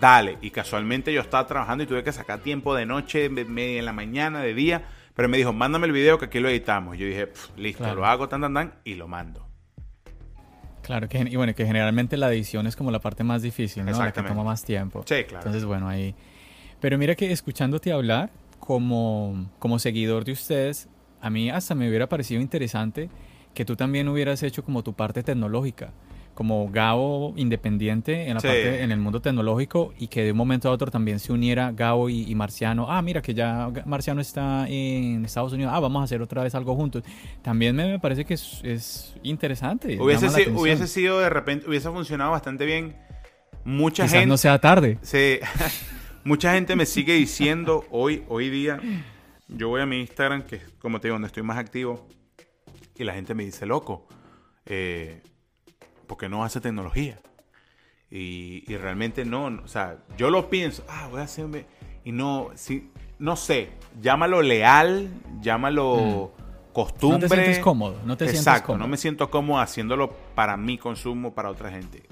dale. 0.00 0.38
Y 0.40 0.50
casualmente 0.50 1.12
yo 1.12 1.20
estaba 1.20 1.46
trabajando 1.46 1.84
y 1.84 1.86
tuve 1.86 2.02
que 2.02 2.12
sacar 2.12 2.40
tiempo 2.40 2.74
de 2.74 2.86
noche, 2.86 3.28
media 3.28 3.78
en 3.78 3.84
la 3.84 3.92
mañana, 3.92 4.40
de 4.40 4.54
día. 4.54 4.82
Pero 5.14 5.28
me 5.28 5.36
dijo, 5.36 5.52
mándame 5.52 5.86
el 5.86 5.92
video 5.92 6.18
que 6.18 6.26
aquí 6.26 6.40
lo 6.40 6.48
editamos. 6.48 6.96
Y 6.96 7.00
yo 7.00 7.06
dije, 7.06 7.32
listo, 7.56 7.94
lo 7.94 8.06
hago, 8.06 8.28
tan, 8.28 8.40
tan, 8.40 8.54
tan, 8.54 8.74
y 8.84 8.94
lo 8.94 9.08
mando. 9.08 9.47
Claro, 10.88 11.06
que, 11.06 11.18
y 11.18 11.36
bueno, 11.36 11.54
que 11.54 11.66
generalmente 11.66 12.16
la 12.16 12.32
edición 12.32 12.66
es 12.66 12.74
como 12.74 12.90
la 12.90 12.98
parte 12.98 13.22
más 13.22 13.42
difícil, 13.42 13.84
¿no? 13.84 13.92
La 13.92 14.10
que 14.10 14.22
toma 14.22 14.42
más 14.42 14.64
tiempo. 14.64 15.04
Sí, 15.06 15.16
claro. 15.24 15.36
Entonces, 15.40 15.66
bueno, 15.66 15.86
ahí... 15.86 16.14
Pero 16.80 16.96
mira 16.96 17.14
que 17.14 17.30
escuchándote 17.30 17.92
hablar, 17.92 18.30
como, 18.58 19.50
como 19.58 19.78
seguidor 19.78 20.24
de 20.24 20.32
ustedes, 20.32 20.88
a 21.20 21.28
mí 21.28 21.50
hasta 21.50 21.74
me 21.74 21.90
hubiera 21.90 22.08
parecido 22.08 22.40
interesante 22.40 23.10
que 23.52 23.66
tú 23.66 23.76
también 23.76 24.08
hubieras 24.08 24.42
hecho 24.42 24.64
como 24.64 24.82
tu 24.82 24.94
parte 24.94 25.22
tecnológica 25.22 25.92
como 26.38 26.70
Gabo 26.70 27.34
independiente 27.34 28.28
en 28.28 28.34
la 28.34 28.40
parte 28.40 28.84
en 28.84 28.92
el 28.92 29.00
mundo 29.00 29.20
tecnológico 29.20 29.92
y 29.98 30.06
que 30.06 30.22
de 30.22 30.30
un 30.30 30.38
momento 30.38 30.68
a 30.68 30.70
otro 30.70 30.88
también 30.88 31.18
se 31.18 31.32
uniera 31.32 31.72
Gabo 31.72 32.08
y, 32.08 32.32
Marciano. 32.36 32.88
Ah, 32.88 33.02
mira 33.02 33.20
que 33.20 33.34
ya 33.34 33.68
Marciano 33.86 34.20
está 34.20 34.68
en 34.68 35.24
Estados 35.24 35.52
Unidos. 35.52 35.72
Ah, 35.74 35.80
vamos 35.80 36.00
a 36.00 36.04
hacer 36.04 36.22
otra 36.22 36.44
vez 36.44 36.54
algo 36.54 36.76
juntos. 36.76 37.02
También 37.42 37.74
me, 37.74 37.98
parece 37.98 38.24
que 38.24 38.34
es, 38.34 39.16
interesante. 39.24 40.00
Hubiese, 40.00 40.28
sido, 40.28 40.60
hubiese 40.60 40.86
sido 40.86 41.18
de 41.18 41.28
repente, 41.28 41.68
hubiese 41.68 41.90
funcionado 41.90 42.30
bastante 42.30 42.64
bien. 42.66 42.94
Mucha 43.64 44.04
Quizás 44.04 44.12
gente. 44.20 44.28
no 44.28 44.36
sea 44.36 44.60
tarde. 44.60 44.98
Sí. 45.02 45.40
mucha 46.22 46.54
gente 46.54 46.76
me 46.76 46.86
sigue 46.86 47.14
diciendo 47.14 47.84
hoy, 47.90 48.22
hoy 48.28 48.48
día. 48.48 48.80
Yo 49.48 49.70
voy 49.70 49.80
a 49.80 49.86
mi 49.86 49.98
Instagram, 49.98 50.44
que 50.44 50.60
como 50.78 51.00
te 51.00 51.08
digo, 51.08 51.16
donde 51.16 51.26
estoy 51.26 51.42
más 51.42 51.58
activo. 51.58 52.06
Y 52.94 53.02
la 53.02 53.14
gente 53.14 53.34
me 53.34 53.44
dice, 53.44 53.66
loco. 53.66 54.06
Eh, 54.66 55.20
porque 56.08 56.28
no 56.28 56.42
hace 56.42 56.60
tecnología. 56.60 57.20
Y, 58.10 58.64
realmente 58.76 59.24
no, 59.24 59.44
o 59.62 59.68
sea, 59.68 59.98
yo 60.16 60.30
lo 60.30 60.48
pienso, 60.48 60.82
ah, 60.88 61.08
voy 61.10 61.20
a 61.20 61.24
hacerme, 61.24 61.66
y 62.04 62.10
no, 62.12 62.48
sí, 62.54 62.90
no 63.18 63.36
sé, 63.36 63.68
llámalo 64.00 64.40
leal, 64.40 65.10
llámalo 65.42 66.32
costumbre. 66.72 67.18
No 67.18 67.28
te 67.28 67.34
sientes 67.34 67.58
cómodo, 67.58 67.96
no 68.06 68.16
te 68.16 68.24
Exacto, 68.24 68.78
no 68.78 68.88
me 68.88 68.96
siento 68.96 69.30
cómodo 69.30 69.60
haciéndolo 69.60 70.10
para 70.34 70.56
mi 70.56 70.78
consumo, 70.78 71.34
para 71.34 71.50
otra 71.50 71.70
gente. 71.70 72.02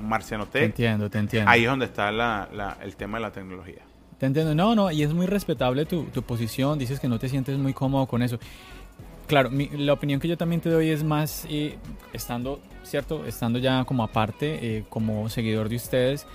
Marcianote. 0.00 0.58
Te 0.58 0.64
entiendo, 0.64 1.08
te 1.08 1.18
entiendo. 1.18 1.48
Ahí 1.48 1.62
es 1.62 1.70
donde 1.70 1.84
está 1.84 2.10
la- 2.10 2.48
la- 2.52 2.76
el 2.82 2.96
tema 2.96 3.18
de 3.18 3.22
la 3.22 3.30
tecnología. 3.32 3.82
Te 4.18 4.26
entiendo. 4.26 4.54
No, 4.56 4.74
no, 4.74 4.90
y 4.90 5.02
es 5.04 5.12
muy 5.12 5.26
respetable 5.26 5.86
tu, 5.86 6.04
tu 6.06 6.22
posición. 6.22 6.78
Dices 6.80 6.98
que 6.98 7.06
no 7.08 7.18
te 7.20 7.28
sientes 7.28 7.56
muy 7.58 7.72
cómodo 7.74 8.06
con 8.06 8.22
eso. 8.22 8.38
Claro, 9.26 9.50
mi- 9.50 9.68
la 9.72 9.92
opinión 9.94 10.20
que 10.20 10.28
yo 10.28 10.36
también 10.36 10.60
te 10.60 10.68
doy 10.68 10.90
es 10.90 11.02
más 11.02 11.46
eh, 11.48 11.76
estando, 12.12 12.60
¿cierto? 12.82 13.24
Estando 13.26 13.58
ya 13.58 13.84
como 13.84 14.02
aparte, 14.04 14.58
eh, 14.78 14.84
como 14.90 15.28
seguidor 15.30 15.68
de 15.68 15.76
ustedes, 15.76 16.26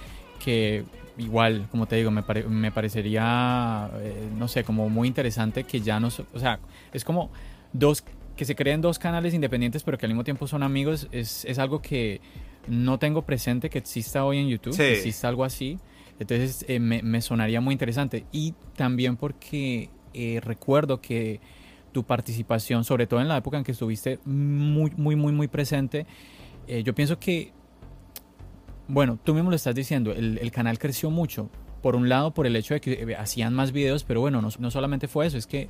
que 0.43 0.83
igual, 1.17 1.67
como 1.69 1.85
te 1.85 1.97
digo, 1.97 2.09
me, 2.11 2.23
pare- 2.23 2.45
me 2.45 2.71
parecería, 2.71 3.89
eh, 4.01 4.27
no 4.37 4.47
sé, 4.47 4.63
como 4.63 4.89
muy 4.89 5.07
interesante 5.07 5.65
que 5.65 5.81
ya 5.81 5.99
no, 5.99 6.07
o 6.07 6.39
sea, 6.39 6.59
es 6.93 7.03
como 7.03 7.29
dos, 7.73 8.03
que 8.35 8.45
se 8.45 8.55
creen 8.55 8.81
dos 8.81 8.97
canales 8.97 9.33
independientes, 9.33 9.83
pero 9.83 9.97
que 9.97 10.05
al 10.05 10.11
mismo 10.11 10.23
tiempo 10.23 10.47
son 10.47 10.63
amigos, 10.63 11.07
es, 11.11 11.45
es 11.45 11.59
algo 11.59 11.81
que 11.81 12.21
no 12.67 12.97
tengo 12.97 13.21
presente 13.23 13.69
que 13.69 13.77
exista 13.79 14.23
hoy 14.25 14.37
en 14.39 14.47
YouTube, 14.47 14.73
Sí. 14.73 14.79
que 14.79 14.93
exista 14.93 15.27
algo 15.27 15.43
así. 15.43 15.77
Entonces 16.19 16.65
eh, 16.67 16.79
me, 16.79 17.01
me 17.03 17.21
sonaría 17.21 17.61
muy 17.61 17.73
interesante. 17.73 18.25
Y 18.31 18.53
también 18.75 19.15
porque 19.15 19.89
eh, 20.13 20.39
recuerdo 20.43 21.01
que 21.01 21.39
tu 21.91 22.03
participación, 22.03 22.83
sobre 22.83 23.07
todo 23.07 23.21
en 23.21 23.27
la 23.27 23.37
época 23.37 23.57
en 23.57 23.63
que 23.63 23.71
estuviste 23.71 24.19
muy, 24.25 24.91
muy, 24.97 25.15
muy, 25.15 25.31
muy 25.31 25.47
presente, 25.47 26.05
eh, 26.67 26.83
yo 26.83 26.93
pienso 26.93 27.19
que, 27.19 27.51
bueno, 28.87 29.19
tú 29.23 29.33
mismo 29.33 29.49
lo 29.49 29.55
estás 29.55 29.75
diciendo, 29.75 30.11
el, 30.11 30.37
el 30.39 30.51
canal 30.51 30.77
creció 30.79 31.09
mucho. 31.09 31.49
Por 31.81 31.95
un 31.95 32.09
lado, 32.09 32.31
por 32.33 32.45
el 32.45 32.55
hecho 32.57 32.73
de 32.73 32.81
que 32.81 32.91
eh, 32.93 33.15
hacían 33.15 33.53
más 33.53 33.71
videos, 33.71 34.03
pero 34.03 34.19
bueno, 34.19 34.41
no, 34.41 34.49
no 34.59 34.71
solamente 34.71 35.07
fue 35.07 35.25
eso, 35.27 35.37
es 35.37 35.47
que 35.47 35.69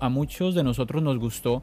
a 0.00 0.08
muchos 0.08 0.54
de 0.54 0.64
nosotros 0.64 1.02
nos 1.02 1.18
gustó 1.18 1.62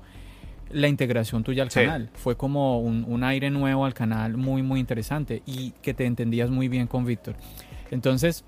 la 0.72 0.88
integración 0.88 1.44
tuya 1.44 1.64
al 1.64 1.70
Sí. 1.72 1.82
canal. 1.82 2.10
Fue 2.14 2.38
como 2.38 2.80
un, 2.80 3.04
un 3.08 3.24
aire 3.24 3.50
nuevo 3.52 3.86
al 3.86 3.94
canal, 3.94 4.38
muy, 4.38 4.64
muy 4.64 4.80
interesante 4.80 5.44
y 5.46 5.72
que 5.82 5.94
te 5.94 6.06
entendías 6.06 6.50
muy 6.50 6.68
bien 6.70 6.88
con 6.88 7.04
Víctor. 7.06 7.36
Entonces, 7.92 8.46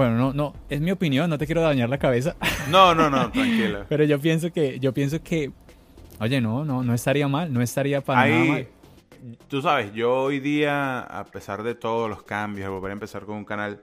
bueno, 0.00 0.16
no, 0.16 0.32
no, 0.32 0.54
es 0.70 0.80
mi 0.80 0.90
opinión, 0.92 1.28
no 1.28 1.36
te 1.36 1.44
quiero 1.44 1.60
dañar 1.60 1.90
la 1.90 1.98
cabeza, 1.98 2.34
No, 2.70 2.94
no, 2.94 3.10
no, 3.10 3.30
tranquila. 3.30 3.84
pero 3.90 4.02
yo 4.04 4.18
pienso 4.18 4.50
que, 4.50 4.80
yo 4.80 4.94
pienso 4.94 5.22
que, 5.22 5.52
oye, 6.18 6.40
no, 6.40 6.64
no, 6.64 6.82
no 6.82 6.94
estaría 6.94 7.28
mal, 7.28 7.52
no 7.52 7.60
estaría 7.60 8.00
para 8.00 8.26
nada 8.26 8.40
Ahí, 8.42 8.48
mal. 8.48 8.68
tú 9.48 9.60
sabes, 9.60 9.92
yo 9.92 10.14
hoy 10.22 10.40
día, 10.40 11.00
a 11.00 11.24
pesar 11.26 11.62
de 11.62 11.74
todos 11.74 12.08
los 12.08 12.22
cambios, 12.22 12.64
de 12.64 12.70
volver 12.70 12.92
a 12.92 12.94
empezar 12.94 13.26
con 13.26 13.36
un 13.36 13.44
canal, 13.44 13.82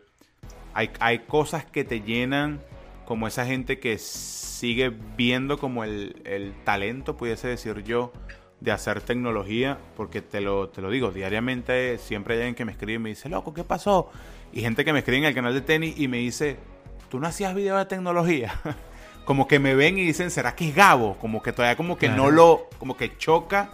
hay, 0.74 0.89
hay 0.99 1.20
cosas 1.20 1.65
que 1.65 1.84
te 1.84 2.01
llenan 2.01 2.61
como 3.05 3.28
esa 3.28 3.45
gente 3.45 3.78
que 3.78 3.99
sigue 3.99 4.91
viendo 5.15 5.59
como 5.59 5.84
el, 5.84 6.20
el 6.26 6.51
talento, 6.63 7.15
pudiese 7.15 7.47
decir 7.47 7.84
yo, 7.84 8.11
de 8.59 8.72
hacer 8.72 9.01
tecnología, 9.01 9.78
porque 9.95 10.24
te 10.24 10.41
lo, 10.41 10.70
te 10.70 10.82
lo 10.82 10.89
digo, 10.89 11.11
diariamente 11.11 11.99
siempre 11.99 12.34
hay 12.34 12.39
alguien 12.39 12.55
que 12.55 12.65
me 12.65 12.72
escribe 12.72 12.93
y 12.93 12.99
me 12.99 13.09
dice, 13.09 13.30
loco, 13.30 13.53
¿qué 13.53 13.63
pasó? 13.63 14.09
Y 14.53 14.61
gente 14.61 14.83
que 14.85 14.93
me 14.93 14.99
escribe 14.99 15.19
en 15.19 15.25
el 15.25 15.35
canal 15.35 15.53
de 15.53 15.61
tenis 15.61 15.95
y 15.97 16.07
me 16.07 16.17
dice, 16.17 16.57
¿tú 17.09 17.19
no 17.19 17.27
hacías 17.27 17.53
videos 17.53 17.77
de 17.79 17.85
tecnología? 17.85 18.53
como 19.25 19.47
que 19.47 19.59
me 19.59 19.75
ven 19.75 19.97
y 19.97 20.03
dicen, 20.03 20.31
¿será 20.31 20.55
que 20.55 20.69
es 20.69 20.75
Gabo? 20.75 21.17
Como 21.19 21.41
que 21.43 21.51
todavía 21.51 21.75
como 21.75 21.97
que 21.97 22.07
no 22.09 22.29
lo, 22.31 22.69
como 22.79 22.95
que 22.97 23.17
choca. 23.17 23.69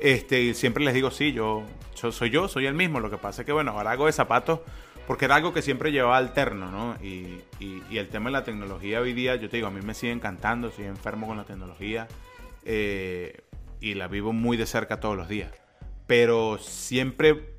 Este, 0.00 0.40
y 0.42 0.54
siempre 0.54 0.84
les 0.84 0.94
digo, 0.94 1.10
sí, 1.10 1.32
yo, 1.32 1.62
yo 2.00 2.12
soy 2.12 2.30
yo, 2.30 2.46
soy 2.48 2.66
el 2.66 2.74
mismo. 2.74 3.00
Lo 3.00 3.10
que 3.10 3.16
pasa 3.18 3.42
es 3.42 3.46
que, 3.46 3.52
bueno, 3.52 3.72
ahora 3.72 3.90
hago 3.92 4.06
de 4.06 4.12
zapatos 4.12 4.60
porque 5.06 5.26
era 5.26 5.34
algo 5.34 5.52
que 5.52 5.60
siempre 5.62 5.92
llevaba 5.92 6.16
alterno, 6.16 6.70
¿no? 6.70 6.96
Y, 7.04 7.40
y- 7.60 7.82
y 7.90 7.98
el 7.98 8.08
tema 8.08 8.26
de 8.30 8.32
la 8.32 8.44
tecnología 8.44 9.00
hoy 9.00 9.12
día, 9.12 9.36
yo 9.36 9.50
te 9.50 9.56
digo, 9.58 9.66
a 9.68 9.70
mí 9.70 9.80
me 9.82 9.92
sigue 9.94 10.12
encantando, 10.12 10.70
soy 10.70 10.86
enfermo 10.86 11.26
con 11.26 11.36
la 11.36 11.44
tecnología 11.44 12.08
eh, 12.64 13.42
y 13.80 13.94
la 13.94 14.08
vivo 14.08 14.32
muy 14.32 14.56
de 14.56 14.64
cerca 14.66 15.00
todos 15.00 15.16
los 15.16 15.28
días. 15.28 15.50
Pero 16.06 16.58
siempre 16.58 17.53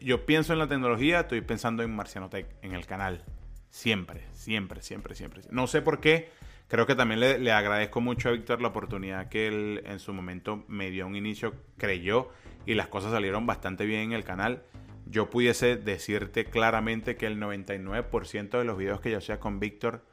yo 0.00 0.26
pienso 0.26 0.52
en 0.52 0.58
la 0.58 0.68
tecnología, 0.68 1.20
estoy 1.20 1.40
pensando 1.40 1.82
en 1.82 1.94
Marcianotech, 1.94 2.46
en 2.62 2.74
el 2.74 2.86
canal. 2.86 3.24
Siempre, 3.70 4.26
siempre, 4.32 4.82
siempre, 4.82 5.14
siempre. 5.14 5.42
No 5.50 5.66
sé 5.66 5.82
por 5.82 6.00
qué. 6.00 6.30
Creo 6.68 6.86
que 6.86 6.94
también 6.94 7.20
le, 7.20 7.38
le 7.38 7.52
agradezco 7.52 8.00
mucho 8.00 8.28
a 8.28 8.32
Víctor 8.32 8.60
la 8.62 8.68
oportunidad 8.68 9.28
que 9.28 9.48
él 9.48 9.82
en 9.86 9.98
su 9.98 10.12
momento 10.12 10.64
me 10.68 10.90
dio 10.90 11.06
un 11.06 11.16
inicio, 11.16 11.54
creyó 11.76 12.30
y 12.64 12.74
las 12.74 12.86
cosas 12.88 13.10
salieron 13.10 13.46
bastante 13.46 13.84
bien 13.86 14.02
en 14.02 14.12
el 14.12 14.24
canal. 14.24 14.62
Yo 15.06 15.30
pudiese 15.30 15.76
decirte 15.76 16.44
claramente 16.44 17.16
que 17.16 17.26
el 17.26 17.40
99% 17.40 18.58
de 18.58 18.64
los 18.64 18.78
videos 18.78 19.00
que 19.00 19.10
yo 19.10 19.18
hacía 19.18 19.40
con 19.40 19.58
Víctor 19.58 20.04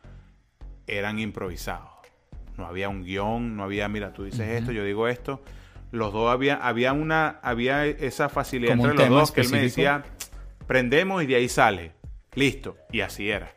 eran 0.88 1.20
improvisados. 1.20 1.89
No 2.57 2.65
había 2.65 2.89
un 2.89 3.03
guion, 3.03 3.55
no 3.55 3.63
había, 3.63 3.88
mira, 3.88 4.13
tú 4.13 4.24
dices 4.24 4.47
esto, 4.49 4.72
yo 4.72 4.84
digo 4.84 5.07
esto. 5.07 5.43
Los 5.91 6.11
dos 6.13 6.31
había, 6.31 6.55
había 6.55 6.93
una, 6.93 7.39
había 7.41 7.85
esa 7.85 8.29
facilidad 8.29 8.75
Como 8.75 8.89
entre 8.89 9.09
los 9.09 9.19
dos 9.19 9.31
que 9.31 9.41
él 9.41 9.49
me 9.49 9.61
decía, 9.61 10.03
prendemos 10.67 11.23
y 11.23 11.27
de 11.27 11.35
ahí 11.35 11.49
sale. 11.49 11.93
Listo. 12.35 12.77
Y 12.91 13.01
así 13.01 13.29
era. 13.29 13.53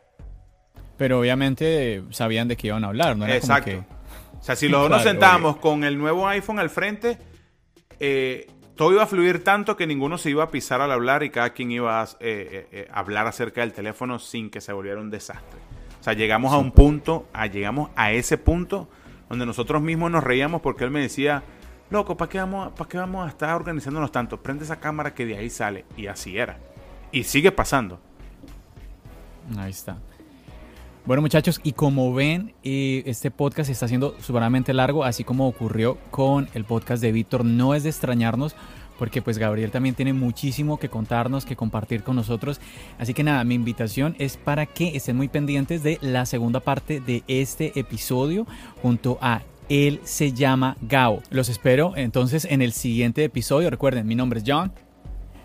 Pero 0.97 1.19
obviamente 1.19 2.03
sabían 2.11 2.47
de 2.47 2.57
qué 2.57 2.67
iban 2.67 2.83
a 2.83 2.87
hablar, 2.87 3.17
¿no? 3.17 3.25
Era 3.25 3.35
Exacto. 3.35 3.71
como 3.71 3.87
que... 3.87 3.93
O 4.39 4.43
sea, 4.43 4.55
si 4.55 4.69
los 4.69 4.81
dos 4.81 4.89
nos 4.89 5.03
sentábamos 5.03 5.57
con 5.57 5.83
el 5.83 5.97
nuevo 5.97 6.27
iPhone 6.27 6.57
al 6.57 6.71
frente, 6.71 7.17
eh, 7.99 8.47
todo 8.81 8.93
iba 8.93 9.03
a 9.03 9.05
fluir 9.05 9.43
tanto 9.43 9.77
que 9.77 9.85
ninguno 9.85 10.17
se 10.17 10.31
iba 10.31 10.43
a 10.43 10.49
pisar 10.49 10.81
al 10.81 10.91
hablar 10.91 11.21
y 11.21 11.29
cada 11.29 11.51
quien 11.51 11.69
iba 11.69 12.01
a 12.01 12.05
eh, 12.05 12.09
eh, 12.19 12.67
eh, 12.71 12.87
hablar 12.91 13.27
acerca 13.27 13.61
del 13.61 13.73
teléfono 13.73 14.17
sin 14.17 14.49
que 14.49 14.59
se 14.59 14.73
volviera 14.73 14.99
un 14.99 15.11
desastre. 15.11 15.59
O 15.99 16.03
sea, 16.03 16.13
llegamos 16.13 16.51
a 16.51 16.57
un 16.57 16.71
punto, 16.71 17.27
a, 17.31 17.45
llegamos 17.45 17.91
a 17.95 18.11
ese 18.11 18.39
punto 18.39 18.89
donde 19.29 19.45
nosotros 19.45 19.83
mismos 19.83 20.09
nos 20.09 20.23
reíamos 20.23 20.61
porque 20.61 20.83
él 20.83 20.89
me 20.89 20.99
decía, 20.99 21.43
loco, 21.91 22.17
¿para 22.17 22.29
qué, 22.29 22.39
vamos, 22.39 22.71
¿para 22.73 22.89
qué 22.89 22.97
vamos 22.97 23.25
a 23.25 23.29
estar 23.29 23.53
organizándonos 23.55 24.11
tanto? 24.11 24.41
Prende 24.41 24.63
esa 24.63 24.79
cámara 24.79 25.13
que 25.13 25.25
de 25.25 25.37
ahí 25.37 25.49
sale. 25.49 25.85
Y 25.95 26.07
así 26.07 26.37
era. 26.37 26.57
Y 27.11 27.23
sigue 27.25 27.51
pasando. 27.51 27.99
Ahí 29.57 29.69
está. 29.69 29.97
Bueno 31.03 31.23
muchachos, 31.23 31.59
y 31.63 31.73
como 31.73 32.13
ven, 32.13 32.53
eh, 32.63 33.01
este 33.07 33.31
podcast 33.31 33.71
está 33.71 33.87
siendo 33.87 34.15
sumamente 34.19 34.71
largo, 34.71 35.03
así 35.03 35.23
como 35.23 35.47
ocurrió 35.47 35.97
con 36.11 36.47
el 36.53 36.63
podcast 36.63 37.01
de 37.01 37.11
Víctor. 37.11 37.43
No 37.43 37.73
es 37.73 37.81
de 37.83 37.89
extrañarnos, 37.89 38.55
porque 38.99 39.23
pues 39.23 39.39
Gabriel 39.39 39.71
también 39.71 39.95
tiene 39.95 40.13
muchísimo 40.13 40.77
que 40.77 40.89
contarnos, 40.89 41.43
que 41.43 41.55
compartir 41.55 42.03
con 42.03 42.15
nosotros. 42.15 42.61
Así 42.99 43.15
que 43.15 43.23
nada, 43.23 43.43
mi 43.43 43.55
invitación 43.55 44.15
es 44.19 44.37
para 44.37 44.67
que 44.67 44.95
estén 44.95 45.17
muy 45.17 45.27
pendientes 45.27 45.81
de 45.81 45.97
la 46.01 46.27
segunda 46.27 46.59
parte 46.59 47.01
de 47.01 47.23
este 47.27 47.79
episodio 47.79 48.45
junto 48.83 49.17
a 49.19 49.41
Él 49.71 50.01
se 50.03 50.33
llama 50.33 50.75
Gao. 50.81 51.23
Los 51.29 51.47
espero 51.47 51.93
entonces 51.95 52.43
en 52.43 52.61
el 52.61 52.73
siguiente 52.73 53.23
episodio. 53.23 53.69
Recuerden, 53.69 54.05
mi 54.05 54.15
nombre 54.15 54.39
es 54.39 54.45
John. 54.45 54.73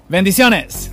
Bendiciones. 0.09 0.91